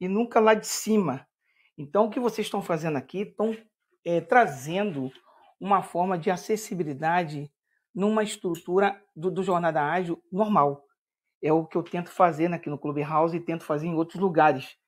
e 0.00 0.08
nunca 0.08 0.40
lá 0.40 0.54
de 0.54 0.66
cima. 0.66 1.28
Então, 1.76 2.06
o 2.06 2.10
que 2.10 2.18
vocês 2.18 2.46
estão 2.46 2.62
fazendo 2.62 2.96
aqui 2.96 3.20
estão 3.20 3.54
é, 4.06 4.22
trazendo 4.22 5.12
uma 5.60 5.82
forma 5.82 6.16
de 6.18 6.30
acessibilidade 6.30 7.52
numa 7.94 8.22
estrutura 8.22 8.98
do, 9.14 9.30
do 9.30 9.42
Jornada 9.42 9.82
Ágil 9.82 10.24
normal. 10.32 10.82
É 11.42 11.52
o 11.52 11.66
que 11.66 11.76
eu 11.76 11.82
tento 11.82 12.10
fazer 12.10 12.50
aqui 12.54 12.70
no 12.70 12.78
Clubhouse 12.78 13.36
e 13.36 13.40
tento 13.40 13.64
fazer 13.64 13.86
em 13.86 13.94
outros 13.94 14.18
lugares, 14.18 14.78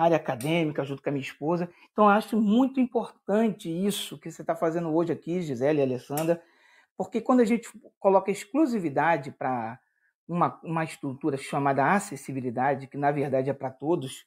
área 0.00 0.16
acadêmica, 0.16 0.84
junto 0.84 1.02
com 1.02 1.08
a 1.08 1.12
minha 1.12 1.22
esposa. 1.22 1.70
Então, 1.92 2.08
acho 2.08 2.40
muito 2.40 2.80
importante 2.80 3.68
isso 3.68 4.18
que 4.18 4.30
você 4.30 4.42
está 4.42 4.54
fazendo 4.54 4.94
hoje 4.94 5.12
aqui, 5.12 5.42
Gisele 5.42 5.80
e 5.80 5.82
Alessandra, 5.82 6.42
porque 6.96 7.20
quando 7.20 7.40
a 7.40 7.44
gente 7.44 7.68
coloca 7.98 8.30
exclusividade 8.30 9.30
para 9.30 9.78
uma, 10.26 10.58
uma 10.62 10.84
estrutura 10.84 11.36
chamada 11.36 11.92
acessibilidade, 11.92 12.86
que 12.86 12.96
na 12.96 13.10
verdade 13.10 13.50
é 13.50 13.52
para 13.54 13.70
todos, 13.70 14.26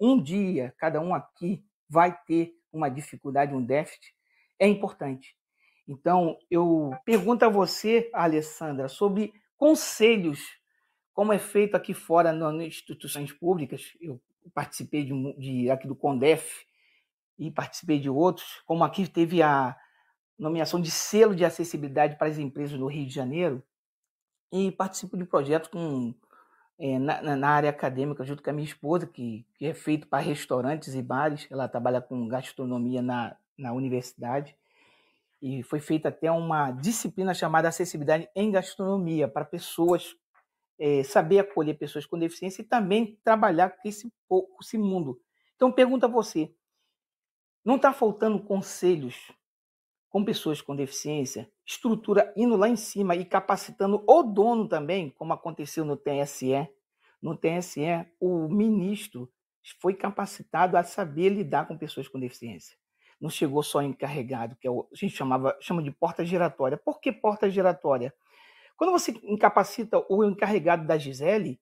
um 0.00 0.20
dia 0.20 0.74
cada 0.78 1.00
um 1.00 1.14
aqui 1.14 1.64
vai 1.88 2.16
ter 2.26 2.54
uma 2.72 2.88
dificuldade, 2.88 3.54
um 3.54 3.64
déficit, 3.64 4.14
é 4.58 4.66
importante. 4.66 5.36
Então, 5.88 6.36
eu 6.50 6.90
pergunto 7.04 7.44
a 7.44 7.48
você, 7.48 8.10
Alessandra, 8.12 8.88
sobre 8.88 9.32
conselhos, 9.56 10.40
como 11.12 11.32
é 11.32 11.38
feito 11.38 11.76
aqui 11.76 11.94
fora 11.94 12.32
nas 12.32 12.54
instituições 12.54 13.32
públicas. 13.32 13.96
Eu 14.00 14.20
participei 14.54 15.04
de, 15.04 15.32
de 15.38 15.70
aqui 15.70 15.86
do 15.86 15.96
CONDEF 15.96 16.66
e 17.38 17.50
participei 17.50 17.98
de 17.98 18.08
outros, 18.08 18.62
como 18.66 18.84
aqui 18.84 19.06
teve 19.08 19.42
a 19.42 19.76
nomeação 20.38 20.80
de 20.80 20.90
selo 20.90 21.34
de 21.34 21.44
acessibilidade 21.44 22.16
para 22.16 22.28
as 22.28 22.38
empresas 22.38 22.78
do 22.78 22.86
Rio 22.86 23.06
de 23.06 23.14
Janeiro 23.14 23.62
e 24.52 24.70
participo 24.70 25.16
de 25.16 25.24
projetos 25.24 25.68
com, 25.68 26.14
é, 26.78 26.98
na, 26.98 27.36
na, 27.36 27.48
área 27.48 27.70
acadêmica 27.70 28.24
junto 28.24 28.42
com 28.42 28.50
a 28.50 28.52
minha 28.52 28.66
esposa, 28.66 29.06
que, 29.06 29.46
que 29.54 29.66
é 29.66 29.74
feito 29.74 30.06
para 30.06 30.22
restaurantes 30.22 30.94
e 30.94 31.02
bares. 31.02 31.46
Ela 31.50 31.68
trabalha 31.68 32.00
com 32.00 32.28
gastronomia 32.28 33.02
na, 33.02 33.36
na 33.56 33.72
universidade 33.72 34.56
e 35.40 35.62
foi 35.62 35.80
feita 35.80 36.08
até 36.08 36.30
uma 36.30 36.70
disciplina 36.70 37.34
chamada 37.34 37.68
acessibilidade 37.68 38.28
em 38.34 38.50
gastronomia 38.50 39.28
para 39.28 39.44
pessoas 39.44 40.14
é, 40.78 41.02
saber 41.02 41.40
acolher 41.40 41.78
pessoas 41.78 42.06
com 42.06 42.18
deficiência 42.18 42.62
e 42.62 42.64
também 42.64 43.18
trabalhar 43.24 43.70
com 43.70 43.88
esse, 43.88 44.12
com 44.28 44.58
esse 44.60 44.78
mundo. 44.78 45.20
Então 45.54 45.72
pergunta 45.72 46.06
a 46.06 46.10
você, 46.10 46.54
não 47.64 47.76
está 47.76 47.92
faltando 47.92 48.38
conselhos 48.38 49.32
com 50.08 50.24
pessoas 50.24 50.62
com 50.62 50.74
deficiência, 50.74 51.50
estrutura 51.64 52.32
indo 52.36 52.56
lá 52.56 52.68
em 52.68 52.76
cima 52.76 53.14
e 53.16 53.24
capacitando 53.24 54.02
o 54.06 54.22
dono 54.22 54.68
também, 54.68 55.10
como 55.10 55.32
aconteceu 55.32 55.84
no 55.84 55.96
TSE. 55.96 56.68
No 57.20 57.36
TSE, 57.36 58.06
o 58.20 58.48
ministro 58.48 59.30
foi 59.80 59.94
capacitado 59.94 60.76
a 60.76 60.84
saber 60.84 61.30
lidar 61.30 61.66
com 61.66 61.76
pessoas 61.76 62.06
com 62.06 62.20
deficiência. 62.20 62.78
Não 63.20 63.28
chegou 63.28 63.62
só 63.62 63.82
encarregado, 63.82 64.56
que 64.56 64.68
é 64.68 64.70
a 64.70 64.74
gente 64.94 65.16
chamava, 65.16 65.56
chama 65.60 65.82
de 65.82 65.90
porta 65.90 66.24
giratória. 66.24 66.76
Por 66.76 67.00
que 67.00 67.10
porta 67.10 67.50
giratória? 67.50 68.14
Quando 68.76 68.92
você 68.92 69.12
incapacita 69.24 70.04
o 70.08 70.24
encarregado 70.24 70.86
da 70.86 70.98
Gisele, 70.98 71.60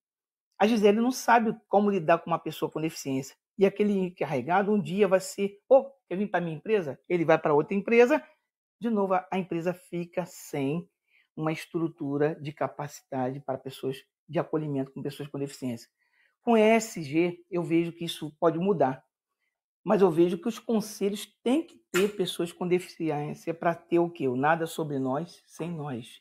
a 0.59 0.67
Gisele 0.67 1.01
não 1.01 1.11
sabe 1.11 1.57
como 1.69 1.91
lidar 1.91 2.19
com 2.19 2.31
uma 2.31 2.39
pessoa 2.39 2.71
com 2.71 2.81
deficiência. 2.81 3.37
E 3.57 3.65
aquele 3.65 3.93
encarregado 3.93 4.73
um 4.73 4.81
dia 4.81 5.07
vai 5.07 5.21
ser, 5.21 5.61
oh, 5.69 5.91
quer 6.09 6.17
vir 6.17 6.29
para 6.29 6.41
minha 6.41 6.57
empresa? 6.57 6.99
Ele 7.09 7.25
vai 7.25 7.39
para 7.39 7.55
outra 7.55 7.75
empresa 7.75 8.23
de 8.81 8.91
novo, 8.91 9.15
a 9.15 9.39
empresa 9.39 9.73
fica 9.73 10.27
sem 10.27 10.87
uma 11.37 11.53
estrutura 11.53 12.35
de 12.41 12.53
capacidade 12.53 13.41
para 13.41 13.59
pessoas 13.59 13.97
de 14.29 14.39
acolhimento 14.39 14.93
com 14.93 15.03
pessoas 15.03 15.29
com 15.29 15.39
deficiência. 15.39 15.89
Com 16.43 16.57
ESG, 16.57 17.45
eu 17.51 17.63
vejo 17.63 17.93
que 17.93 18.05
isso 18.05 18.31
pode 18.39 18.59
mudar, 18.59 19.03
mas 19.83 20.03
eu 20.03 20.11
vejo 20.11 20.39
que 20.39 20.49
os 20.49 20.59
conselhos 20.59 21.27
têm 21.43 21.67
que 21.67 21.79
ter 21.91 22.15
pessoas 22.15 22.53
com 22.53 22.69
deficiência 22.69 23.55
para 23.55 23.75
ter 23.75 23.99
o 23.99 24.11
quê? 24.11 24.29
O 24.29 24.37
nada 24.37 24.67
sobre 24.67 24.99
nós 24.99 25.43
sem 25.47 25.71
nós. 25.71 26.21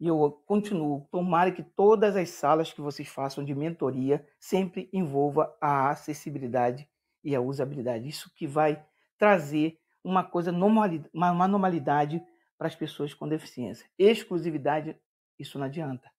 E 0.00 0.06
eu 0.06 0.42
continuo, 0.46 1.06
tomara 1.10 1.52
que 1.52 1.62
todas 1.62 2.16
as 2.16 2.30
salas 2.30 2.72
que 2.72 2.80
vocês 2.80 3.06
façam 3.06 3.44
de 3.44 3.54
mentoria 3.54 4.26
sempre 4.38 4.88
envolva 4.94 5.54
a 5.60 5.90
acessibilidade 5.90 6.88
e 7.22 7.36
a 7.36 7.40
usabilidade. 7.40 8.08
Isso 8.08 8.32
que 8.34 8.46
vai 8.46 8.82
trazer 9.18 9.78
uma 10.02 10.24
coisa 10.24 10.50
normalidade, 10.50 11.10
uma 11.12 11.46
normalidade 11.46 12.22
para 12.56 12.66
as 12.66 12.74
pessoas 12.74 13.12
com 13.12 13.28
deficiência. 13.28 13.86
Exclusividade, 13.98 14.96
isso 15.38 15.58
não 15.58 15.66
adianta. 15.66 16.10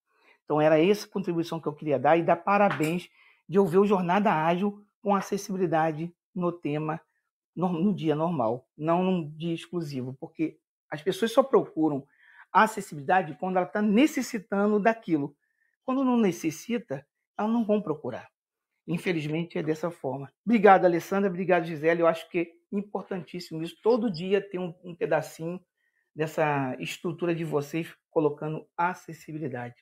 Então 0.45 0.61
era 0.61 0.79
essa 0.79 1.07
contribuição 1.07 1.59
que 1.59 1.67
eu 1.67 1.73
queria 1.73 1.97
dar 1.97 2.17
e 2.17 2.23
dar 2.23 2.35
parabéns 2.35 3.09
de 3.49 3.57
ouvir 3.57 3.79
o 3.79 3.85
Jornada 3.85 4.31
Ágil 4.31 4.85
com 5.01 5.15
acessibilidade 5.15 6.13
no 6.35 6.51
tema 6.51 7.01
no, 7.55 7.69
no 7.69 7.93
dia 7.93 8.15
normal, 8.15 8.67
não 8.77 9.03
num 9.03 9.29
dia 9.29 9.53
exclusivo, 9.53 10.15
porque 10.19 10.57
as 10.89 11.01
pessoas 11.01 11.31
só 11.31 11.41
procuram 11.43 12.05
a 12.51 12.63
acessibilidade 12.63 13.35
quando 13.39 13.57
ela 13.57 13.65
está 13.65 13.81
necessitando 13.81 14.79
daquilo. 14.79 15.35
Quando 15.83 16.03
não 16.03 16.17
necessita, 16.17 17.05
elas 17.37 17.51
não 17.51 17.65
vão 17.65 17.81
procurar. 17.81 18.29
Infelizmente 18.87 19.57
é 19.57 19.63
dessa 19.63 19.89
forma. 19.89 20.31
Obrigado, 20.45 20.85
Alessandra. 20.85 21.29
Obrigado, 21.29 21.65
Gisele. 21.65 22.01
Eu 22.01 22.07
acho 22.07 22.29
que 22.29 22.53
importantíssimo 22.71 23.61
isso. 23.63 23.77
Todo 23.81 24.11
dia 24.11 24.41
tem 24.41 24.59
um, 24.59 24.73
um 24.83 24.95
pedacinho 24.95 25.63
dessa 26.15 26.75
estrutura 26.79 27.33
de 27.33 27.43
vocês 27.45 27.95
colocando 28.09 28.67
acessibilidade. 28.75 29.75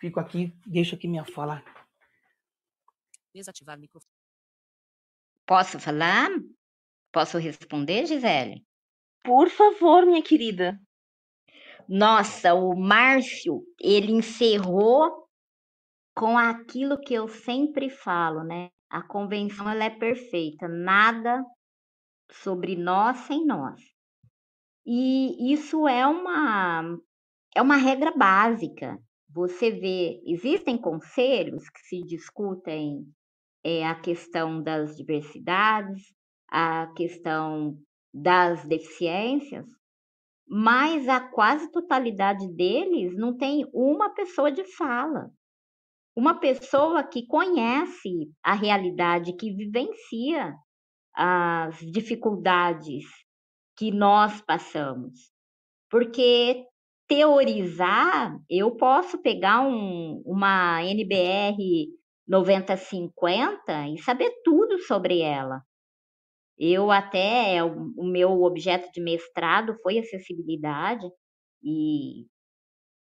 Fico 0.00 0.20
aqui, 0.20 0.52
deixo 0.66 0.94
aqui 0.94 1.08
minha 1.08 1.24
fala. 1.24 1.64
Desativar 3.34 3.78
microfone. 3.78 4.12
Posso 5.46 5.78
falar? 5.80 6.28
Posso 7.12 7.38
responder, 7.38 8.06
Gisele? 8.06 8.64
Por 9.24 9.48
favor, 9.48 10.04
minha 10.04 10.22
querida. 10.22 10.78
Nossa, 11.88 12.54
o 12.54 12.74
Márcio, 12.76 13.62
ele 13.80 14.12
encerrou 14.12 15.26
com 16.14 16.36
aquilo 16.36 16.98
que 16.98 17.14
eu 17.14 17.28
sempre 17.28 17.88
falo, 17.90 18.42
né? 18.42 18.70
A 18.90 19.02
convenção 19.02 19.68
ela 19.68 19.84
é 19.84 19.90
perfeita, 19.90 20.66
nada 20.66 21.44
sobre 22.30 22.74
nós 22.76 23.18
sem 23.18 23.44
nós. 23.44 23.80
E 24.84 25.52
isso 25.52 25.86
é 25.86 26.06
uma 26.06 26.98
é 27.54 27.62
uma 27.62 27.76
regra 27.76 28.12
básica. 28.16 28.98
Você 29.30 29.70
vê, 29.70 30.20
existem 30.26 30.78
conselhos 30.78 31.68
que 31.70 31.80
se 31.80 32.02
discutem 32.02 33.04
é, 33.64 33.86
a 33.86 33.94
questão 33.94 34.62
das 34.62 34.96
diversidades, 34.96 36.14
a 36.48 36.86
questão 36.96 37.76
das 38.12 38.64
deficiências, 38.66 39.66
mas 40.48 41.08
a 41.08 41.20
quase 41.20 41.70
totalidade 41.72 42.46
deles 42.54 43.16
não 43.16 43.36
tem 43.36 43.66
uma 43.72 44.10
pessoa 44.10 44.50
de 44.50 44.64
fala. 44.76 45.30
Uma 46.14 46.38
pessoa 46.38 47.02
que 47.02 47.26
conhece 47.26 48.30
a 48.42 48.54
realidade, 48.54 49.36
que 49.36 49.52
vivencia 49.52 50.54
as 51.14 51.78
dificuldades 51.78 53.04
que 53.76 53.90
nós 53.90 54.40
passamos. 54.40 55.30
Porque 55.90 56.64
teorizar, 57.08 58.36
eu 58.48 58.76
posso 58.76 59.18
pegar 59.18 59.60
um, 59.60 60.22
uma 60.24 60.82
NBR 60.84 61.88
9050 62.26 63.88
e 63.88 63.98
saber 63.98 64.30
tudo 64.44 64.78
sobre 64.80 65.20
ela. 65.20 65.62
Eu 66.58 66.90
até, 66.90 67.62
o, 67.62 67.92
o 67.96 68.04
meu 68.04 68.42
objeto 68.42 68.90
de 68.92 69.00
mestrado 69.00 69.76
foi 69.82 69.98
acessibilidade 69.98 71.06
e 71.62 72.26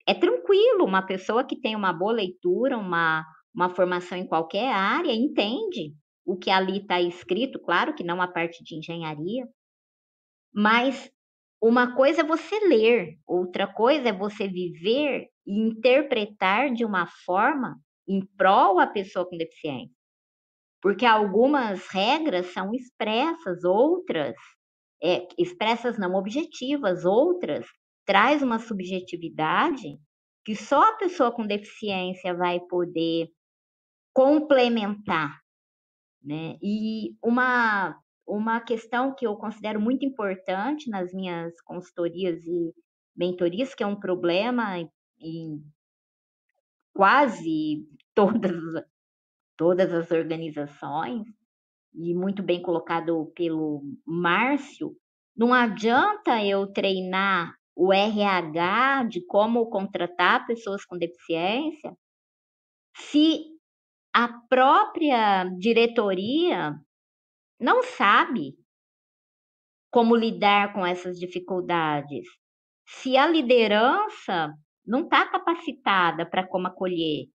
é 0.08 0.14
tranquilo, 0.14 0.86
uma 0.86 1.02
pessoa 1.06 1.44
que 1.44 1.60
tem 1.60 1.76
uma 1.76 1.94
boa 1.94 2.14
leitura, 2.14 2.78
uma, 2.78 3.26
uma 3.54 3.70
formação 3.70 4.18
em 4.18 4.28
qualquer 4.28 4.72
área, 4.72 5.14
entende 5.14 5.96
o 6.26 6.38
que 6.38 6.50
ali 6.50 6.80
está 6.80 7.02
escrito, 7.02 7.60
claro 7.60 7.96
que 7.96 8.04
não 8.04 8.22
a 8.22 8.28
parte 8.28 8.64
de 8.64 8.76
engenharia, 8.76 9.48
mas 10.54 11.12
uma 11.62 11.96
coisa 11.96 12.22
é 12.22 12.24
você 12.24 12.60
ler, 12.68 13.18
outra 13.26 13.68
coisa 13.68 14.10
é 14.10 14.14
você 14.14 14.48
viver 14.48 15.28
e 15.46 15.60
interpretar 15.60 16.74
de 16.74 16.84
uma 16.84 17.08
forma 17.26 17.80
em 18.08 18.26
prol 18.38 18.80
a 18.80 18.88
pessoa 18.88 19.28
com 19.28 19.38
deficiência. 19.38 20.01
Porque 20.82 21.06
algumas 21.06 21.88
regras 21.88 22.48
são 22.54 22.74
expressas, 22.74 23.64
outras 23.64 24.36
é, 25.04 25.28
expressas 25.38 25.98
não 25.98 26.16
objetivas, 26.16 27.06
outras 27.06 27.66
traz 28.06 28.42
uma 28.42 28.60
subjetividade 28.60 30.00
que 30.44 30.56
só 30.56 30.90
a 30.90 30.98
pessoa 30.98 31.32
com 31.32 31.46
deficiência 31.46 32.34
vai 32.34 32.60
poder 32.62 33.30
complementar, 34.14 35.40
né? 36.24 36.58
E 36.62 37.16
uma 37.24 37.96
uma 38.28 38.62
questão 38.62 39.14
que 39.14 39.28
eu 39.28 39.36
considero 39.36 39.82
muito 39.82 40.06
importante 40.06 40.90
nas 40.90 41.12
minhas 41.14 41.60
consultorias 41.62 42.42
e 42.46 42.74
mentorias, 43.16 43.76
que 43.76 43.84
é 43.84 43.88
um 43.88 44.00
problema 44.00 44.78
em 45.20 45.62
quase 46.94 47.86
todas, 48.16 48.54
todas 49.62 49.94
as 49.94 50.10
organizações, 50.10 51.28
e 51.94 52.16
muito 52.16 52.42
bem 52.42 52.64
colocado 52.64 53.32
pelo 53.36 53.84
Márcio, 54.04 54.98
não 55.38 55.54
adianta 55.54 56.44
eu 56.44 56.66
treinar 56.74 57.54
o 57.76 57.94
RH 57.94 59.04
de 59.04 59.24
como 59.28 59.70
contratar 59.70 60.48
pessoas 60.48 60.84
com 60.84 60.98
deficiência 60.98 61.96
se 62.96 63.44
a 64.12 64.30
própria 64.50 65.44
diretoria 65.60 66.74
não 67.60 67.84
sabe 67.84 68.56
como 69.92 70.16
lidar 70.16 70.74
com 70.74 70.84
essas 70.84 71.20
dificuldades. 71.20 72.28
Se 72.88 73.16
a 73.16 73.28
liderança 73.28 74.56
não 74.84 75.02
está 75.02 75.30
capacitada 75.30 76.28
para 76.28 76.48
como 76.48 76.66
acolher, 76.66 77.28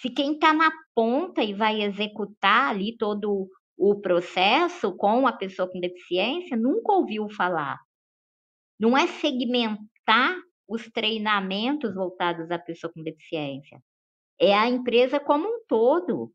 se 0.00 0.10
quem 0.10 0.34
está 0.34 0.52
na 0.52 0.70
ponta 0.94 1.42
e 1.42 1.52
vai 1.52 1.82
executar 1.82 2.70
ali 2.70 2.96
todo 2.96 3.48
o 3.76 4.00
processo 4.00 4.96
com 4.96 5.26
a 5.26 5.32
pessoa 5.32 5.70
com 5.70 5.80
deficiência 5.80 6.56
nunca 6.56 6.92
ouviu 6.92 7.28
falar. 7.28 7.78
Não 8.78 8.96
é 8.96 9.06
segmentar 9.06 10.36
os 10.68 10.88
treinamentos 10.90 11.94
voltados 11.94 12.50
à 12.50 12.58
pessoa 12.58 12.92
com 12.92 13.02
deficiência. 13.02 13.80
É 14.40 14.54
a 14.54 14.68
empresa 14.68 15.18
como 15.18 15.48
um 15.48 15.64
todo. 15.66 16.32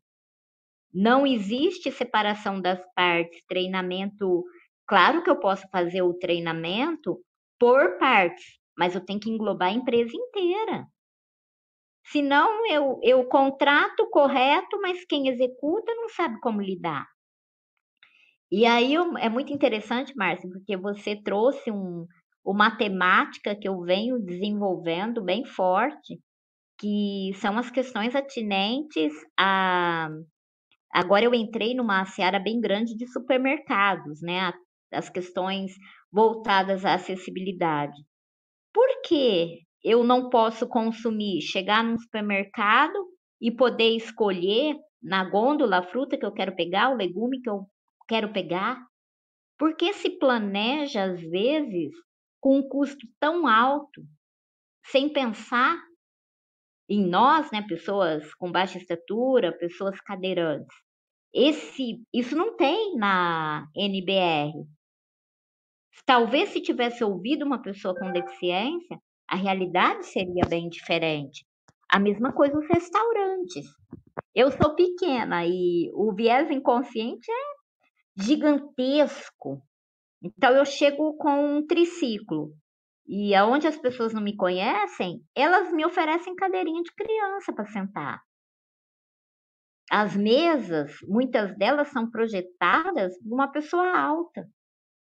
Não 0.92 1.26
existe 1.26 1.90
separação 1.90 2.60
das 2.60 2.80
partes, 2.94 3.42
treinamento. 3.48 4.44
Claro 4.86 5.22
que 5.22 5.30
eu 5.30 5.40
posso 5.40 5.66
fazer 5.70 6.02
o 6.02 6.14
treinamento 6.14 7.18
por 7.58 7.98
partes, 7.98 8.58
mas 8.76 8.94
eu 8.94 9.00
tenho 9.04 9.20
que 9.20 9.30
englobar 9.30 9.68
a 9.68 9.72
empresa 9.72 10.12
inteira. 10.14 10.86
Senão 12.06 12.66
eu, 12.66 13.00
eu 13.02 13.24
contrato 13.28 14.08
correto, 14.10 14.80
mas 14.80 15.04
quem 15.06 15.28
executa 15.28 15.94
não 15.94 16.08
sabe 16.08 16.38
como 16.40 16.60
lidar. 16.60 17.06
E 18.52 18.66
aí 18.66 18.94
é 19.18 19.28
muito 19.28 19.52
interessante, 19.52 20.14
Márcia, 20.16 20.48
porque 20.50 20.76
você 20.76 21.20
trouxe 21.22 21.70
um, 21.70 22.06
uma 22.44 22.76
temática 22.76 23.56
que 23.56 23.68
eu 23.68 23.80
venho 23.80 24.18
desenvolvendo 24.20 25.24
bem 25.24 25.44
forte, 25.44 26.20
que 26.78 27.32
são 27.36 27.58
as 27.58 27.70
questões 27.70 28.14
atinentes 28.14 29.12
a 29.38 30.08
Agora 30.94 31.24
eu 31.24 31.34
entrei 31.34 31.74
numa 31.74 32.04
seara 32.04 32.38
bem 32.38 32.60
grande 32.60 32.96
de 32.96 33.08
supermercados, 33.08 34.22
né? 34.22 34.52
As 34.92 35.10
questões 35.10 35.72
voltadas 36.12 36.84
à 36.84 36.94
acessibilidade. 36.94 37.96
Por 38.72 38.88
que 39.02 39.63
eu 39.84 40.02
não 40.02 40.30
posso 40.30 40.66
consumir, 40.66 41.42
chegar 41.42 41.84
num 41.84 41.98
supermercado 41.98 42.94
e 43.40 43.50
poder 43.50 43.94
escolher 43.96 44.76
na 45.02 45.28
gôndola 45.28 45.78
a 45.78 45.82
fruta 45.82 46.16
que 46.16 46.24
eu 46.24 46.32
quero 46.32 46.56
pegar, 46.56 46.90
o 46.90 46.96
legume 46.96 47.42
que 47.42 47.50
eu 47.50 47.66
quero 48.08 48.32
pegar? 48.32 48.82
Por 49.58 49.76
que 49.76 49.92
se 49.92 50.18
planeja, 50.18 51.04
às 51.04 51.20
vezes, 51.20 51.92
com 52.40 52.58
um 52.58 52.68
custo 52.68 53.06
tão 53.20 53.46
alto, 53.46 54.02
sem 54.86 55.12
pensar 55.12 55.78
em 56.88 57.06
nós, 57.06 57.50
né, 57.50 57.62
pessoas 57.62 58.34
com 58.34 58.50
baixa 58.50 58.78
estatura, 58.78 59.56
pessoas 59.56 60.00
cadeirantes. 60.00 60.76
Esse, 61.32 62.02
isso 62.12 62.36
não 62.36 62.56
tem 62.56 62.96
na 62.96 63.66
NBR. 63.74 64.52
Talvez 66.06 66.50
se 66.50 66.60
tivesse 66.60 67.02
ouvido 67.02 67.44
uma 67.44 67.62
pessoa 67.62 67.94
com 67.94 68.12
deficiência, 68.12 68.98
a 69.28 69.36
realidade 69.36 70.06
seria 70.06 70.44
bem 70.48 70.68
diferente. 70.68 71.46
A 71.88 71.98
mesma 71.98 72.32
coisa 72.32 72.58
os 72.58 72.66
restaurantes. 72.68 73.66
Eu 74.34 74.50
sou 74.50 74.74
pequena 74.74 75.46
e 75.46 75.90
o 75.94 76.12
viés 76.14 76.50
inconsciente 76.50 77.30
é 77.30 78.22
gigantesco. 78.22 79.62
Então 80.22 80.50
eu 80.56 80.64
chego 80.64 81.16
com 81.16 81.56
um 81.56 81.66
triciclo. 81.66 82.52
E 83.06 83.34
aonde 83.34 83.66
as 83.66 83.76
pessoas 83.76 84.14
não 84.14 84.22
me 84.22 84.34
conhecem, 84.34 85.20
elas 85.34 85.70
me 85.72 85.84
oferecem 85.84 86.34
cadeirinha 86.34 86.82
de 86.82 86.94
criança 86.94 87.52
para 87.52 87.66
sentar. 87.66 88.22
As 89.90 90.16
mesas, 90.16 90.96
muitas 91.06 91.56
delas 91.58 91.88
são 91.88 92.10
projetadas 92.10 93.12
de 93.20 93.32
uma 93.32 93.48
pessoa 93.48 93.86
alta. 93.96 94.48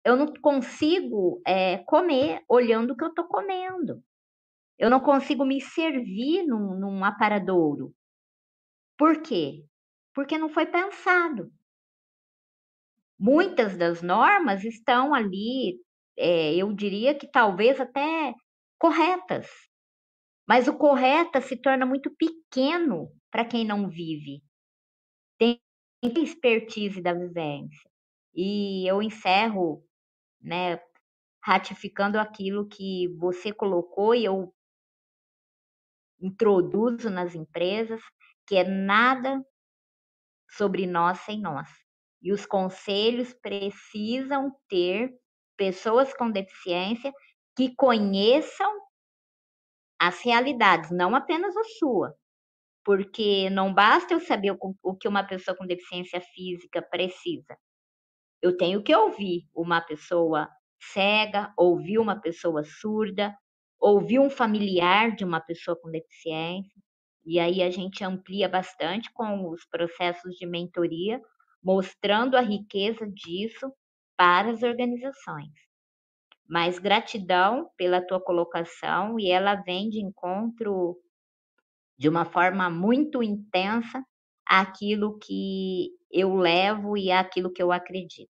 Eu 0.04 0.16
não 0.16 0.32
consigo 0.34 1.40
é, 1.46 1.78
comer 1.78 2.42
olhando 2.48 2.92
o 2.92 2.96
que 2.96 3.04
eu 3.04 3.08
estou 3.08 3.26
comendo. 3.26 4.02
Eu 4.78 4.90
não 4.90 5.00
consigo 5.00 5.44
me 5.44 5.60
servir 5.60 6.44
num, 6.46 6.78
num 6.78 7.04
aparadouro. 7.04 7.94
Por 8.98 9.22
quê? 9.22 9.64
Porque 10.14 10.36
não 10.36 10.48
foi 10.48 10.66
pensado. 10.66 11.50
Muitas 13.18 13.76
das 13.76 14.02
normas 14.02 14.64
estão 14.64 15.14
ali, 15.14 15.80
é, 16.18 16.54
eu 16.54 16.72
diria 16.72 17.14
que 17.14 17.26
talvez 17.26 17.80
até 17.80 18.34
corretas, 18.78 19.48
mas 20.46 20.68
o 20.68 20.76
correta 20.76 21.40
se 21.40 21.56
torna 21.56 21.86
muito 21.86 22.14
pequeno 22.16 23.10
para 23.30 23.44
quem 23.44 23.64
não 23.64 23.88
vive 23.88 24.42
tem 25.38 26.22
expertise 26.22 27.00
da 27.00 27.12
vivência. 27.12 27.90
E 28.34 28.88
eu 28.88 29.02
encerro, 29.02 29.82
né, 30.44 30.78
ratificando 31.42 32.18
aquilo 32.18 32.68
que 32.68 33.08
você 33.18 33.52
colocou 33.52 34.14
e 34.14 34.24
eu 34.24 34.54
introduzo 36.20 37.10
nas 37.10 37.34
empresas, 37.34 38.00
que 38.46 38.56
é 38.56 38.64
nada 38.64 39.44
sobre 40.50 40.86
nós 40.86 41.18
sem 41.20 41.40
nós. 41.40 41.68
E 42.22 42.32
os 42.32 42.46
conselhos 42.46 43.34
precisam 43.34 44.54
ter 44.68 45.12
pessoas 45.56 46.14
com 46.14 46.30
deficiência 46.30 47.12
que 47.56 47.74
conheçam 47.74 48.72
as 50.00 50.20
realidades, 50.22 50.90
não 50.90 51.14
apenas 51.14 51.56
a 51.56 51.64
sua, 51.78 52.14
porque 52.84 53.48
não 53.50 53.72
basta 53.72 54.14
eu 54.14 54.20
saber 54.20 54.52
o, 54.52 54.58
o 54.82 54.96
que 54.96 55.08
uma 55.08 55.24
pessoa 55.24 55.56
com 55.56 55.66
deficiência 55.66 56.20
física 56.20 56.82
precisa. 56.82 57.56
Eu 58.44 58.54
tenho 58.54 58.82
que 58.82 58.94
ouvir 58.94 59.48
uma 59.54 59.80
pessoa 59.80 60.50
cega, 60.92 61.50
ouvir 61.56 61.98
uma 61.98 62.20
pessoa 62.20 62.62
surda, 62.62 63.34
ouvir 63.80 64.18
um 64.18 64.28
familiar 64.28 65.16
de 65.16 65.24
uma 65.24 65.40
pessoa 65.40 65.74
com 65.80 65.90
deficiência. 65.90 66.78
E 67.24 67.40
aí 67.40 67.62
a 67.62 67.70
gente 67.70 68.04
amplia 68.04 68.46
bastante 68.46 69.10
com 69.14 69.48
os 69.48 69.64
processos 69.64 70.36
de 70.36 70.44
mentoria, 70.44 71.22
mostrando 71.62 72.36
a 72.36 72.42
riqueza 72.42 73.06
disso 73.06 73.72
para 74.14 74.50
as 74.50 74.62
organizações. 74.62 75.54
Mas 76.46 76.78
gratidão 76.78 77.70
pela 77.78 78.06
tua 78.06 78.20
colocação 78.20 79.18
e 79.18 79.30
ela 79.30 79.54
vem 79.54 79.88
de 79.88 80.04
encontro 80.04 80.98
de 81.96 82.10
uma 82.10 82.26
forma 82.26 82.68
muito 82.68 83.22
intensa 83.22 84.04
aquilo 84.44 85.18
que 85.18 85.92
eu 86.12 86.34
levo 86.36 86.94
e 86.94 87.10
aquilo 87.10 87.50
que 87.50 87.62
eu 87.62 87.72
acredito. 87.72 88.33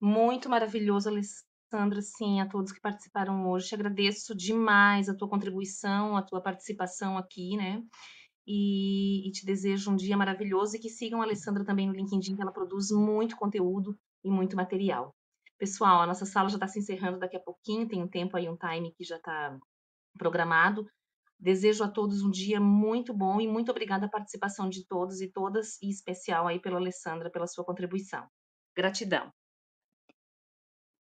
Muito 0.00 0.48
maravilhoso, 0.48 1.08
Alessandra, 1.08 2.00
sim, 2.00 2.40
a 2.40 2.48
todos 2.48 2.72
que 2.72 2.80
participaram 2.80 3.48
hoje. 3.48 3.68
Te 3.68 3.74
agradeço 3.74 4.34
demais 4.34 5.08
a 5.08 5.14
tua 5.14 5.28
contribuição, 5.28 6.16
a 6.16 6.22
tua 6.22 6.40
participação 6.40 7.18
aqui, 7.18 7.56
né? 7.56 7.82
E, 8.46 9.28
e, 9.28 9.32
te 9.32 9.44
desejo 9.44 9.90
um 9.90 9.96
dia 9.96 10.16
maravilhoso 10.16 10.76
e 10.76 10.78
que 10.78 10.88
sigam 10.88 11.20
a 11.20 11.24
Alessandra 11.24 11.64
também 11.64 11.86
no 11.86 11.92
LinkedIn, 11.92 12.36
que 12.36 12.40
ela 12.40 12.52
produz 12.52 12.90
muito 12.90 13.36
conteúdo 13.36 13.98
e 14.24 14.30
muito 14.30 14.56
material. 14.56 15.14
Pessoal, 15.58 16.00
a 16.00 16.06
nossa 16.06 16.24
sala 16.24 16.48
já 16.48 16.56
está 16.56 16.68
se 16.68 16.78
encerrando 16.78 17.18
daqui 17.18 17.36
a 17.36 17.40
pouquinho, 17.40 17.88
tem 17.88 18.02
um 18.02 18.08
tempo 18.08 18.36
aí, 18.36 18.48
um 18.48 18.56
time 18.56 18.92
que 18.92 19.04
já 19.04 19.16
está 19.16 19.58
programado. 20.16 20.86
Desejo 21.38 21.84
a 21.84 21.88
todos 21.88 22.22
um 22.22 22.30
dia 22.30 22.60
muito 22.60 23.12
bom 23.12 23.40
e 23.40 23.46
muito 23.46 23.70
obrigada 23.70 24.06
a 24.06 24.10
participação 24.10 24.68
de 24.68 24.86
todos 24.86 25.20
e 25.20 25.30
todas, 25.30 25.80
e 25.82 25.90
especial 25.90 26.46
aí 26.46 26.60
pela 26.60 26.78
Alessandra, 26.78 27.30
pela 27.30 27.46
sua 27.46 27.64
contribuição. 27.64 28.26
Gratidão. 28.74 29.32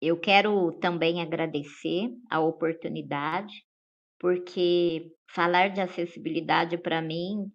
Eu 0.01 0.19
quero 0.19 0.73
também 0.81 1.23
agradecer 1.23 2.11
a 2.31 2.41
oportunidade, 2.41 3.65
porque 4.19 5.11
falar 5.31 5.69
de 5.69 5.81
acessibilidade 5.81 6.77
para 6.77 7.01
mim 7.01 7.51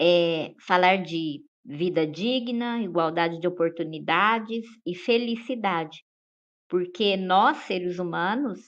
é 0.00 0.54
falar 0.66 1.02
de 1.02 1.44
vida 1.64 2.06
digna, 2.06 2.82
igualdade 2.82 3.38
de 3.38 3.46
oportunidades 3.46 4.64
e 4.86 4.94
felicidade, 4.94 6.02
porque 6.68 7.16
nós 7.16 7.58
seres 7.58 7.98
humanos 7.98 8.58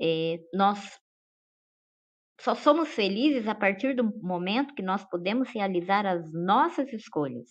é, 0.00 0.38
nós 0.52 0.98
só 2.40 2.54
somos 2.54 2.90
felizes 2.90 3.48
a 3.48 3.54
partir 3.54 3.94
do 3.94 4.04
momento 4.22 4.74
que 4.74 4.82
nós 4.82 5.04
podemos 5.08 5.48
realizar 5.50 6.06
as 6.06 6.30
nossas 6.32 6.92
escolhas. 6.92 7.48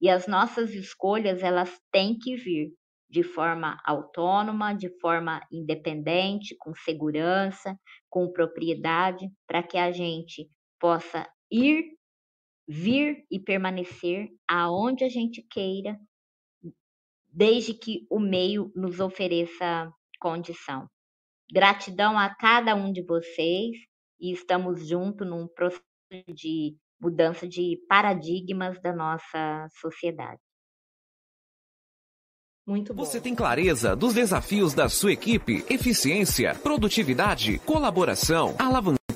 E 0.00 0.08
as 0.08 0.28
nossas 0.28 0.74
escolhas, 0.74 1.42
elas 1.42 1.80
têm 1.90 2.16
que 2.18 2.36
vir 2.36 2.72
de 3.08 3.22
forma 3.22 3.80
autônoma, 3.84 4.74
de 4.74 4.88
forma 5.00 5.40
independente, 5.50 6.56
com 6.58 6.74
segurança, 6.74 7.78
com 8.10 8.32
propriedade, 8.32 9.30
para 9.46 9.62
que 9.62 9.78
a 9.78 9.92
gente 9.92 10.50
possa 10.78 11.28
ir, 11.50 11.96
vir 12.66 13.24
e 13.30 13.38
permanecer 13.38 14.28
aonde 14.48 15.04
a 15.04 15.08
gente 15.08 15.42
queira, 15.42 15.98
desde 17.32 17.74
que 17.74 18.06
o 18.10 18.18
meio 18.18 18.72
nos 18.74 18.98
ofereça 18.98 19.92
condição. 20.18 20.88
Gratidão 21.52 22.18
a 22.18 22.34
cada 22.34 22.74
um 22.74 22.92
de 22.92 23.02
vocês 23.02 23.76
e 24.18 24.32
estamos 24.32 24.88
juntos 24.88 25.26
num 25.26 25.46
processo 25.46 25.84
de 26.34 26.76
mudança 27.00 27.46
de 27.46 27.78
paradigmas 27.88 28.80
da 28.80 28.92
nossa 28.92 29.68
sociedade. 29.80 30.40
Muito 32.66 32.92
bom. 32.92 33.04
Você 33.04 33.20
tem 33.20 33.32
clareza 33.32 33.94
dos 33.94 34.12
desafios 34.12 34.74
da 34.74 34.88
sua 34.88 35.12
equipe, 35.12 35.64
eficiência, 35.70 36.52
produtividade, 36.52 37.60
colaboração, 37.64 38.56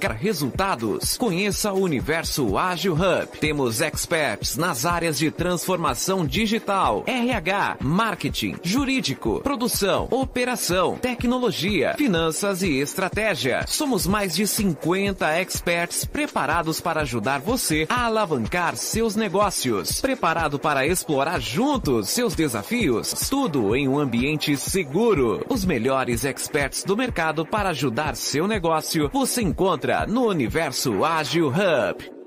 alavanca 0.00 0.12
resultados. 0.12 1.16
Conheça 1.16 1.72
o 1.72 1.80
Universo 1.80 2.56
Ágil 2.56 2.94
Hub. 2.94 3.38
Temos 3.38 3.80
experts 3.80 4.56
nas 4.56 4.86
áreas 4.86 5.18
de 5.18 5.30
transformação 5.30 6.26
digital, 6.26 7.04
RH, 7.06 7.78
marketing, 7.80 8.56
jurídico, 8.62 9.40
produção, 9.40 10.08
operação, 10.10 10.96
tecnologia, 10.96 11.94
finanças 11.96 12.62
e 12.62 12.78
estratégia. 12.80 13.64
Somos 13.66 14.06
mais 14.06 14.34
de 14.34 14.46
50 14.46 15.38
experts 15.40 16.04
preparados 16.04 16.80
para 16.80 17.02
ajudar 17.02 17.40
você 17.40 17.86
a 17.88 18.06
alavancar 18.06 18.76
seus 18.76 19.16
negócios. 19.16 20.00
Preparado 20.00 20.58
para 20.58 20.86
explorar 20.86 21.40
juntos 21.40 22.08
seus 22.10 22.34
desafios? 22.34 23.28
Tudo 23.28 23.74
em 23.74 23.88
um 23.88 23.98
ambiente 23.98 24.56
seguro. 24.56 25.44
Os 25.48 25.64
melhores 25.64 26.24
experts 26.24 26.84
do 26.84 26.96
mercado 26.96 27.44
para 27.44 27.70
ajudar 27.70 28.14
seu 28.16 28.46
negócio 28.46 29.10
você 29.12 29.42
encontra 29.42 29.89
no 30.06 30.28
Universo 30.28 31.04
Ágil 31.04 31.48
Hub. 31.48 32.19